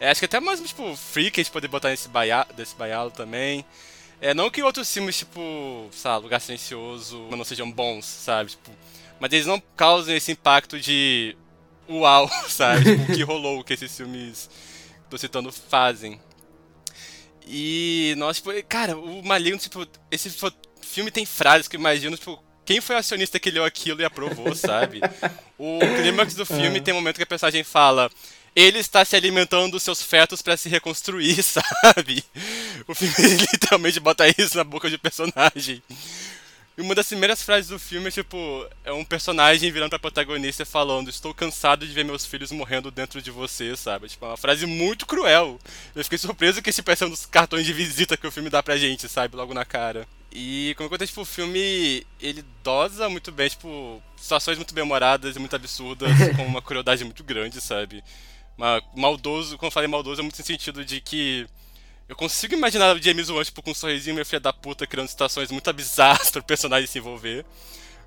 [0.00, 3.10] É, acho que até mais, tipo, freak a gente poder botar nesse baia desse baialo
[3.10, 3.64] também.
[4.20, 8.50] É, não que outros filmes, tipo, sabe, Lugar Silencioso não sejam bons, sabe?
[8.50, 8.70] Tipo,
[9.20, 11.36] mas eles não causam esse impacto de
[11.88, 12.84] uau, sabe?
[12.84, 14.50] tipo, o que rolou, o que esses filmes
[15.04, 16.20] que tô citando fazem.
[17.48, 20.30] E, nossa, tipo, cara, o Maligno, tipo, esse
[20.82, 24.04] filme tem frases que eu imagino, tipo, quem foi o acionista que leu aquilo e
[24.04, 25.00] aprovou, sabe?
[25.58, 26.80] O clímax do filme é.
[26.80, 28.10] tem um momento que a personagem fala
[28.58, 32.24] ele está se alimentando dos seus fetos para se reconstruir, sabe?
[32.88, 33.14] O filme
[33.52, 35.80] literalmente bota isso na boca de personagem.
[36.78, 40.64] E uma das primeiras frases do filme é tipo, é um personagem virando pra protagonista
[40.64, 44.06] falando, estou cansado de ver meus filhos morrendo dentro de você, sabe?
[44.06, 45.58] Tipo, é uma frase muito cruel.
[45.92, 48.62] Eu fiquei surpreso que esse parece um dos cartões de visita que o filme dá
[48.62, 49.34] pra gente, sabe?
[49.34, 50.06] Logo na cara.
[50.30, 54.84] E como eu contei, tipo, o filme, ele dosa muito bem, tipo, situações muito bem
[54.84, 58.04] humoradas e muito absurdas, com uma crueldade muito grande, sabe?
[58.56, 61.44] Mas maldoso, como eu falei, maldoso é muito no sentido de que
[62.08, 65.08] eu consigo imaginar o James Wan, tipo, com um sorrisinho meio filha da puta, criando
[65.08, 67.44] situações muito bizarras pro personagem se envolver.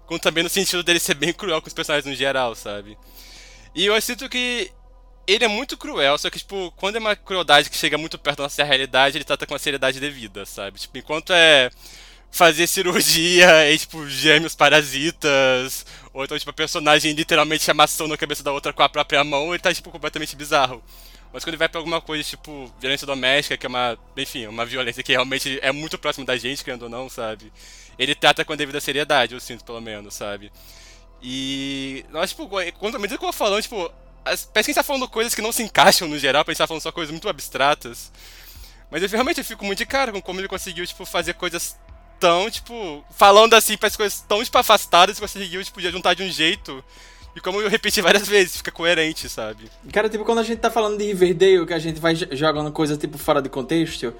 [0.07, 2.97] Como também no sentido dele ser bem cruel com os personagens no geral, sabe?
[3.75, 4.71] E eu sinto que
[5.27, 8.37] ele é muito cruel, só que, tipo, quando é uma crueldade que chega muito perto
[8.37, 10.79] da nossa realidade, ele trata com a seriedade devida, sabe?
[10.79, 11.69] Tipo, enquanto é
[12.31, 18.43] fazer cirurgia e, tipo, gêmeos parasitas, ou então, tipo, a personagem literalmente amassando na cabeça
[18.43, 20.83] da outra com a própria mão, ele tá, tipo, completamente bizarro.
[21.33, 25.01] Mas quando vai pra alguma coisa, tipo, violência doméstica, que é uma, enfim, uma violência
[25.01, 27.51] que realmente é muito próximo da gente, querendo ou não, sabe?
[27.97, 30.51] Ele trata com a devida seriedade, eu sinto, pelo menos, sabe?
[31.21, 32.05] E.
[32.09, 33.91] Nós, tipo, quando, à medida que eu falando, tipo,
[34.25, 36.61] as, parece que a gente tá falando coisas que não se encaixam no geral, parece
[36.61, 38.11] a gente tá falando só coisas muito abstratas.
[38.89, 41.79] Mas eu realmente eu fico muito de cara com como ele conseguiu, tipo, fazer coisas
[42.19, 46.83] tão, tipo, falando assim, parece coisas tão, tipo, afastadas, conseguiu, tipo, juntar de um jeito
[47.35, 49.69] e como eu repeti várias vezes, fica coerente, sabe?
[49.91, 52.97] Cara, tipo, quando a gente tá falando de Riverdale, que a gente vai jogando coisa,
[52.97, 54.13] tipo, fora de contexto,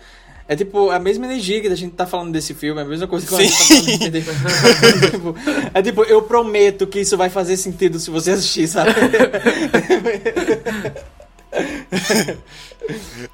[0.47, 3.07] é tipo a mesma energia que a gente tá falando desse filme, é a mesma
[3.07, 5.01] coisa que a gente tá falando de Riverdale.
[5.11, 5.35] tipo,
[5.73, 8.91] é tipo, eu prometo que isso vai fazer sentido se você assistir, sabe?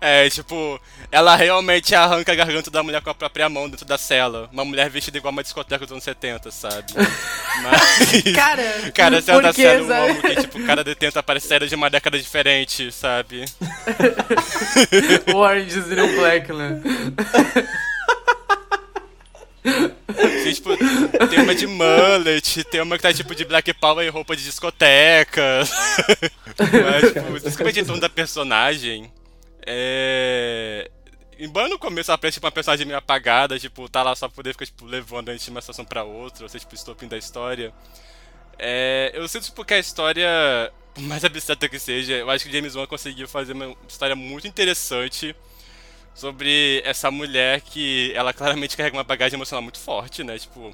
[0.02, 0.80] É, tipo,
[1.12, 4.50] ela realmente arranca a garganta da mulher com a própria mão dentro da cela.
[4.52, 6.94] Uma mulher vestida igual uma discoteca dos anos 70, sabe?
[7.64, 8.36] Mas.
[8.36, 11.76] Cara, cara, a cena da cela, um homem que, tipo, cada detenta parece série de
[11.76, 13.46] uma década diferente, sabe?
[15.34, 16.82] Orange is the New Black, né?
[20.54, 20.78] Tipo,
[21.28, 24.44] tem uma de mullet, tem uma que tá tipo de black power e roupa de
[24.44, 25.64] discoteca.
[26.58, 29.12] Mas, tipo, principalmente em torno da personagem.
[29.66, 30.90] É.
[31.40, 34.36] Embora no começo ela pareça tipo, uma personagem meio apagada, tipo, tá lá só pra
[34.36, 37.08] poder ficar tipo, levando a gente de uma situação pra outra, ou seja, tipo, estopim
[37.08, 37.72] da história.
[38.58, 40.28] É, eu sinto tipo, que a história,
[40.96, 44.48] por mais abstrata que seja, eu acho que James Wan conseguiu fazer uma história muito
[44.48, 45.36] interessante
[46.18, 50.40] sobre essa mulher que ela claramente carrega uma bagagem emocional muito forte, né?
[50.40, 50.74] Tipo,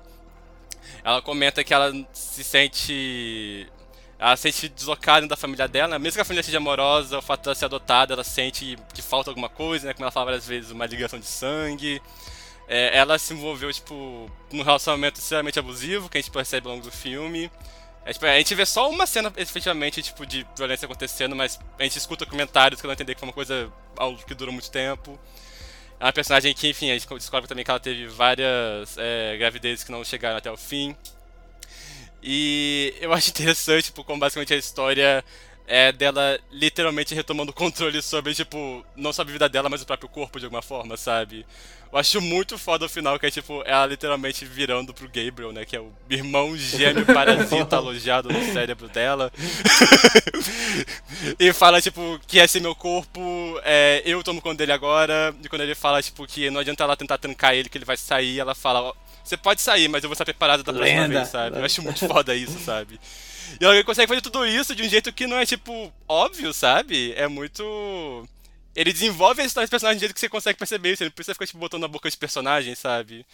[1.03, 3.67] ela comenta que ela se sente
[4.17, 7.43] ela se sente deslocada da família dela, mesmo que a família seja amorosa, o fato
[7.43, 9.93] dela ser adotada, ela sente que falta alguma coisa, né?
[9.93, 12.01] Como ela fala várias vezes, uma ligação de sangue.
[12.65, 16.85] É, ela se envolveu, tipo, num relacionamento extremamente abusivo, que a gente percebe ao longo
[16.85, 17.51] do filme.
[18.05, 21.83] É, tipo, a gente vê só uma cena, efetivamente, tipo, de violência acontecendo, mas a
[21.83, 23.71] gente escuta comentários que ela entender que foi uma coisa
[24.27, 25.17] que durou muito tempo.
[25.99, 29.85] É uma personagem que, enfim, a gente descobre também que ela teve várias é, gravidezes
[29.85, 30.95] que não chegaram até o fim.
[32.21, 35.23] E eu acho interessante, tipo, como basicamente a história
[35.67, 39.85] é dela literalmente retomando o controle sobre, tipo, não só a vida dela, mas o
[39.85, 41.45] próprio corpo de alguma forma, sabe?
[41.91, 45.63] Eu acho muito foda o final, que é tipo, ela literalmente virando pro Gabriel, né?
[45.63, 49.31] Que é o irmão gêmeo parasita alojado no cérebro dela.
[51.39, 53.21] e fala, tipo, que esse meu corpo,
[53.63, 55.35] é, eu tomo conta dele agora.
[55.43, 57.95] E quando ele fala, tipo, que não adianta ela tentar trancar ele, que ele vai
[57.95, 58.93] sair, ela fala, ó,
[59.23, 61.19] você pode sair, mas eu vou estar preparada da próxima Lenda.
[61.19, 61.59] vez, sabe?
[61.59, 62.99] Eu acho muito foda isso, sabe?
[63.59, 67.13] E ela consegue fazer tudo isso de um jeito que não é, tipo, óbvio, sabe?
[67.15, 68.27] É muito.
[68.75, 71.03] Ele desenvolve a história dos personagens de um jeito que você consegue perceber isso.
[71.03, 73.25] Ele não precisa ficar, tipo, botando na boca de personagens, sabe?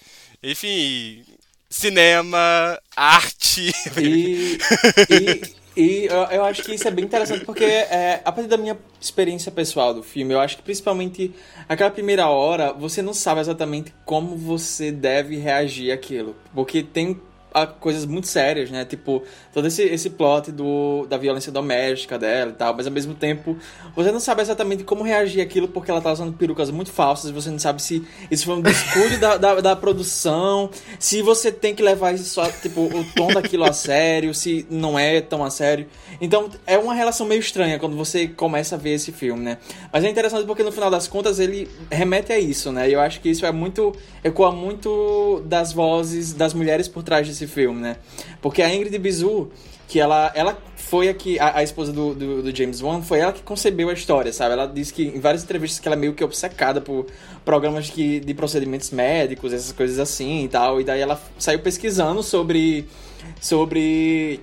[0.43, 1.24] Enfim.
[1.70, 3.72] Cinema, arte.
[4.01, 4.57] E,
[5.10, 5.41] e,
[5.80, 8.78] e eu, eu acho que isso é bem interessante porque, é, a partir da minha
[8.99, 11.32] experiência pessoal do filme, eu acho que principalmente
[11.70, 16.36] aquela primeira hora, você não sabe exatamente como você deve reagir àquilo.
[16.53, 17.22] Porque tem
[17.53, 18.85] ah, coisas muito sérias, né?
[18.85, 19.23] Tipo,
[19.53, 23.57] todo esse, esse plot do, da violência doméstica dela e tal, mas ao mesmo tempo
[23.95, 27.49] você não sabe exatamente como reagir àquilo porque ela tá usando perucas muito falsas, você
[27.49, 30.69] não sabe se isso foi um descuido da, da, da produção,
[30.99, 34.97] se você tem que levar isso só, tipo, o tom daquilo a sério, se não
[34.97, 35.87] é tão a sério.
[36.21, 39.57] Então é uma relação meio estranha quando você começa a ver esse filme, né?
[39.91, 42.89] Mas é interessante porque no final das contas ele remete a isso, né?
[42.89, 43.93] E eu acho que isso é muito.
[44.23, 47.97] ecoa muito das vozes das mulheres por trás desse filme, né?
[48.41, 49.49] Porque a Ingrid Bizu,
[49.87, 53.33] que ela, ela foi aqui, a, a esposa do, do, do James Wan, foi ela
[53.33, 54.53] que concebeu a história, sabe?
[54.53, 57.05] Ela disse que em várias entrevistas que ela é meio que obcecada por
[57.43, 60.79] programas que, de procedimentos médicos, essas coisas assim e tal.
[60.81, 62.87] E daí ela saiu pesquisando sobre.
[63.39, 64.39] sobre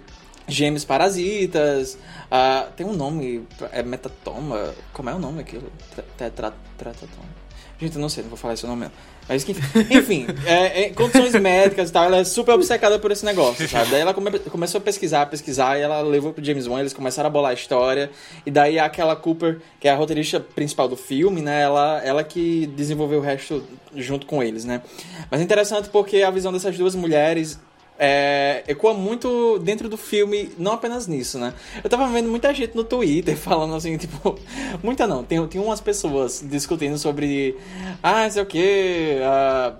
[0.49, 1.99] gêmeos parasitas.
[2.26, 4.74] Uh, tem um nome, é metatoma.
[4.92, 5.70] Como é o nome aquilo?
[6.16, 7.47] Tetratratoma.
[7.78, 8.86] Gente, eu não sei, não vou falar esse nome.
[9.29, 9.53] Mas que,
[9.91, 13.91] enfim, é, é, condições médicas e tal, ela é super obcecada por esse negócio, sabe?
[13.91, 17.27] Daí ela come, começou a pesquisar, pesquisar, e ela levou pro James Wan, eles começaram
[17.29, 18.11] a bolar a história,
[18.45, 21.62] e daí aquela Cooper, que é a roteirista principal do filme, né?
[21.62, 23.64] Ela, ela que desenvolveu o resto
[23.95, 24.83] junto com eles, né?
[25.31, 27.59] Mas é interessante porque a visão dessas duas mulheres
[27.99, 31.55] é, ecoa muito dentro do filme, não apenas nisso, né?
[31.82, 34.38] Eu tava vendo muita gente no Twitter falando assim, tipo,
[34.82, 37.57] muita não, tem, tem umas pessoas discutindo sobre,
[38.03, 39.74] ah, sei o que, ah,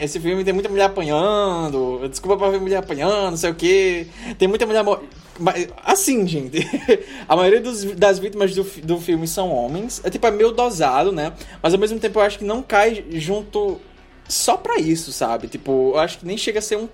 [0.00, 4.06] esse filme tem muita mulher apanhando, desculpa pra ver mulher apanhando, não sei o que,
[4.38, 4.84] tem muita mulher.
[5.84, 6.58] Assim, gente,
[7.28, 11.12] a maioria dos, das vítimas do, do filme são homens, é tipo, é meio dosado,
[11.12, 11.32] né?
[11.62, 13.80] Mas ao mesmo tempo eu acho que não cai junto
[14.28, 15.48] só pra isso, sabe?
[15.48, 16.88] Tipo, eu acho que nem chega a ser um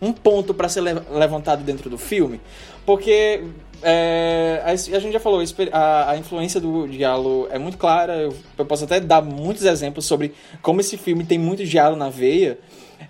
[0.00, 2.40] um ponto para ser levantado dentro do filme,
[2.86, 3.42] porque
[3.82, 5.42] é, a, a, gente já falou,
[5.72, 8.14] a, a, influência do diálogo é muito clara.
[8.16, 12.10] Eu, eu, posso até dar muitos exemplos sobre como esse filme tem muito diálogo na
[12.10, 12.58] veia.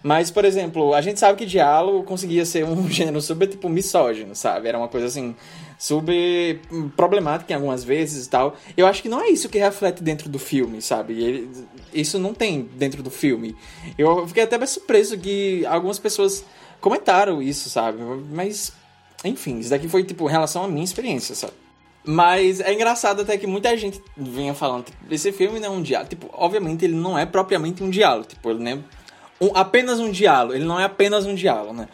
[0.03, 4.37] Mas, por exemplo, a gente sabe que diálogo conseguia ser um gênero super, tipo, misógino,
[4.37, 4.69] sabe?
[4.69, 5.35] Era uma coisa assim,
[5.77, 6.61] super
[6.97, 8.57] problemática em algumas vezes e tal.
[8.77, 11.21] Eu acho que não é isso que reflete dentro do filme, sabe?
[11.21, 11.51] Ele,
[11.93, 13.57] isso não tem dentro do filme.
[13.99, 16.45] Eu fiquei até bem surpreso que algumas pessoas
[16.81, 17.99] comentaram isso, sabe?
[18.33, 18.73] Mas,
[19.25, 21.53] enfim, isso daqui foi, tipo, em relação à minha experiência, sabe?
[22.05, 25.83] Mas é engraçado até que muita gente vinha falando, tipo, esse filme não é um
[25.83, 26.11] diálogo.
[26.11, 28.27] Tipo, obviamente ele não é propriamente um diálogo.
[28.27, 28.79] Tipo, ele não é
[29.41, 30.55] um, apenas um diálogo.
[30.55, 31.89] Ele não é apenas um diálogo, né?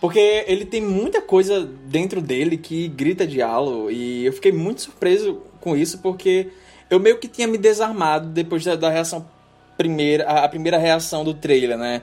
[0.00, 3.90] Porque ele tem muita coisa dentro dele que grita diálogo.
[3.90, 6.48] E eu fiquei muito surpreso com isso, porque
[6.90, 9.24] eu meio que tinha me desarmado depois da, da reação
[9.76, 12.02] primeira, a, a primeira reação do trailer, né?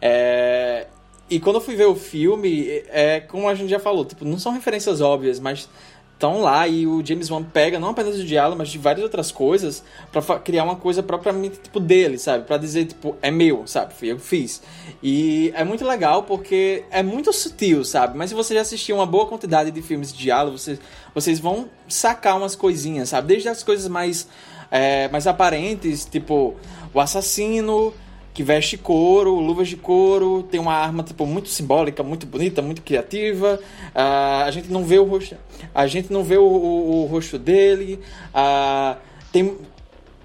[0.00, 0.86] É,
[1.28, 4.38] e quando eu fui ver o filme, é como a gente já falou, tipo, não
[4.38, 5.68] são referências óbvias, mas
[6.16, 9.30] estão lá e o James Wan pega não apenas o diálogo, mas de várias outras
[9.30, 12.44] coisas para criar uma coisa propriamente tipo dele, sabe?
[12.44, 13.92] Para dizer tipo, é meu, sabe?
[13.92, 14.62] Fui eu que fiz.
[15.02, 18.16] E é muito legal porque é muito sutil, sabe?
[18.16, 20.80] Mas se você já assistiu uma boa quantidade de filmes de diálogo, vocês,
[21.14, 23.28] vocês vão sacar umas coisinhas, sabe?
[23.28, 24.26] Desde as coisas mais
[24.70, 26.54] é, mais aparentes, tipo
[26.94, 27.92] o assassino
[28.36, 32.82] que veste couro, luvas de couro, tem uma arma tipo muito simbólica, muito bonita, muito
[32.82, 33.58] criativa.
[33.94, 35.38] Uh, a gente não vê o rosto,
[35.74, 37.98] a gente não vê o, o, o rosto dele.
[38.34, 39.00] Uh,
[39.32, 39.56] tem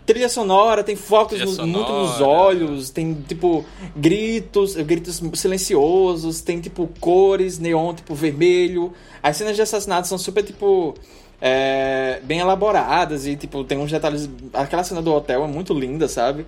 [0.05, 3.63] trilha sonora, tem focos no, muito nos olhos, tem tipo
[3.95, 8.91] gritos, gritos silenciosos, tem tipo cores, neon tipo vermelho.
[9.23, 10.95] As cenas de assassinato são super tipo
[11.41, 14.29] é, bem elaboradas e tipo tem uns detalhes.
[14.53, 16.45] Aquela cena do hotel é muito linda, sabe?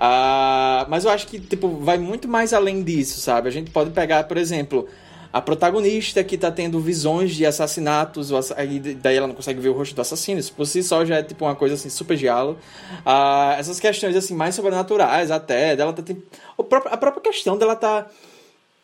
[0.00, 3.48] Uh, mas eu acho que, tipo, vai muito mais além disso, sabe?
[3.48, 4.88] A gente pode pegar, por exemplo,
[5.30, 9.74] a protagonista que tá tendo visões de assassinatos, aí daí ela não consegue ver o
[9.74, 12.58] rosto do assassino, isso por si só já é tipo uma coisa assim super diálogo.
[13.00, 16.22] Uh, essas questões assim mais sobrenaturais até, dela tá tipo,
[16.56, 18.06] a própria questão dela tá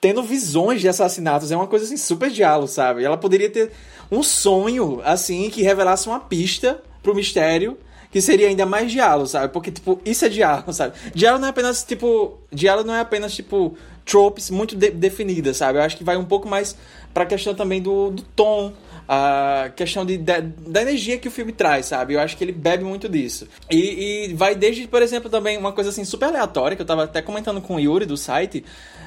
[0.01, 3.03] tendo visões de assassinatos é uma coisa assim super diálogo, sabe?
[3.03, 3.73] Ela poderia ter
[4.11, 7.79] um sonho assim que revelasse uma pista pro mistério
[8.11, 9.53] que seria ainda mais diálogo, sabe?
[9.53, 10.95] Porque, tipo, isso é diálogo, sabe?
[11.15, 12.39] Diálogo não é apenas, tipo...
[12.51, 13.77] Diálogo não é apenas, tipo,
[14.07, 15.79] tropes muito de definidas, sabe?
[15.79, 16.77] Eu acho que vai um pouco mais
[17.13, 18.73] pra questão também do, do tom,
[19.09, 22.15] a questão de, de, da energia que o filme traz, sabe?
[22.15, 23.47] Eu acho que ele bebe muito disso.
[23.71, 27.05] E, e vai desde, por exemplo, também uma coisa assim super aleatória, que eu tava
[27.05, 28.65] até comentando com o Yuri do site,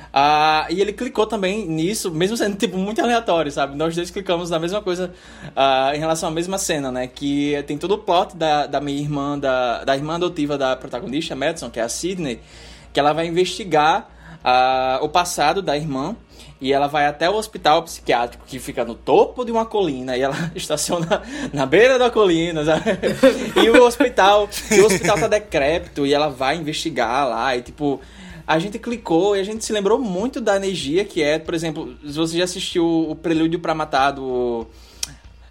[0.09, 3.77] Uh, e ele clicou também nisso, mesmo sendo tipo muito aleatório, sabe?
[3.77, 5.11] Nós dois clicamos na mesma coisa
[5.55, 7.07] uh, em relação à mesma cena, né?
[7.07, 11.35] Que tem todo o plot da, da minha irmã, da, da irmã adotiva da protagonista,
[11.35, 12.39] Madison, que é a Sidney,
[12.91, 14.09] que ela vai investigar
[14.43, 16.15] uh, o passado da irmã
[16.61, 20.21] e ela vai até o hospital psiquiátrico que fica no topo de uma colina e
[20.21, 21.21] ela estaciona
[21.53, 22.83] na beira da colina, sabe?
[23.63, 28.01] E o hospital, o hospital tá decrépito e ela vai investigar lá e tipo
[28.49, 31.95] a gente clicou e a gente se lembrou muito da energia que é, por exemplo,
[32.03, 34.65] se você já assistiu o Prelúdio para Matar do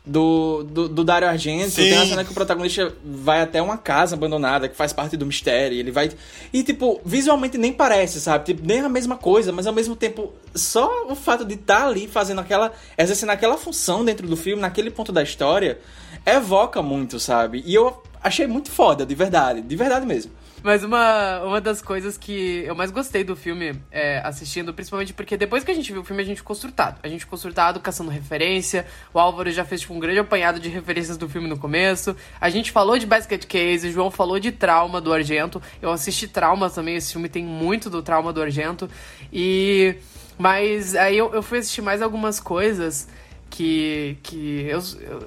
[0.05, 1.83] do, do, do Dario Argento, Sim.
[1.83, 5.27] tem uma cena que o protagonista vai até uma casa abandonada, que faz parte do
[5.27, 6.11] mistério, ele vai...
[6.51, 8.47] E, tipo, visualmente nem parece, sabe?
[8.47, 11.87] Tipo, nem a mesma coisa, mas ao mesmo tempo, só o fato de estar tá
[11.87, 12.73] ali fazendo aquela...
[12.97, 15.79] exercendo aquela função dentro do filme, naquele ponto da história,
[16.25, 17.63] evoca muito, sabe?
[17.67, 20.33] E eu achei muito foda, de verdade, de verdade mesmo.
[20.63, 25.37] Mas uma, uma das coisas que eu mais gostei do filme é, assistindo, principalmente porque
[25.37, 26.99] depois que a gente viu o filme, a gente ficou surtado.
[27.03, 28.87] A gente ficou surtado caçando referência.
[29.15, 32.17] O Álvaro já fez tipo, um grande apanhado de referências do filme no começo.
[32.41, 35.63] A gente falou de Basket Case, o João falou de Trauma do Argento.
[35.81, 38.91] Eu assisti Trauma também, esse filme tem muito do Trauma do Argento.
[39.33, 39.95] E.
[40.37, 43.09] Mas aí eu, eu fui assistir mais algumas coisas
[43.51, 44.81] que, que eu,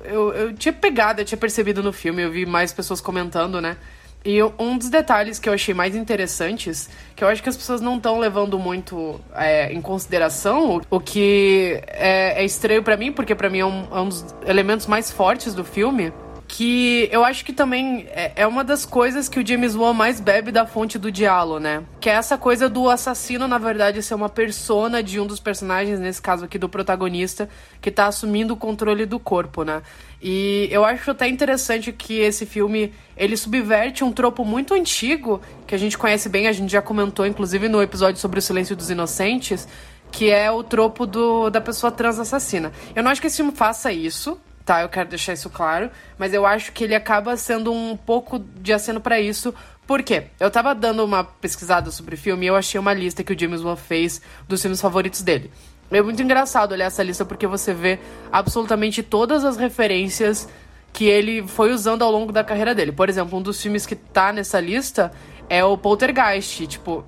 [0.06, 3.76] eu, eu tinha pegado, eu tinha percebido no filme, eu vi mais pessoas comentando, né?
[4.24, 7.82] E um dos detalhes que eu achei mais interessantes, que eu acho que as pessoas
[7.82, 13.34] não estão levando muito é, em consideração, o, que é, é estranho para mim, porque
[13.34, 16.14] para mim é um, é um dos elementos mais fortes do filme,
[16.52, 20.20] que eu acho que também é, é uma das coisas que o James Wan mais
[20.20, 21.82] bebe da fonte do diálogo, né?
[22.02, 25.98] Que é essa coisa do assassino, na verdade, ser uma persona de um dos personagens,
[25.98, 27.48] nesse caso aqui do protagonista,
[27.80, 29.82] que tá assumindo o controle do corpo, né?
[30.22, 35.74] E eu acho até interessante que esse filme, ele subverte um tropo muito antigo, que
[35.74, 38.90] a gente conhece bem, a gente já comentou, inclusive, no episódio sobre o silêncio dos
[38.90, 39.66] inocentes,
[40.12, 42.74] que é o tropo do, da pessoa trans assassina.
[42.94, 44.82] Eu não acho que esse filme faça isso, tá?
[44.82, 48.74] Eu quero deixar isso claro, mas eu acho que ele acaba sendo um pouco de
[48.74, 49.54] aceno para isso.
[49.86, 50.26] Por quê?
[50.40, 53.62] Eu tava dando uma pesquisada sobre filme e eu achei uma lista que o James
[53.62, 55.52] Wan fez dos filmes favoritos dele.
[55.92, 58.00] É muito engraçado olhar essa lista porque você vê
[58.32, 60.48] absolutamente todas as referências
[60.94, 62.92] que ele foi usando ao longo da carreira dele.
[62.92, 65.12] Por exemplo, um dos filmes que tá nessa lista
[65.50, 66.68] é o Poltergeist.
[66.68, 67.06] Tipo,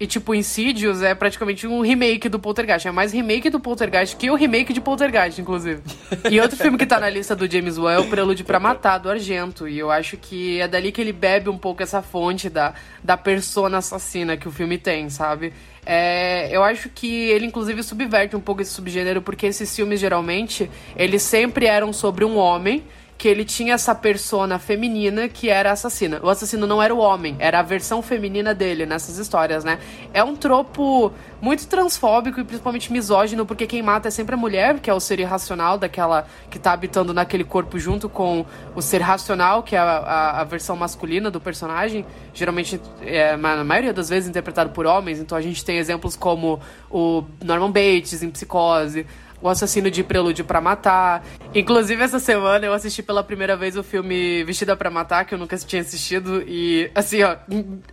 [0.00, 2.88] e, tipo, Insidious é praticamente um remake do Poltergeist.
[2.88, 5.82] É mais remake do Poltergeist que o remake de Poltergeist, inclusive.
[6.30, 8.96] E outro filme que tá na lista do James Wan é o Prelude para Matar,
[8.96, 9.68] do Argento.
[9.68, 12.72] E eu acho que é dali que ele bebe um pouco essa fonte da,
[13.04, 15.52] da persona assassina que o filme tem, sabe?
[15.84, 20.70] É, eu acho que ele, inclusive, subverte um pouco esse subgênero, porque esses filmes, geralmente,
[20.96, 22.84] eles sempre eram sobre um homem
[23.20, 26.18] que ele tinha essa persona feminina que era assassina.
[26.22, 29.78] O assassino não era o homem, era a versão feminina dele nessas histórias, né?
[30.14, 34.80] É um tropo muito transfóbico e principalmente misógino, porque quem mata é sempre a mulher,
[34.80, 39.02] que é o ser irracional daquela que tá habitando naquele corpo junto com o ser
[39.02, 44.08] racional, que é a, a, a versão masculina do personagem, geralmente, é, na maioria das
[44.08, 45.18] vezes, interpretado por homens.
[45.18, 46.58] Então a gente tem exemplos como
[46.90, 49.04] o Norman Bates em Psicose,
[49.42, 51.24] o Assassino de Prelúdio para Matar.
[51.54, 55.38] Inclusive, essa semana eu assisti pela primeira vez o filme Vestida para Matar, que eu
[55.38, 56.42] nunca tinha assistido.
[56.46, 57.36] E, assim, ó,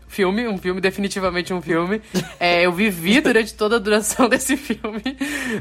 [0.08, 2.02] filme, um filme, definitivamente um filme.
[2.40, 5.02] É, eu vivi durante toda a duração desse filme.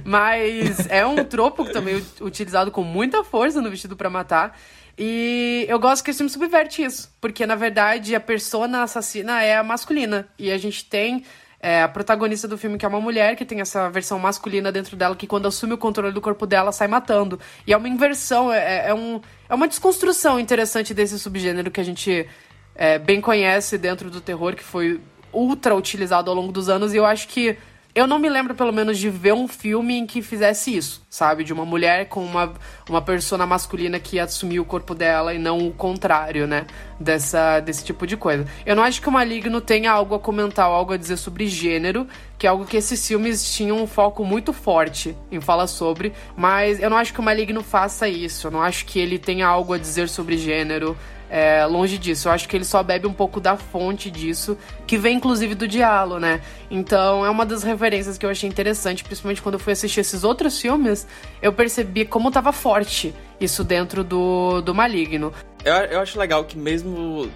[0.04, 4.58] Mas é um tropo também utilizado com muita força no Vestido para Matar.
[4.98, 7.10] E eu gosto que esse filme subverte isso.
[7.20, 10.28] Porque, na verdade, a persona assassina é a masculina.
[10.38, 11.24] E a gente tem
[11.66, 14.96] é, a protagonista do filme, que é uma mulher que tem essa versão masculina dentro
[14.96, 17.40] dela, que quando assume o controle do corpo dela, sai matando.
[17.66, 21.84] E é uma inversão, é, é, um, é uma desconstrução interessante desse subgênero que a
[21.84, 22.24] gente
[22.72, 25.00] é, bem conhece dentro do terror, que foi
[25.32, 27.58] ultra utilizado ao longo dos anos, e eu acho que
[27.96, 31.42] eu não me lembro, pelo menos, de ver um filme em que fizesse isso, sabe?
[31.42, 32.52] De uma mulher com uma,
[32.90, 36.66] uma persona masculina que assumia o corpo dela e não o contrário, né?
[37.00, 38.46] Dessa, desse tipo de coisa.
[38.66, 42.06] Eu não acho que o Maligno tenha algo a comentar, algo a dizer sobre gênero,
[42.36, 46.78] que é algo que esses filmes tinham um foco muito forte em falar sobre, mas
[46.78, 48.48] eu não acho que o Maligno faça isso.
[48.48, 50.94] Eu não acho que ele tenha algo a dizer sobre gênero.
[51.28, 54.56] É, longe disso, eu acho que ele só bebe um pouco da fonte disso,
[54.86, 56.40] que vem inclusive do diálogo, né?
[56.70, 60.22] Então é uma das referências que eu achei interessante, principalmente quando eu fui assistir esses
[60.22, 61.06] outros filmes,
[61.42, 65.32] eu percebi como tava forte isso dentro do, do Maligno.
[65.64, 67.28] Eu, eu acho legal que mesmo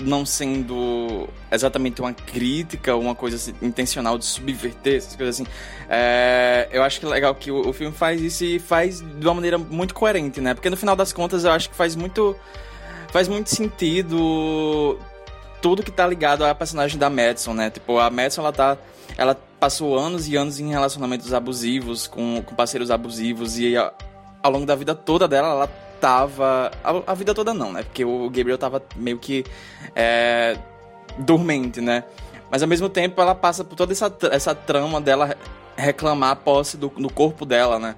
[0.00, 5.50] não sendo exatamente uma crítica, uma coisa assim, intencional de subverter essas coisas assim.
[5.88, 9.26] É, eu acho que é legal que o, o, filme faz isso e faz de
[9.26, 10.54] uma maneira muito coerente, né?
[10.54, 12.36] Porque no final das contas eu acho que faz muito
[13.08, 14.98] faz muito sentido
[15.60, 17.70] tudo que tá ligado à personagem da Madison, né?
[17.70, 18.76] Tipo, a Madison, ela tá...
[19.16, 24.64] Ela passou anos e anos em relacionamentos abusivos, com, com parceiros abusivos, e ao longo
[24.64, 25.66] da vida toda dela, ela
[26.00, 26.70] tava...
[26.84, 27.82] A, a, vida toda não, né?
[27.82, 29.44] Porque o Gabriel tava meio que...
[29.96, 30.56] É,
[31.18, 32.04] dormente, né?
[32.50, 35.36] Mas ao mesmo tempo, ela passa por toda essa, essa trama dela
[35.76, 37.96] reclamar a posse do, do corpo dela, né?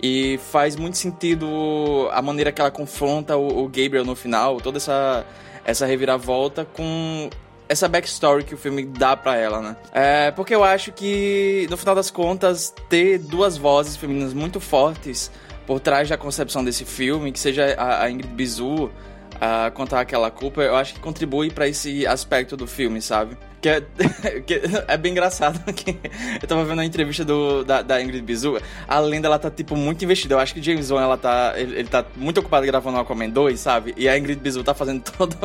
[0.00, 4.78] E faz muito sentido a maneira que ela confronta o, o Gabriel no final, toda
[4.78, 5.26] essa,
[5.64, 7.28] essa reviravolta com
[7.68, 9.76] essa backstory que o filme dá para ela, né?
[9.92, 15.30] É, porque eu acho que, no final das contas, ter duas vozes femininas muito fortes
[15.66, 18.90] por trás da concepção desse filme, que seja a, a Ingrid Bizu
[19.40, 23.36] a contar aquela culpa, eu acho que contribui para esse aspecto do filme, sabe?
[23.60, 23.80] Que é,
[24.46, 25.98] que é bem engraçado que
[26.40, 29.76] eu tava vendo a entrevista do, da, da Ingrid Bizu, a lenda ela tá tipo
[29.76, 30.34] muito investida.
[30.34, 33.28] Eu acho que James Wan ela tá, ele, ele tá muito ocupado gravando o Aquaman
[33.30, 33.94] 2, sabe?
[33.96, 35.36] E a Ingrid Bizu tá fazendo todo,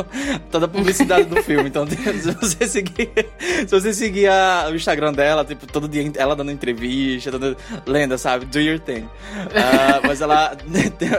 [0.51, 1.69] toda a publicidade do filme.
[1.69, 6.35] Então, se você seguir, se você seguir a, o Instagram dela, tipo, todo dia ela
[6.35, 8.45] dando entrevista, dando lenda, sabe?
[8.45, 9.03] Do your thing.
[9.03, 11.09] Uh, mas ela tem, tem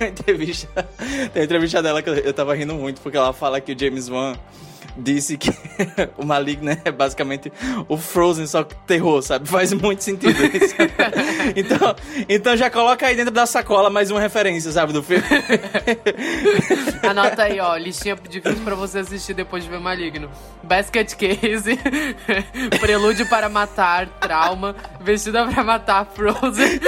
[0.00, 0.88] uma entrevista,
[1.32, 3.78] tem uma entrevista dela que eu, eu tava rindo muito porque ela fala que o
[3.78, 4.34] James Wan
[4.96, 5.50] disse que
[6.16, 7.52] o Maligno é basicamente
[7.88, 9.48] o Frozen, só que terror, sabe?
[9.48, 10.74] Faz muito sentido isso.
[11.56, 11.96] então,
[12.28, 15.24] então já coloca aí dentro da sacola mais uma referência, sabe, do filme.
[17.08, 20.30] Anota aí, ó, listinha de filmes pra você assistir depois de ver Maligno.
[20.62, 21.78] Basket Case,
[22.80, 26.80] Prelúdio para Matar, Trauma, Vestida para Matar, Frozen.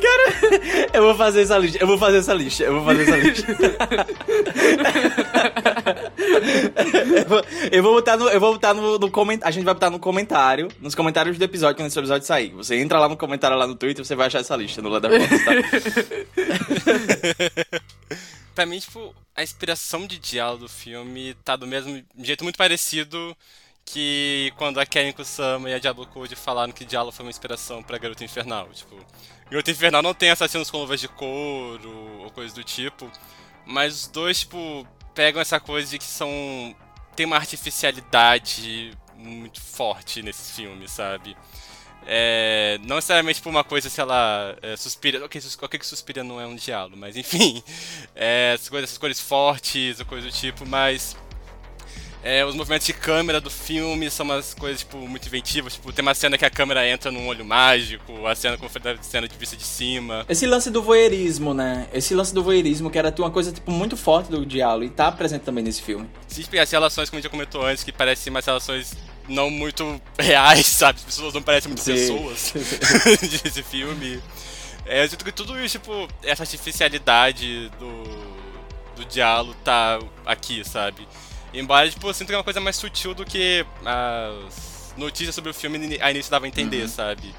[0.00, 3.16] Cara, eu vou fazer essa lista, eu vou fazer essa lista, eu vou fazer essa
[3.16, 3.46] lista.
[7.16, 9.74] eu, vou, eu vou botar no, eu vou botar no, no comentário, a gente vai
[9.74, 12.50] botar no comentário, nos comentários do episódio, quando esse episódio sair.
[12.50, 15.44] Você entra lá no comentário lá no Twitter, você vai achar essa lista no Leatherbox,
[15.44, 15.52] tá?
[18.54, 23.36] pra mim, tipo, a inspiração de diálogo do filme tá do mesmo jeito muito parecido
[23.92, 27.82] que quando a Karen Kusama e a Diablo Code falaram que Diablo foi uma inspiração
[27.82, 28.68] pra Garota Infernal.
[28.72, 28.96] Tipo,
[29.50, 33.10] Garota Infernal não tem assassinos com luvas de couro ou coisa do tipo,
[33.66, 36.30] mas os dois, tipo, pegam essa coisa de que são.
[37.16, 41.36] tem uma artificialidade muito forte nesse filme, sabe?
[42.06, 45.24] É, não necessariamente por uma coisa, sei lá, é, suspira.
[45.24, 47.62] Ok, o que suspira não é um diálogo, mas enfim.
[48.14, 51.16] É, essas, coisas, essas cores fortes ou coisa do tipo, mas
[52.22, 55.74] é, os movimentos de câmera do filme são umas coisas, tipo, muito inventivas.
[55.74, 59.02] Tipo, tem uma cena que a câmera entra num olho mágico, a cena foi da
[59.02, 60.26] cena de vista de cima.
[60.28, 61.88] Esse lance do voyeurismo, né?
[61.92, 65.10] Esse lance do voyeurismo, que era uma coisa, tipo, muito forte do diálogo e tá
[65.10, 66.08] presente também nesse filme.
[66.28, 68.94] Se as relações, como a gente comentou antes, que parecem umas relações
[69.26, 70.98] não muito reais, sabe?
[70.98, 71.94] As pessoas não parecem muito Sim.
[71.94, 72.52] pessoas
[73.42, 74.22] desse filme.
[74.84, 78.02] É, eu sinto que tudo isso, tipo, essa artificialidade do,
[78.96, 81.06] do diálogo tá aqui, sabe?
[81.52, 85.50] Embora, tipo, eu sinto que é uma coisa mais sutil do que as notícias sobre
[85.50, 86.88] o filme a início dava a entender, uhum.
[86.88, 87.34] sabe?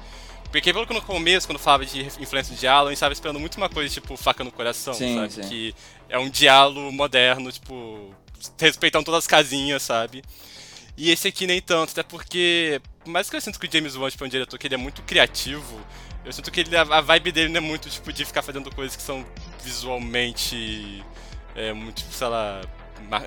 [0.50, 3.40] Porque pelo que no começo, quando falava de influência de diálogo, a gente estava esperando
[3.40, 5.32] muito uma coisa tipo faca no coração, sim, sabe?
[5.32, 5.48] Sim.
[5.48, 5.74] Que
[6.10, 8.14] é um diálogo moderno, tipo,
[8.60, 10.22] respeitando todas as casinhas, sabe?
[10.94, 13.96] E esse aqui nem tanto, até porque, por mais que eu sinto que o James
[13.96, 15.80] Wan tipo, é um diretor que ele é muito criativo,
[16.22, 18.94] eu sinto que ele, a vibe dele não é muito tipo de ficar fazendo coisas
[18.94, 19.24] que são
[19.64, 21.02] visualmente
[21.56, 22.60] é, muito, sei lá,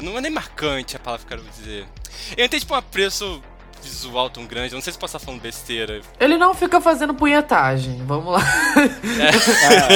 [0.01, 1.85] não é nem marcante a palavra que eu quero dizer.
[2.37, 3.41] Eu tenho tipo um apreço
[3.85, 6.01] visual tão grande, eu não sei se posso estar falando besteira.
[6.19, 8.41] Ele não fica fazendo punhetagem, vamos lá.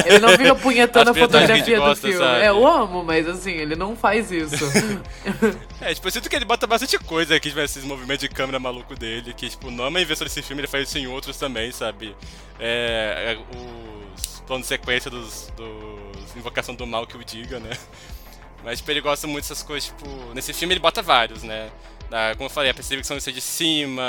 [0.05, 0.07] É.
[0.13, 2.17] ele não fica punhetando a fotografia do filme.
[2.17, 2.41] Sabe?
[2.43, 4.65] É, eu amo, mas assim, ele não faz isso.
[5.81, 8.59] é, tipo, eu sinto que ele bota bastante coisa aqui, tipo, esses movimentos de câmera
[8.59, 11.37] maluco dele, que, tipo, não é uma invenção desse filme, ele faz isso em outros
[11.37, 12.15] também, sabe?
[12.59, 17.71] É, é os planos de sequência dos, dos Invocação do Mal que o diga, né?
[18.63, 20.07] Mas tipo, ele gosta muito dessas coisas, tipo.
[20.33, 21.71] Nesse filme ele bota vários, né?
[22.37, 24.01] Como eu falei, a percepção de cima,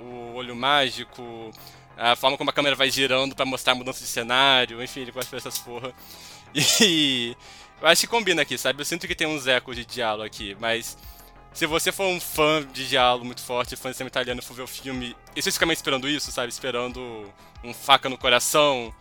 [0.00, 1.50] o olho mágico,
[1.96, 5.10] a forma como a câmera vai girando para mostrar a mudança de cenário, enfim, ele
[5.12, 5.92] gosta dessas porra.
[6.54, 7.34] E
[7.80, 8.78] eu acho que combina aqui, sabe?
[8.80, 10.98] Eu sinto que tem uns ecos de diálogo aqui, mas
[11.52, 14.62] se você for um fã de diálogo muito forte, fã de cinema italiano for ver
[14.62, 16.48] o filme, especificamente esperando isso, sabe?
[16.52, 17.26] Esperando
[17.64, 18.94] um faca no coração,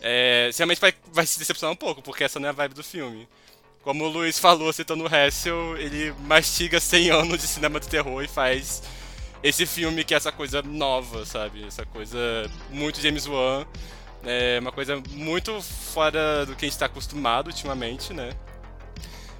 [0.00, 2.74] é, você realmente vai, vai se decepcionar um pouco, porque essa não é a vibe
[2.74, 3.28] do filme.
[3.86, 8.20] Como o Luiz falou, citando o Hessel, ele mastiga 100 anos de cinema de terror
[8.20, 8.82] e faz
[9.44, 11.64] esse filme que é essa coisa nova, sabe?
[11.64, 12.18] Essa coisa
[12.68, 13.64] muito James Wan.
[14.24, 18.30] É uma coisa muito fora do que a gente está acostumado ultimamente, né?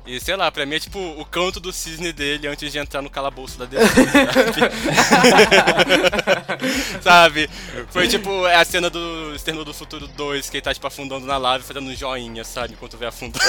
[0.06, 3.02] E sei lá, pra mim é tipo o canto do cisne dele antes de entrar
[3.02, 4.60] no calabouço da DC, sabe?
[7.02, 7.50] sabe?
[7.90, 11.36] Foi tipo a cena do Externo do Futuro 2, que ele tá tipo afundando na
[11.36, 12.74] lava e fazendo um joinha, sabe?
[12.74, 13.44] Enquanto vê afundando.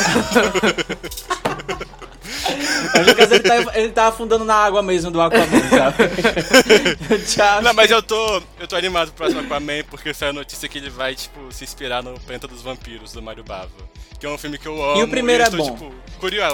[2.95, 5.97] Ele tá, ele tá afundando na água mesmo do Aquaman, sabe?
[7.63, 10.77] Não, mas eu tô, eu tô animado pro próximo Aquaman, porque foi a notícia que
[10.77, 13.69] ele vai, tipo, se inspirar no Planeta dos Vampiros, do Mario Bava.
[14.19, 15.01] Que é um filme que eu amo.
[15.01, 15.71] E o primeiro e é bom.
[15.71, 16.46] Tipo, curioso,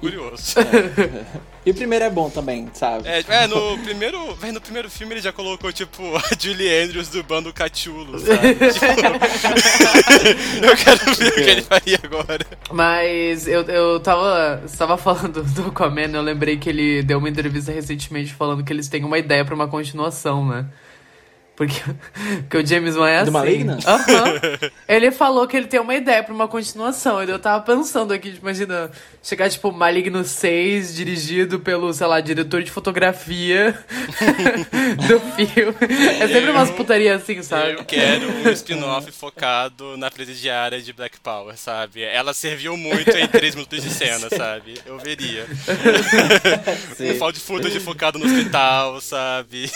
[0.00, 0.58] curioso.
[0.60, 1.48] É.
[1.66, 3.06] E o primeiro é bom também, sabe?
[3.06, 4.34] É, é no primeiro.
[4.36, 8.54] Véio, no primeiro filme ele já colocou, tipo, a Julie Andrews do bando Cachulo, sabe?
[8.54, 8.86] tipo,
[10.64, 12.46] eu quero ver o que ele faria agora.
[12.72, 14.62] Mas eu, eu tava.
[14.66, 18.72] Você tava falando do Aquaman, eu lembrei que ele deu uma entrevista recentemente falando que
[18.72, 20.64] eles têm uma ideia pra uma continuação, né?
[21.58, 21.80] Porque,
[22.42, 23.24] porque o James Wan é assim.
[23.24, 23.74] Do Maligna?
[23.74, 24.70] Uhum.
[24.86, 27.20] Ele falou que ele tem uma ideia pra uma continuação.
[27.20, 28.88] Eu tava pensando aqui, tipo, imagina,
[29.20, 33.76] chegar, tipo, Maligno 6, dirigido pelo, sei lá, diretor de fotografia
[35.08, 35.74] do filme.
[36.20, 37.72] É sempre umas putarias assim, sabe?
[37.72, 42.04] Eu quero um spin-off focado na presidiária de Black Power, sabe?
[42.04, 44.74] Ela serviu muito em 3 minutos de cena, sabe?
[44.86, 45.44] Eu veria.
[47.00, 49.68] um found footage focado no hospital, sabe?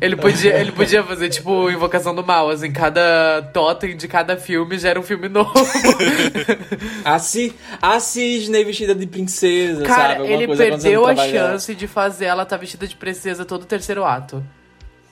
[0.00, 4.78] Ele podia, ele podia fazer, tipo, Invocação do Mal, assim, cada totem de cada filme
[4.78, 5.52] já era um filme novo.
[7.04, 9.86] A, Ci, a Cisne vestida de princesa, sabe?
[9.86, 13.66] Cara, Alguma ele perdeu a chance de fazer ela estar vestida de princesa todo o
[13.66, 14.42] terceiro ato.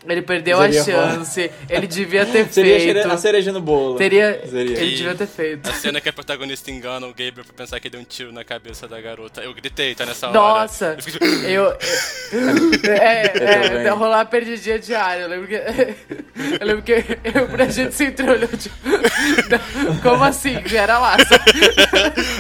[0.07, 1.51] Ele perdeu Seria a chance.
[1.69, 3.11] Ele devia ter Seria feito.
[3.11, 3.97] a cereja no bolo.
[3.97, 4.41] Teria.
[4.49, 4.79] Seria.
[4.79, 5.69] Ele devia ter feito.
[5.69, 8.45] A cena que a protagonista engana o Gabriel pra pensar que deu um tiro na
[8.45, 9.41] cabeça da garota.
[9.43, 10.39] Eu gritei, tá nessa hora.
[10.39, 11.77] Nossa, Eu fiquei tipo, eu.
[12.85, 13.87] É, também.
[13.87, 15.23] é, rolar a perdidinha diária.
[15.23, 15.55] Eu lembro que.
[16.61, 18.75] Eu lembro que eu, pra gente se entrou, olhou, tipo.
[20.03, 20.57] Como assim?
[20.75, 21.45] Era lá, sabe?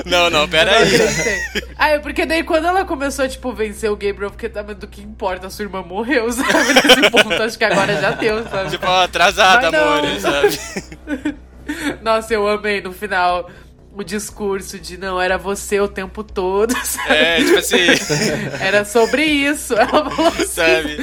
[0.04, 1.64] Não, não, pera Eu aí.
[1.76, 4.76] Ah, é porque daí quando ela começou a, tipo, vencer o Gabriel, porque tá, mas
[4.76, 6.74] do que importa, a sua irmã morreu, sabe?
[6.74, 8.70] Nesse ponto, acho que agora já deu, sabe?
[8.70, 11.34] Tipo, ó, atrasada, amor, sabe?
[12.02, 13.48] Nossa, eu amei no final
[13.96, 17.14] o discurso de não, era você o tempo todo, sabe?
[17.14, 17.76] É, tipo assim,
[18.60, 19.72] Era sobre isso.
[19.74, 20.46] Ela falou assim.
[20.46, 20.96] sabe?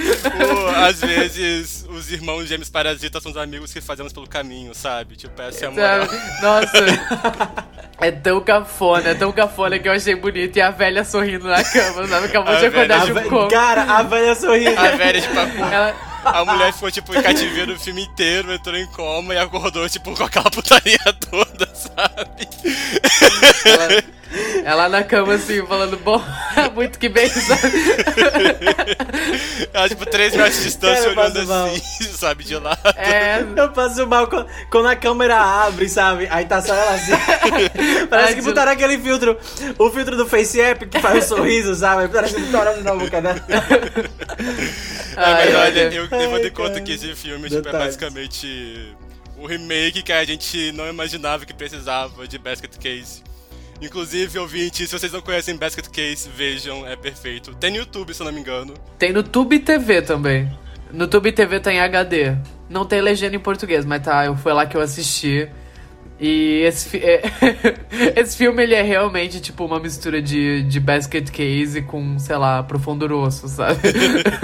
[0.53, 5.15] O- às vezes, os irmãos gêmeos parasitas são os amigos que fazemos pelo caminho, sabe?
[5.15, 6.07] Tipo, essa é a moral.
[6.41, 7.71] Nossa.
[8.01, 10.57] É tão cafona, é tão cafona que eu achei bonito.
[10.57, 12.25] E a velha sorrindo na cama, sabe?
[12.25, 13.47] Acabou A de acordar velha- de um ve-.
[13.51, 14.77] Cara, a velha sorrindo.
[14.79, 16.10] A velha, tipo, a, Ela...
[16.23, 20.15] a mulher ficou, tipo, em cativeiro o filme inteiro, entrou em coma e acordou, tipo,
[20.15, 20.99] com aquela putaria
[21.29, 22.47] toda, sabe?
[23.65, 24.03] Ela,
[24.63, 26.21] ela na cama assim, falando, bom,
[26.73, 27.71] muito que bem, sabe?
[29.73, 31.65] Ela, tipo, três metros de distância Cara, olhando mal.
[31.67, 32.79] assim, sabe, de lado.
[32.95, 36.27] É, Eu passo mal quando, quando a câmera abre, sabe?
[36.29, 37.11] Aí tá só ela assim.
[38.09, 39.37] Parece Ai, que botaram aquele filtro,
[39.77, 42.07] o filtro do Face App que faz o sorriso, sabe?
[42.07, 43.41] Parece que olhando na boca dela.
[43.49, 46.81] É, mas Ai, olha, eu devo de conta cara.
[46.81, 48.95] que esse filme tipo, é basicamente
[49.37, 53.23] o remake que a gente não imaginava que precisava de Basket Case.
[53.81, 57.55] Inclusive, ouvinte, se vocês não conhecem Basket Case, vejam, é perfeito.
[57.55, 58.75] Tem no YouTube, se eu não me engano.
[58.99, 60.51] Tem no Tube TV também.
[60.93, 62.35] No Tube TV tá em HD.
[62.69, 65.49] Não tem legenda em português, mas tá, eu foi lá que eu assisti.
[66.21, 67.23] E esse, é-
[68.15, 72.61] esse filme, ele é realmente, tipo, uma mistura de, de Basket Case com, sei lá,
[72.61, 73.79] Profundo Rosso, sabe?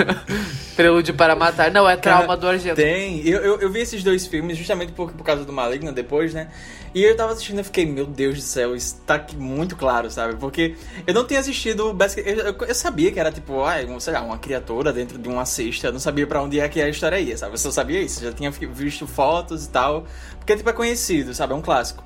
[0.76, 1.70] Prelúdio para Matar.
[1.72, 2.78] Não, é Trauma do Argento.
[2.78, 3.28] Tem.
[3.28, 6.49] Eu, eu, eu vi esses dois filmes justamente por, por causa do Maligna depois, né?
[6.95, 10.36] E eu tava assistindo e fiquei, meu Deus do céu, isso tá muito claro, sabe?
[10.36, 10.76] Porque
[11.06, 12.26] eu não tinha assistido Basket...
[12.26, 15.88] Eu, eu, sabia que era tipo, ah, sei lá, uma criatura dentro de uma cesta.
[15.88, 17.54] Eu não sabia pra onde é que a história ia, sabe?
[17.54, 18.24] Eu só sabia isso.
[18.24, 20.08] Já tinha visto fotos e tal.
[20.48, 21.52] Porque, tipo, é conhecido, sabe?
[21.52, 22.02] É um clássico.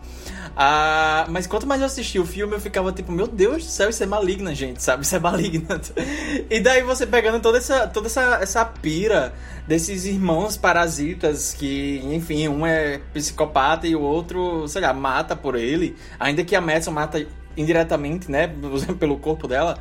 [0.58, 3.88] Ah, mas quanto mais eu assistia o filme, eu ficava tipo, meu Deus do céu,
[3.88, 5.04] isso é maligna, gente, sabe?
[5.04, 5.80] Isso é maligna.
[6.50, 9.32] E daí você pegando toda essa, toda essa, essa pira
[9.68, 15.56] desses irmãos parasitas que, enfim, um é psicopata e o outro, sei lá, mata por
[15.56, 15.96] ele.
[16.20, 17.24] Ainda que a Madison mata
[17.56, 18.48] indiretamente, né,
[19.00, 19.78] pelo corpo dela.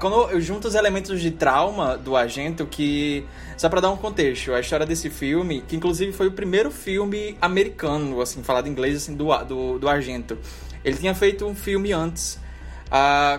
[0.00, 3.26] Quando eu junto os elementos de trauma do agente, que
[3.56, 7.36] só pra dar um contexto, a história desse filme, que inclusive foi o primeiro filme
[7.40, 10.38] americano, assim, falado em inglês, assim, do, do, do Argento.
[10.84, 12.38] Ele tinha feito um filme antes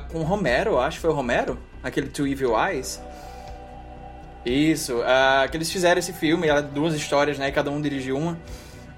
[0.09, 3.01] com Romero, acho que foi o Romero, aquele Two Evil Eyes.
[4.45, 7.51] Isso, ah, que eles fizeram esse filme, duas histórias, né?
[7.51, 8.37] Cada um dirigiu uma.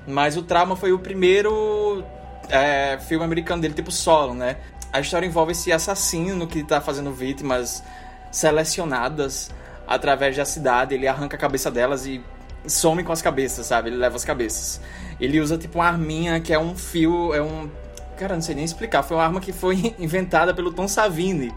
[0.07, 2.03] Mas o Trauma foi o primeiro
[2.49, 4.57] é, filme americano dele, tipo solo, né?
[4.91, 7.83] A história envolve esse assassino que tá fazendo vítimas
[8.31, 9.51] selecionadas
[9.87, 10.95] através da cidade.
[10.95, 12.23] Ele arranca a cabeça delas e
[12.67, 13.89] some com as cabeças, sabe?
[13.89, 14.79] Ele leva as cabeças.
[15.19, 17.69] Ele usa tipo uma arminha que é um fio, é um.
[18.17, 19.03] Cara, não sei nem explicar.
[19.03, 21.53] Foi uma arma que foi inventada pelo Tom Savini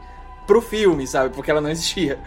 [0.48, 1.32] pro filme, sabe?
[1.34, 2.18] Porque ela não existia.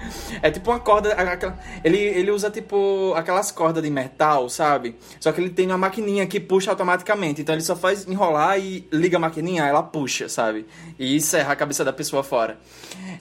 [0.42, 1.12] É tipo uma corda.
[1.14, 4.96] aquela- Ele, ele usa tipo aquelas cordas de metal, sabe?
[5.20, 7.42] Só que ele tem uma maquininha que puxa automaticamente.
[7.42, 10.68] Então ele só faz enrolar e liga a maquininha, ela puxa, sabe?
[11.00, 12.60] E serra a cabeça da pessoa fora.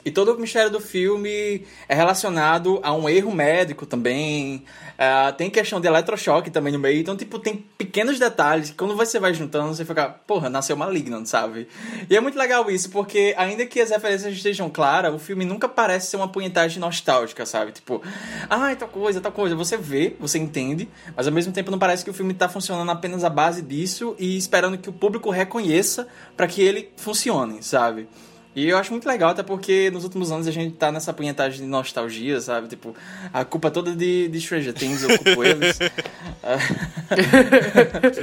[0.05, 4.65] E todo o mistério do filme é relacionado a um erro médico também.
[4.99, 7.01] Ah, tem questão de eletrochoque também no meio.
[7.01, 11.25] Então, tipo, tem pequenos detalhes que quando você vai juntando, você fica, porra, nasceu maligno,
[11.27, 11.69] sabe?
[12.09, 15.69] E é muito legal isso, porque ainda que as referências estejam claras, o filme nunca
[15.69, 17.73] parece ser uma punhetagem nostálgica, sabe?
[17.73, 18.03] Tipo,
[18.49, 19.57] ai, tal coisa, tal coisa.
[19.57, 22.91] Você vê, você entende, mas ao mesmo tempo não parece que o filme tá funcionando
[22.91, 28.09] apenas à base disso e esperando que o público reconheça para que ele funcione, sabe?
[28.55, 31.61] E eu acho muito legal, até porque nos últimos anos a gente tá nessa punhetagem
[31.61, 32.67] de nostalgia, sabe?
[32.67, 32.97] Tipo,
[33.33, 35.79] a culpa toda de, de Stranger Things, eu culpo eles.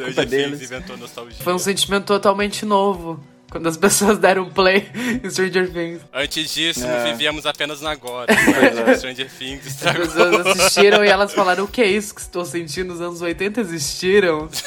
[0.06, 0.30] Culpa deles.
[0.30, 0.62] deles.
[0.62, 1.44] inventou nostalgia.
[1.44, 3.24] Foi um sentimento totalmente novo.
[3.50, 4.88] Quando as pessoas deram play
[5.24, 6.02] em Stranger Things.
[6.14, 7.06] Antes disso, É.
[7.12, 8.28] vivíamos apenas no agora.
[8.76, 8.96] sabe?
[8.98, 10.06] Stranger Things As estragou.
[10.08, 12.94] pessoas assistiram e elas falaram: o que é isso que estou sentindo?
[12.94, 14.50] Os anos 80 existiram.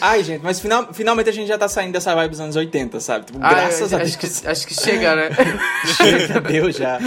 [0.00, 3.00] Ai, gente, mas final- finalmente a gente já tá saindo dessa vibe dos anos 80,
[3.00, 3.26] sabe?
[3.26, 4.10] Tipo, Ah, graças a Deus.
[4.10, 5.28] acho que, acho que chega, né?
[5.96, 6.98] Chega, deu já.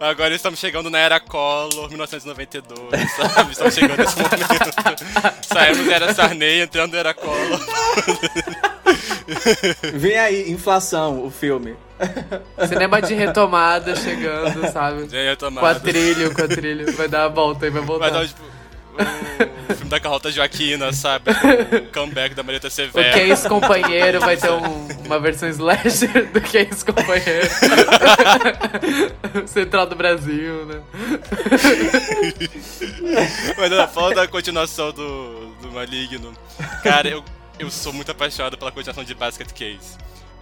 [0.00, 3.52] Agora estamos chegando na era Collor, 1992, sabe?
[3.52, 5.04] Estamos chegando nesse momento.
[5.46, 7.60] Saímos da era Sarney, entrando na era Collor.
[9.94, 11.76] Vem aí, inflação, o filme.
[12.68, 15.06] Cinema de retomada chegando, sabe?
[15.12, 15.60] Ia tomar.
[15.60, 16.92] Quatrilho, quatrilho.
[16.92, 18.10] Vai dar a volta e vai voltar.
[18.10, 18.42] Vai dar, tipo,
[18.94, 21.30] o, o filme da Carlota Joaquina, sabe?
[21.30, 23.12] O comeback da Marieta O Severo.
[23.12, 27.48] Que é Isso Companheiro vai ter um- uma versão slasher do Que é Isso Companheiro.
[29.46, 30.80] Central do Brasil, né?
[33.56, 36.32] Mas não, falando da continuação do, do Maligno.
[36.82, 37.24] Cara, eu,
[37.58, 39.96] eu sou muito apaixonado pela continuação de Basket Case.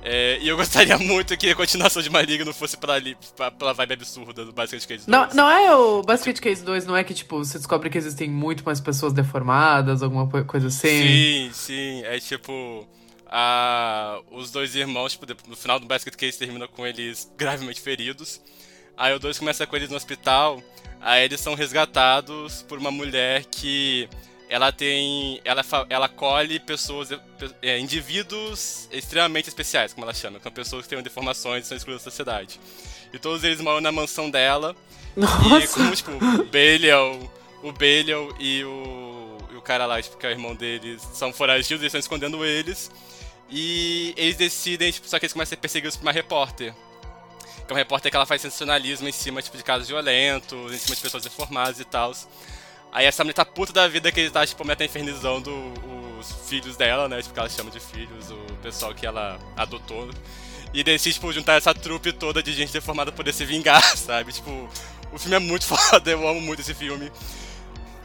[0.04, 3.72] É, e eu gostaria muito que a continuação de Maligno fosse pela, ali, pra- pela
[3.72, 5.06] vibe absurda do Basket Case 2.
[5.06, 8.28] Não, não é o Basket Case 2, não é que, tipo, você descobre que existem
[8.28, 10.88] muito mais pessoas deformadas, alguma co- coisa assim?
[10.88, 12.02] Sim, sim.
[12.04, 12.86] É tipo.
[13.34, 18.42] A, os dois irmãos, tipo, no final do Basket Case termina com eles gravemente feridos.
[18.94, 20.62] Aí o dois começa com eles no hospital.
[21.00, 24.06] Aí eles são resgatados por uma mulher que
[24.52, 25.40] ela tem.
[25.46, 27.08] Ela, ela colhe pessoas,
[27.62, 30.36] é, indivíduos extremamente especiais, como ela chama.
[30.36, 32.60] Que são pessoas que têm deformações e são excluídas da sociedade.
[33.14, 34.76] E todos eles moram na mansão dela.
[35.16, 35.68] E Nossa!
[35.68, 37.18] como, tipo, o Belial,
[37.62, 41.32] o Belial e o, e o cara lá, tipo, que é o irmão deles, são
[41.32, 42.90] foragidos, eles estão escondendo eles.
[43.48, 46.74] E eles decidem, tipo, só que eles começam a ser perseguidos por uma repórter.
[47.66, 50.78] Que é uma repórter que ela faz sensacionalismo em cima, tipo, de casos violentos, em
[50.78, 52.12] cima de pessoas deformadas e tal.
[52.92, 55.50] Aí essa mulher tá puta da vida que ele tá, tipo, meio tá infernizando
[56.20, 57.22] os filhos dela, né?
[57.22, 60.10] Tipo, que ela chama de filhos, o pessoal que ela adotou.
[60.74, 64.32] E decide, tipo, juntar essa trupe toda de gente deformada pra poder se vingar, sabe?
[64.32, 64.68] Tipo,
[65.10, 67.10] o filme é muito foda, eu amo muito esse filme.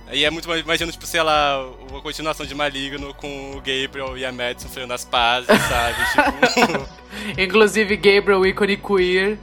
[0.09, 4.25] E é muito, imagino, tipo, sei lá, uma continuação de Maligno com o Gabriel e
[4.25, 5.97] a Madison fazendo as pazes, sabe?
[6.55, 9.37] Tipo, Inclusive, Gabriel, ícone queer.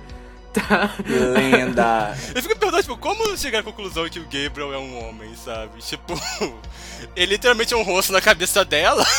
[0.55, 0.95] Tá.
[1.05, 2.17] Lenda.
[2.35, 5.81] eu fico perguntando, tipo, como chegar à conclusão que o Gabriel é um homem, sabe?
[5.81, 6.15] Tipo,
[7.17, 9.05] ele literalmente é um rosto na cabeça dela.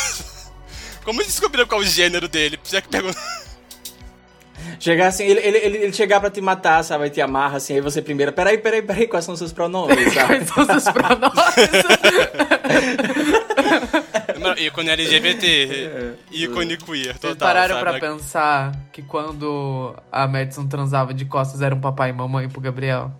[1.04, 2.58] Como eles descobriram qual é o gênero dele?
[2.64, 3.16] Já que pergunta.
[4.80, 7.04] Chegar assim, ele, ele, ele, ele chegar pra te matar, sabe?
[7.04, 8.32] Aí te amarra assim, aí você primeiro.
[8.32, 10.44] Peraí, peraí, peraí, quais são os seus pronomes, sabe?
[10.44, 11.32] Quais são os seus pronomes?
[14.48, 17.36] Mano, ícone LGBT, ícone queer, Vocês total.
[17.48, 17.90] pararam sabe?
[17.90, 22.60] pra pensar que quando a Madison transava de costas era um papai e mamãe pro
[22.60, 23.10] Gabriel?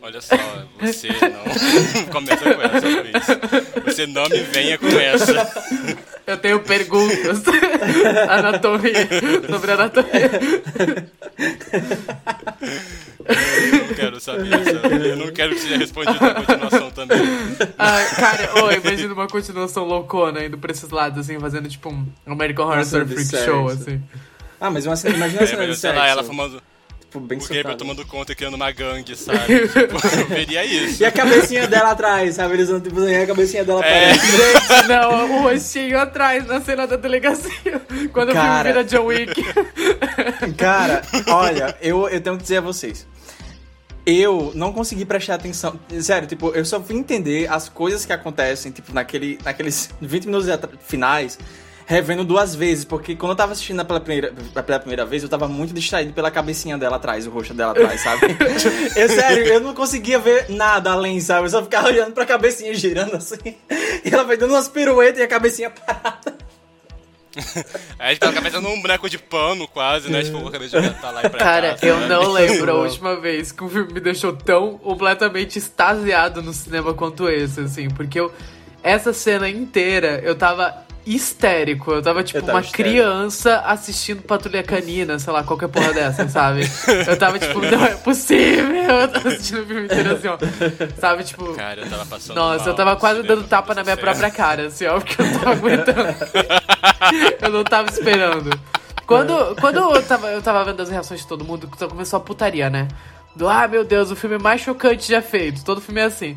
[0.00, 0.36] Olha só,
[0.80, 3.84] você não começa com essa, Luiz.
[3.84, 5.34] Você não me venha com essa.
[6.28, 7.42] Eu tenho perguntas.
[8.28, 9.08] anatomia.
[9.50, 10.30] Sobre anatomia.
[13.68, 15.08] Eu não quero saber, sabe?
[15.08, 17.18] Eu não quero que seja respondido na continuação também.
[17.78, 22.06] Ah, cara, ô, imagina uma continuação loucona indo pra esses lados, assim, fazendo tipo um
[22.26, 23.44] American Horror Story Freak.
[23.44, 24.02] Show, assim.
[24.60, 25.98] Ah, mas uma cena, imagina a É, cena de mas, sei sexo.
[26.04, 26.62] lá, ela fumando,
[27.08, 27.78] tipo, bem o Gabriel soltada.
[27.78, 29.68] tomando conta e criando uma gangue, sabe?
[29.68, 31.02] Tipo, eu veria isso.
[31.02, 32.54] E a cabecinha dela atrás, sabe?
[32.54, 34.12] Eles vão, tipo, a cabecinha dela É.
[34.12, 34.26] aparece.
[34.36, 37.80] Gente, não, o rostinho atrás na cena da delegacia.
[38.12, 38.68] Quando o filme Cara.
[38.68, 39.42] vira John Wick.
[40.56, 43.06] Cara, olha, eu, eu tenho que dizer a vocês.
[44.06, 45.78] Eu não consegui prestar atenção.
[46.00, 50.48] Sério, tipo, eu só fui entender as coisas que acontecem, tipo, naquele, naqueles 20 minutos
[50.86, 51.38] finais,
[51.88, 52.84] revendo duas vezes.
[52.84, 54.32] Porque quando eu tava assistindo pela primeira,
[54.62, 58.02] pela primeira vez, eu tava muito distraído pela cabecinha dela atrás, o rosto dela atrás,
[58.02, 58.26] sabe?
[58.94, 61.46] eu, sério, eu não conseguia ver nada além, sabe?
[61.46, 63.56] Eu só ficava olhando pra cabecinha girando assim.
[64.04, 66.36] E ela vai dando umas piruetas e a cabecinha parada.
[67.98, 70.22] Aí ele tá cabeça num boneco de pano, quase, né?
[70.22, 71.86] Tipo, a cabeça de tá lá e pra Cara, cá.
[71.86, 72.08] eu sabe?
[72.08, 76.92] não lembro a última vez que um filme me deixou tão completamente extasiado no cinema
[76.92, 78.30] quanto esse, assim, porque eu.
[78.82, 81.92] Essa cena inteira eu tava histérico.
[81.92, 82.90] Eu tava tipo Eu tava uma histérico.
[82.90, 86.62] criança assistindo Patrulha Canina, sei lá, qualquer porra dessa, sabe?
[87.06, 88.76] Eu tava tipo, não é possível.
[88.76, 90.38] Eu tava assistindo o filme inteiro assim, ó.
[91.00, 91.54] Sabe, tipo.
[91.54, 94.66] Cara, eu tava passando Nossa, mal eu tava quase dando tapa na minha própria cara,
[94.66, 96.16] assim, ó, porque eu não tava aguentando.
[97.42, 98.60] eu não tava esperando.
[99.06, 102.20] Quando, quando eu, tava, eu tava vendo as reações de todo mundo, só começou a
[102.20, 102.88] putaria, né?
[103.34, 105.64] Do, ah, meu Deus, o filme mais chocante já feito.
[105.64, 106.36] Todo filme é assim.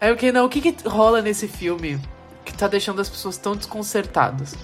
[0.00, 2.00] Aí eu fiquei, não, o que que rola nesse filme
[2.44, 4.54] que tá deixando as pessoas tão desconcertadas?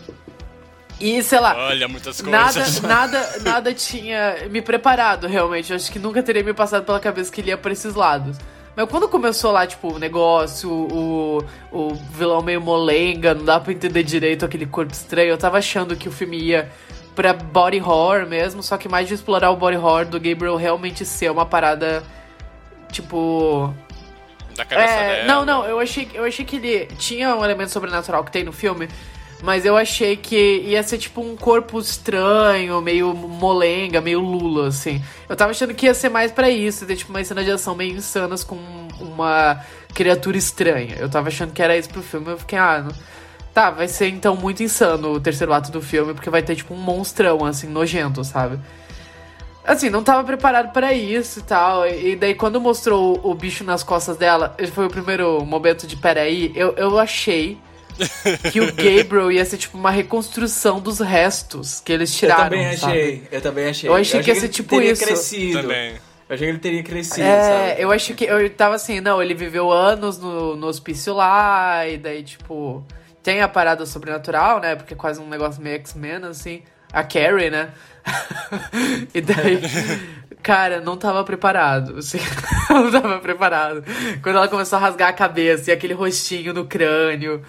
[1.01, 2.81] E, sei lá, Olha, muitas Nada, coisas.
[2.83, 5.71] nada, nada tinha me preparado, realmente.
[5.71, 8.37] Eu acho que nunca teria me passado pela cabeça que ele ia pra esses lados.
[8.75, 13.73] Mas quando começou lá, tipo, o negócio, o, o vilão meio molenga, não dá pra
[13.73, 16.71] entender direito aquele corpo estranho, eu tava achando que o filme ia
[17.15, 21.05] pra body horror mesmo, só que mais de explorar o body horror do Gabriel realmente
[21.05, 22.05] ser uma parada,
[22.93, 23.75] tipo...
[24.59, 25.27] Da cabeça É, dela.
[25.27, 28.53] não, não, eu achei, eu achei que ele tinha um elemento sobrenatural que tem no
[28.53, 28.89] filme,
[29.43, 30.37] mas eu achei que
[30.67, 35.01] ia ser tipo um corpo estranho, meio molenga, meio lula, assim.
[35.29, 37.75] Eu tava achando que ia ser mais pra isso, ter tipo uma cena de ação
[37.77, 38.59] meio insanas com
[39.01, 39.61] uma
[39.95, 40.97] criatura estranha.
[40.99, 42.93] Eu tava achando que era isso pro filme, eu fiquei, ah, não...
[43.55, 46.75] tá, vai ser então muito insano o terceiro ato do filme, porque vai ter tipo
[46.75, 48.59] um monstrão, assim, nojento, sabe?
[49.69, 51.87] Assim, não tava preparado pra isso e tal.
[51.87, 56.51] E daí, quando mostrou o bicho nas costas dela, foi o primeiro momento de peraí,
[56.55, 57.59] eu, eu achei
[58.51, 62.45] que o Gabriel ia ser tipo uma reconstrução dos restos que eles Eu tiraram.
[62.45, 62.93] também sabe?
[62.93, 63.89] achei, eu também achei.
[63.91, 65.05] Eu achei que ia ser ele tipo teria isso.
[65.05, 65.61] crescido.
[65.63, 65.93] Também.
[66.29, 67.83] Eu achei que ele teria crescido, É, sabe?
[67.83, 68.25] eu achei que.
[68.25, 72.83] Eu tava assim, não, ele viveu anos no, no hospício lá, e daí, tipo.
[73.23, 74.77] Tem a parada sobrenatural, né?
[74.77, 76.63] Porque é quase um negócio meio X-Men, assim.
[76.93, 77.71] A Carrie, né?
[79.15, 79.61] e daí.
[80.43, 81.99] Cara, não tava preparado.
[81.99, 82.19] Assim,
[82.71, 83.85] não tava preparado.
[84.23, 87.43] Quando ela começou a rasgar a cabeça e aquele rostinho no crânio.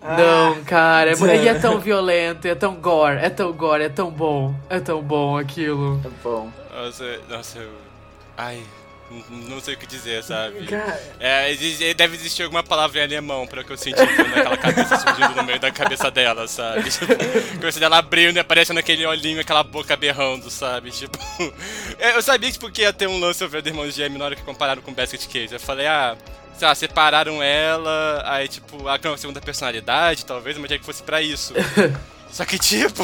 [0.00, 4.08] Não, cara, é, e é tão violento, é tão gore, é tão gore, é tão
[4.08, 5.98] bom, é tão bom aquilo.
[6.00, 6.50] Tá bom.
[6.72, 7.72] Nossa, nossa, eu...
[8.36, 8.62] Ai,
[9.30, 10.66] não sei o que dizer, sabe?
[11.20, 14.96] É, exi- deve existir alguma palavra em alemão pra que eu senti quando aquela cabeça
[14.98, 16.90] surgindo no meio da cabeça dela, sabe?
[16.90, 20.90] Tipo, a cabeça dela abrindo e aparecendo aquele olhinho, aquela boca berrando, sabe?
[20.90, 21.18] Tipo,
[21.98, 24.36] é, eu sabia tipo, que ia ter um lance over do Irmão Gêmeo na hora
[24.36, 25.54] que compararam com Basket Case.
[25.54, 26.16] Eu falei, ah,
[26.58, 30.84] sei lá, separaram ela, aí tipo, ela criou uma segunda personalidade, talvez, mas já que
[30.84, 31.54] fosse pra isso.
[32.30, 33.02] Só que tipo.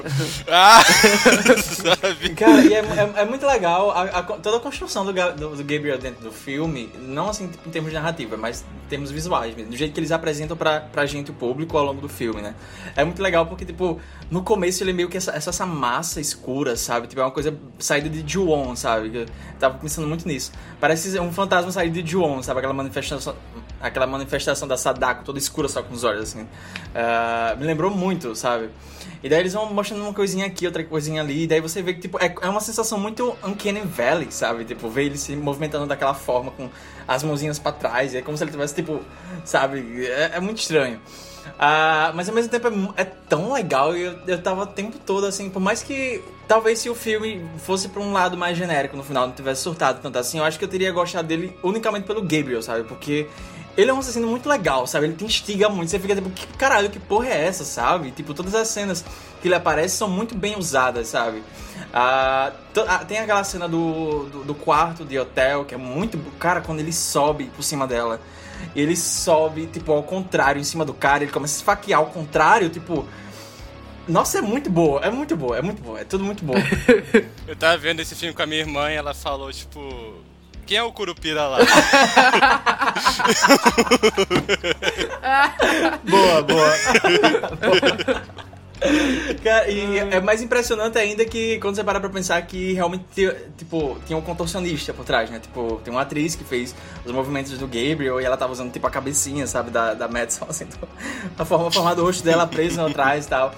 [0.50, 0.82] ah!
[1.62, 2.30] sabe?
[2.34, 5.64] Cara, e é, é- é muito legal a- a- toda a construção do, do- do
[5.64, 9.70] Gabriel dentro do filme, não assim em termos de narrativa, mas em termos visuais mesmo,
[9.70, 12.54] do jeito que eles apresentam pra, pra gente, o público, ao longo do filme, né?
[12.96, 13.98] É muito legal porque, tipo,
[14.30, 17.06] no começo ele é meio que essa, essa massa escura, sabe?
[17.06, 19.10] Tipo, é uma coisa saída de Ju-On, sabe?
[19.16, 19.26] Eu
[19.58, 20.52] tava pensando muito nisso.
[20.80, 22.58] Parece um fantasma saído de Ju-On, sabe?
[22.58, 23.34] Aquela manifestação,
[23.84, 26.48] aquela manifestação da Sadako toda escura só com os olhos, assim.
[26.94, 28.70] Ah, me lembrou muito, sabe?
[29.22, 31.92] E daí eles vão mostrando uma coisinha aqui, outra coisinha ali, e daí você vê
[31.92, 34.64] que, tipo, é, é uma sensação muito Uncanny Valley, sabe?
[34.64, 36.68] Tipo, ver ele se movimentando daquela forma, com
[37.06, 39.00] as mãozinhas pra trás, é como se ele tivesse, tipo,
[39.44, 40.06] sabe?
[40.06, 40.98] É, é muito estranho.
[41.58, 44.98] Ah, mas ao mesmo tempo é, é tão legal e eu, eu tava o tempo
[44.98, 48.96] todo assim, por mais que talvez se o filme fosse pra um lado mais genérico
[48.96, 52.06] no final, não tivesse surtado tanto assim, eu acho que eu teria gostado dele unicamente
[52.06, 52.84] pelo Gabriel, sabe?
[52.84, 53.28] Porque
[53.76, 55.06] ele é um assassino muito legal, sabe?
[55.06, 58.10] Ele te instiga muito, você fica tipo, que caralho, que porra é essa, sabe?
[58.12, 59.04] Tipo, todas as cenas
[59.42, 61.42] que ele aparece são muito bem usadas, sabe?
[61.92, 62.52] Ah,
[62.88, 66.18] ah, tem aquela cena do, do, do quarto de hotel que é muito.
[66.38, 68.20] Cara, quando ele sobe por cima dela,
[68.74, 72.68] ele sobe, tipo, ao contrário, em cima do cara, ele começa a esfaquear ao contrário,
[72.68, 73.06] tipo.
[74.06, 76.54] Nossa, é muito boa, é muito boa, é muito boa, é tudo muito bom.
[77.48, 79.80] Eu tava vendo esse filme com a minha irmã e ela falou, tipo.
[80.66, 81.58] Quem é o Curupira lá?
[86.04, 86.74] boa, boa.
[89.42, 93.04] Cara, e é mais impressionante ainda que quando você parar pra pensar que realmente,
[93.56, 95.38] tipo, tinha um contorcionista por trás, né?
[95.38, 96.74] Tipo, tem uma atriz que fez
[97.04, 100.46] os movimentos do Gabriel e ela tava usando, tipo, a cabecinha, sabe, da, da Madison,
[100.50, 100.66] assim,
[101.38, 103.54] a forma, a forma do rosto dela presa atrás e tal.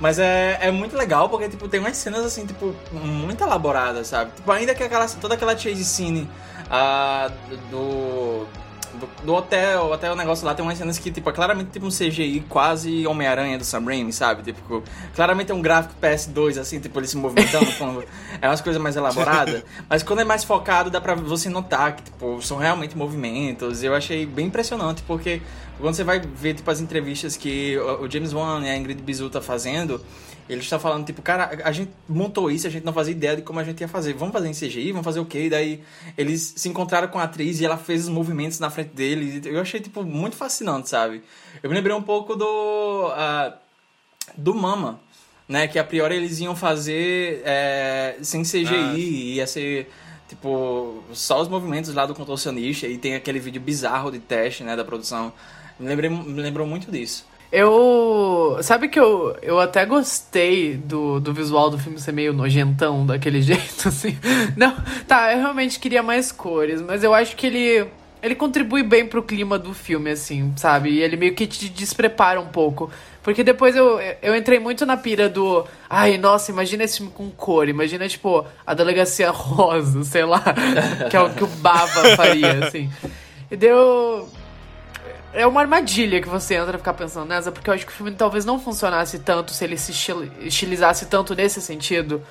[0.00, 4.32] Mas é, é muito legal porque, tipo, tem umas cenas, assim, tipo, muito elaboradas, sabe?
[4.36, 6.28] Tipo, ainda que aquela, toda aquela chase scene
[6.70, 7.30] ah,
[7.70, 8.46] do,
[8.94, 11.86] do, do hotel, até o negócio lá, tem umas cenas que, tipo, é claramente tipo
[11.86, 14.42] um CGI quase Homem-Aranha do Sam Raimi, sabe?
[14.42, 14.82] Tipo,
[15.14, 18.04] claramente é um gráfico PS2, assim, tipo, ele se movimentando, quando
[18.40, 19.62] é umas coisas mais elaboradas.
[19.88, 23.82] Mas quando é mais focado, dá pra você notar que, tipo, são realmente movimentos.
[23.82, 25.42] Eu achei bem impressionante, porque
[25.78, 29.00] quando você vai ver, tipo, as entrevistas que o o James Wan e a Ingrid
[29.02, 30.00] Bizu tá fazendo,
[30.48, 33.42] eles estão falando, tipo, cara, a gente montou isso, a gente não fazia ideia de
[33.42, 34.12] como a gente ia fazer.
[34.12, 34.92] Vamos fazer em CGI?
[34.92, 35.44] Vamos fazer o quê?
[35.44, 35.82] E daí
[36.16, 39.44] eles se encontraram com a atriz e ela fez os movimentos na frente deles.
[39.46, 41.22] Eu achei, tipo, muito fascinante, sabe?
[41.62, 43.10] Eu me lembrei um pouco do...
[43.12, 43.56] ah,
[44.36, 45.00] do Mama,
[45.48, 45.66] né?
[45.68, 49.90] Que a priori eles iam fazer é, sem CGI, ia ser
[50.28, 54.74] tipo só os movimentos lá do contorcionista e tem aquele vídeo bizarro de teste, né,
[54.74, 55.32] da produção.
[55.78, 57.26] Me, lembrei, me lembrou muito disso.
[57.54, 58.58] Eu.
[58.62, 63.40] Sabe que eu, eu até gostei do, do visual do filme ser meio nojentão daquele
[63.42, 64.18] jeito, assim.
[64.56, 64.74] Não,
[65.06, 67.86] tá, eu realmente queria mais cores, mas eu acho que ele.
[68.20, 70.88] Ele contribui bem pro clima do filme, assim, sabe?
[70.88, 72.90] E ele meio que te desprepara um pouco
[73.22, 75.64] Porque depois eu, eu entrei muito na pira do.
[75.88, 77.68] Ai, nossa, imagina esse filme com cor.
[77.68, 80.42] Imagina, tipo, a delegacia rosa, sei lá.
[81.08, 82.90] que é o que o Bava faria, assim.
[83.48, 84.28] E deu.
[85.34, 87.94] É uma armadilha que você entra a ficar pensando nessa, porque eu acho que o
[87.94, 89.92] filme talvez não funcionasse tanto se ele se
[90.40, 92.22] estilizasse tanto nesse sentido.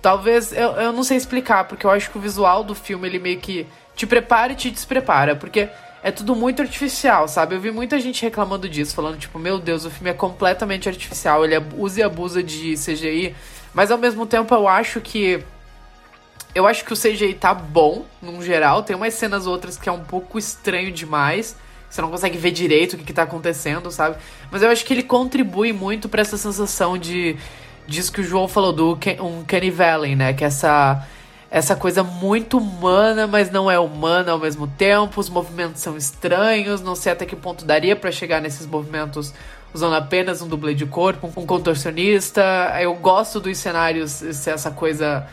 [0.00, 3.18] Talvez, eu, eu não sei explicar, porque eu acho que o visual do filme ele
[3.18, 5.68] meio que te prepara e te desprepara, porque
[6.02, 7.54] é tudo muito artificial, sabe?
[7.54, 11.44] Eu vi muita gente reclamando disso, falando, tipo, meu Deus, o filme é completamente artificial,
[11.44, 13.36] ele usa e abusa de CGI,
[13.74, 15.44] mas ao mesmo tempo eu acho que.
[16.52, 18.82] Eu acho que o CGI tá bom, num geral.
[18.82, 21.54] Tem umas cenas outras que é um pouco estranho demais.
[21.90, 24.16] Você não consegue ver direito o que, que tá acontecendo, sabe?
[24.50, 27.36] Mas eu acho que ele contribui muito para essa sensação de.
[27.86, 30.32] Disso que o João falou, do um Kenny Valley, né?
[30.32, 31.04] Que é essa
[31.50, 35.20] essa coisa muito humana, mas não é humana ao mesmo tempo.
[35.20, 39.34] Os movimentos são estranhos, não sei até que ponto daria para chegar nesses movimentos
[39.74, 42.42] usando apenas um dublê de corpo, um contorcionista.
[42.80, 45.26] Eu gosto dos cenários, essa coisa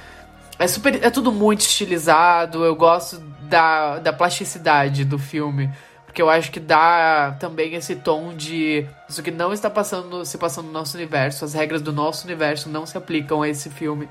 [0.57, 2.65] é super, é tudo muito estilizado.
[2.65, 5.69] Eu gosto da, da plasticidade do filme,
[6.17, 10.35] porque eu acho que dá também esse tom de isso que não está passando, se
[10.35, 11.45] passando no nosso universo.
[11.45, 14.09] As regras do nosso universo não se aplicam a esse filme.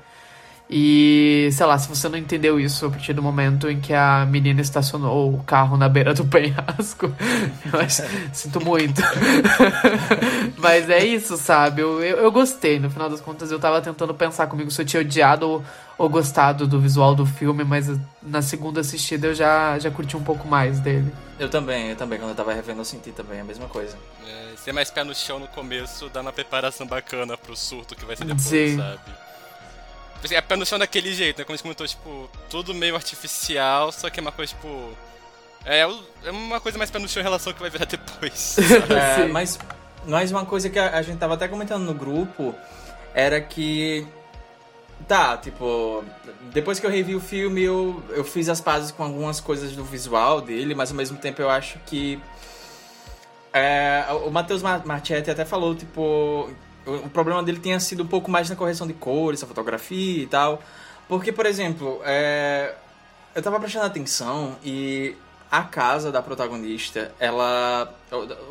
[0.69, 4.25] E, sei lá, se você não entendeu isso a partir do momento em que a
[4.25, 7.05] menina estacionou o carro na beira do penhasco,
[7.65, 9.01] eu sinto muito.
[10.59, 11.81] Mas é isso, sabe?
[11.81, 14.85] Eu, eu, eu, gostei, no final das contas eu tava tentando pensar comigo se eu
[14.85, 15.63] tinha odiado ou,
[15.97, 17.89] ou gostado do visual do filme, mas
[18.21, 21.13] na segunda assistida eu já, já curti um pouco mais dele.
[21.39, 23.95] Eu também, eu também, quando eu tava revendo eu senti também a mesma coisa.
[24.27, 28.03] É, ser mais pé no chão no começo dá uma preparação bacana pro surto que
[28.03, 28.77] vai ser depois, Sim.
[28.77, 29.26] sabe?
[30.17, 31.43] Tipo assim, é pé no chão daquele jeito, né?
[31.43, 34.91] Como a gente comentou, tipo, tudo meio artificial, só que é uma coisa, tipo.
[35.63, 35.81] É,
[36.23, 38.57] é uma coisa mais pé no chão em relação ao que vai virar depois.
[38.89, 39.59] é, mas,
[40.05, 42.55] mas uma coisa que a, a gente tava até comentando no grupo
[43.13, 44.07] era que.
[45.07, 46.03] Tá, tipo,
[46.51, 49.83] depois que eu revi o filme, eu, eu fiz as pazes com algumas coisas do
[49.83, 52.19] visual dele, mas ao mesmo tempo eu acho que.
[53.53, 56.49] É, o Matheus Marchetti até falou, tipo,
[56.87, 60.27] o problema dele tenha sido um pouco mais na correção de cores, a fotografia e
[60.27, 60.61] tal.
[61.07, 62.75] Porque, por exemplo, é...
[63.35, 65.15] eu tava prestando atenção e
[65.51, 67.93] a casa da protagonista, ela.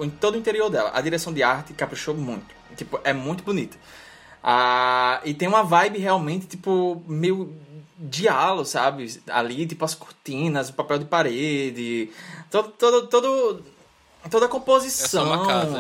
[0.01, 2.55] Em todo o interior dela, a direção de arte caprichou muito.
[2.77, 3.77] Tipo, é muito bonita.
[4.43, 7.55] Ah, e tem uma vibe realmente, tipo, meio
[7.99, 9.21] diálogo, sabe?
[9.29, 12.11] Ali, tipo, as cortinas, o papel de parede.
[12.51, 13.63] Todo, todo, todo
[14.31, 15.44] toda a composição.
[15.44, 15.78] É casa.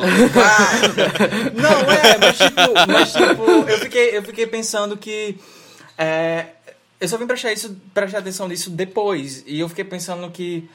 [1.54, 5.38] não, é, mas tipo, mas tipo, eu fiquei, eu fiquei pensando que.
[5.98, 6.46] É,
[7.00, 9.44] eu só vim prestar, isso, prestar atenção nisso depois.
[9.46, 10.68] E eu fiquei pensando que.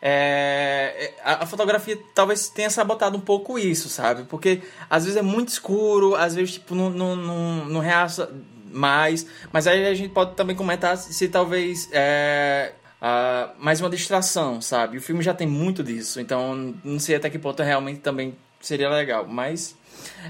[0.00, 4.22] É, a, a, fotografia talvez tenha sabotado um pouco isso, sabe?
[4.24, 8.30] Porque às vezes é muito escuro, às vezes tipo, não, não, não, não reaça
[8.70, 9.26] mais.
[9.52, 11.88] Mas aí a gente pode também comentar se talvez.
[11.92, 14.98] É, uh, mais uma distração, sabe?
[14.98, 18.88] O filme já tem muito disso, então não sei até que ponto realmente também seria
[18.88, 19.76] legal, mas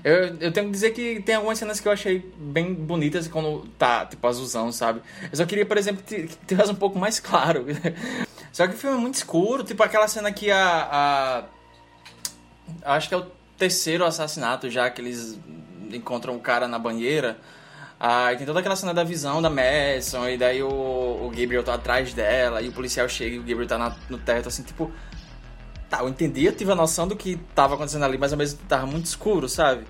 [0.04, 3.66] eu, eu tenho que dizer que tem algumas cenas que eu achei bem bonitas quando
[3.78, 5.00] tá, tipo, azulzão, sabe?
[5.30, 7.66] Eu só queria, por exemplo, que tivesse um pouco mais claro.
[8.52, 11.44] só que o filme é muito escuro, tipo aquela cena que a,
[12.84, 12.94] a.
[12.94, 13.26] Acho que é o
[13.56, 15.38] terceiro assassinato já que eles
[15.90, 17.38] encontram o cara na banheira.
[18.00, 21.74] Ah, tem toda aquela cena da visão da Madison, e daí o, o Gabriel tá
[21.74, 24.90] atrás dela, e o policial chega e o Gabriel tá na, no teto, assim, tipo.
[25.90, 28.58] Tá, eu entendi, eu tive a noção do que tava acontecendo ali, mas ao mesmo
[28.58, 29.84] tempo tava muito escuro, sabe?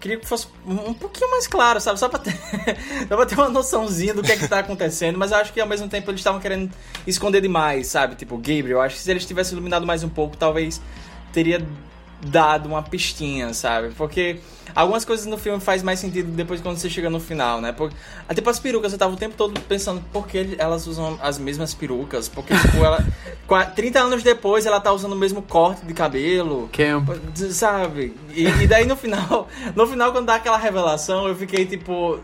[0.00, 1.98] Queria que fosse um, pouquinho mais claro, sabe?
[1.98, 2.34] Só pra ter,
[3.08, 5.60] só pra ter uma noçãozinha do que é que tá acontecendo, mas eu acho que
[5.60, 6.70] ao mesmo tempo eles estavam querendo
[7.06, 8.16] esconder demais, sabe?
[8.16, 10.80] Tipo, Gabriel, eu acho que se eles tivessem iluminado mais um pouco, talvez
[11.32, 11.64] teria
[12.22, 13.90] dado uma pistinha, sabe?
[13.96, 14.38] Porque
[14.74, 17.72] algumas coisas no filme faz mais sentido depois quando você chega no final, né?
[17.72, 17.96] Porque,
[18.34, 21.74] tipo as perucas, eu tava o tempo todo pensando por que elas usam as mesmas
[21.74, 22.28] perucas.
[22.28, 23.04] Porque, tipo, ela.
[23.74, 26.68] 30 anos depois ela tá usando o mesmo corte de cabelo.
[26.72, 27.08] Camp.
[27.50, 28.14] Sabe?
[28.32, 32.20] E, e daí no final, no final, quando dá aquela revelação, eu fiquei tipo.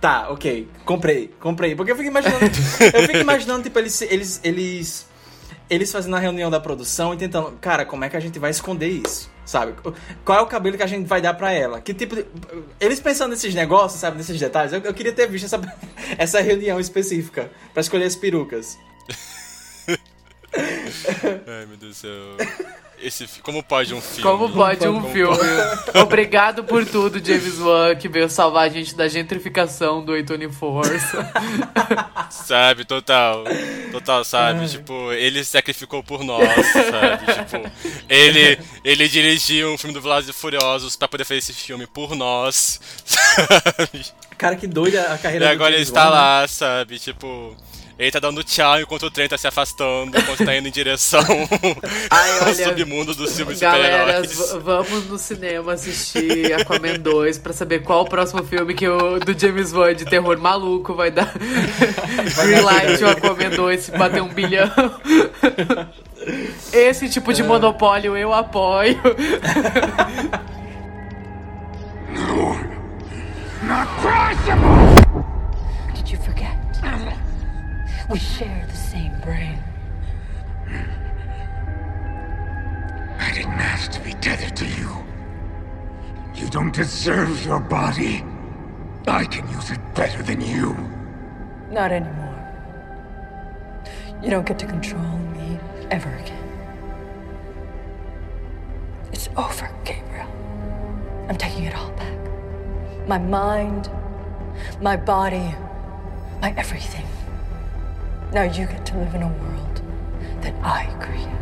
[0.00, 1.74] Tá, ok, comprei, comprei.
[1.74, 2.46] Porque eu fico imaginando.
[2.94, 4.00] eu fico imaginando, tipo, eles.
[4.02, 5.10] eles, eles
[5.68, 8.50] eles fazendo a reunião da produção e tentando, cara, como é que a gente vai
[8.50, 9.30] esconder isso?
[9.50, 9.74] Sabe?
[10.24, 11.80] Qual é o cabelo que a gente vai dar para ela?
[11.80, 12.24] Que tipo de...
[12.78, 15.60] Eles pensando nesses negócios, sabe, nesses detalhes, eu, eu queria ter visto essa,
[16.16, 18.78] essa reunião específica para escolher as perucas.
[20.54, 22.36] Ai, meu Deus do céu.
[23.02, 24.22] esse como pode um filme?
[24.22, 25.38] Como pode um Como filme?
[26.02, 31.00] Obrigado por tudo, James Wan, que veio salvar a gente da gentrificação do A24.
[32.30, 33.44] Sabe, total.
[33.92, 34.68] Total, sabe?
[34.68, 37.26] Tipo, ele se sacrificou por nós, sabe?
[37.40, 37.70] Tipo,
[38.08, 42.14] ele, ele dirigiu um filme do Velozes e Furiosos pra poder fazer esse filme por
[42.14, 44.04] nós, sabe?
[44.38, 46.16] Cara, que doida a E carreira do agora ele James está Wan, né?
[46.16, 46.98] lá, sabe?
[46.98, 47.56] Tipo,
[48.00, 51.20] ele tá dando tchau enquanto o trem tá se afastando, enquanto tá indo em direção
[52.10, 54.52] Ai, ao olha, submundo dos filmes de Galera, super-heróis.
[54.52, 59.18] v- vamos no cinema assistir Aquaman 2 pra saber qual o próximo filme que o
[59.20, 61.32] do James Wan de terror maluco vai dar.
[62.42, 64.70] Green Light, o Aquaman 2 se bater um bilhão.
[66.72, 68.98] Esse tipo de monopólio eu apoio.
[75.94, 76.56] Did you forget?
[78.10, 79.62] We share the same brain.
[83.20, 84.90] I didn't ask to be tethered to you.
[86.34, 88.24] You don't deserve your body.
[89.06, 90.76] I can use it better than you.
[91.70, 92.34] Not anymore.
[94.20, 95.60] You don't get to control me
[95.92, 96.36] ever again.
[99.12, 100.26] It's over, Gabriel.
[101.28, 102.18] I'm taking it all back.
[103.06, 103.88] My mind,
[104.80, 105.54] my body,
[106.42, 107.06] my everything.
[108.32, 109.82] Now you get to live in a world
[110.42, 111.39] that I create.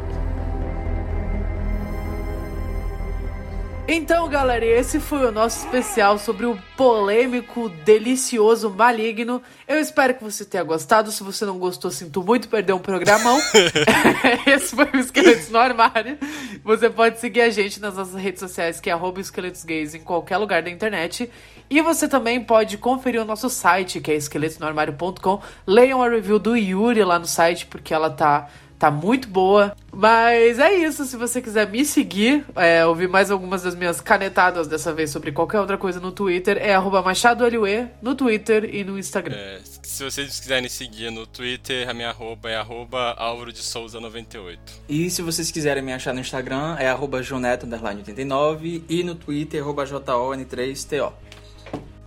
[3.90, 9.40] Então, galera, esse foi o nosso especial sobre o polêmico, delicioso, maligno.
[9.66, 11.10] Eu espero que você tenha gostado.
[11.10, 13.40] Se você não gostou, sinto muito perder um programão.
[14.46, 16.18] esse foi o Esqueletos no Armário.
[16.62, 20.00] Você pode seguir a gente nas nossas redes sociais, que é arroba Esqueletos Gays, em
[20.00, 21.30] qualquer lugar da internet.
[21.70, 25.40] E você também pode conferir o nosso site, que é esqueletosnoarmário.com.
[25.66, 29.74] Leiam a review do Yuri lá no site, porque ela tá Tá muito boa.
[29.92, 31.04] Mas é isso.
[31.04, 35.32] Se você quiser me seguir, é, ouvir mais algumas das minhas canetadas dessa vez sobre
[35.32, 39.34] qualquer outra coisa no Twitter, é arroba MachadoLUE no Twitter e no Instagram.
[39.34, 43.98] É, se vocês quiserem seguir no Twitter, a minha arroba é arroba Álvaro de Souza
[43.98, 44.60] 98.
[44.88, 49.84] E se vocês quiserem me achar no Instagram, é arroba joneto89 e no Twitter, arroba
[49.84, 51.12] JON3TO.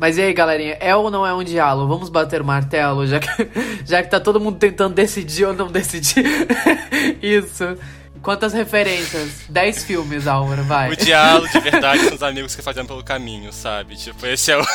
[0.02, 1.88] Mas e aí, galerinha, é ou não é um diálogo?
[1.88, 3.28] Vamos bater o martelo, já que,
[3.86, 6.26] já que tá todo mundo tentando decidir ou não decidir.
[7.22, 7.78] Isso.
[8.20, 9.44] Quantas referências?
[9.48, 10.90] 10 filmes, Álvaro, vai.
[10.92, 13.96] O diálogo de verdade são os amigos que fazem pelo caminho, sabe?
[13.96, 14.66] Tipo, esse é o.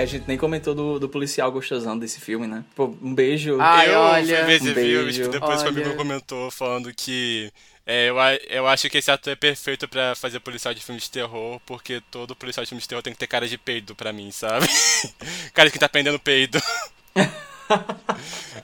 [0.09, 2.65] gente nem comentou do, do policial gostosão desse filme, né?
[2.75, 3.59] Pô, um beijo.
[3.61, 5.23] Ai, eu olha, fui ver esse um filme, beijo.
[5.23, 5.71] tipo, depois o Olha.
[5.71, 7.53] amigo comentou falando que.
[7.87, 8.17] É, eu,
[8.51, 12.03] eu acho que esse ator é perfeito pra fazer policial de filme de terror, porque
[12.11, 14.67] todo policial de filme de terror tem que ter cara de peido pra mim, sabe?
[15.55, 16.61] cara de quem tá prendendo peido.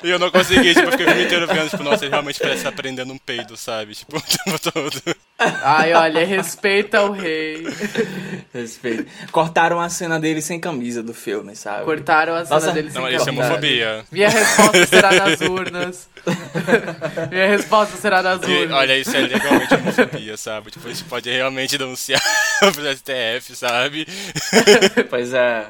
[0.02, 2.38] e eu não consegui, tipo, eu fiquei o filme inteiro vendo, tipo, nossa, ele realmente
[2.38, 3.94] parece estar prendendo um peido, sabe?
[3.94, 5.16] Tipo, o tempo todo.
[5.38, 7.64] Ai, olha, respeita o rei.
[8.52, 9.06] Respeito.
[9.32, 11.84] Cortaram a cena dele sem camisa do filme, sabe?
[11.84, 12.72] Cortaram a cena Nossa.
[12.72, 13.42] dele sem Não, isso é camisa.
[13.44, 14.04] homofobia.
[14.12, 16.08] Minha resposta será nas urnas.
[17.30, 18.72] Minha resposta será nas E, urnas.
[18.76, 20.70] olha, isso é legalmente homofobia, sabe?
[20.70, 22.22] Tipo, a gente pode realmente denunciar
[22.60, 24.06] pro STF, sabe?
[25.10, 25.66] Pois é.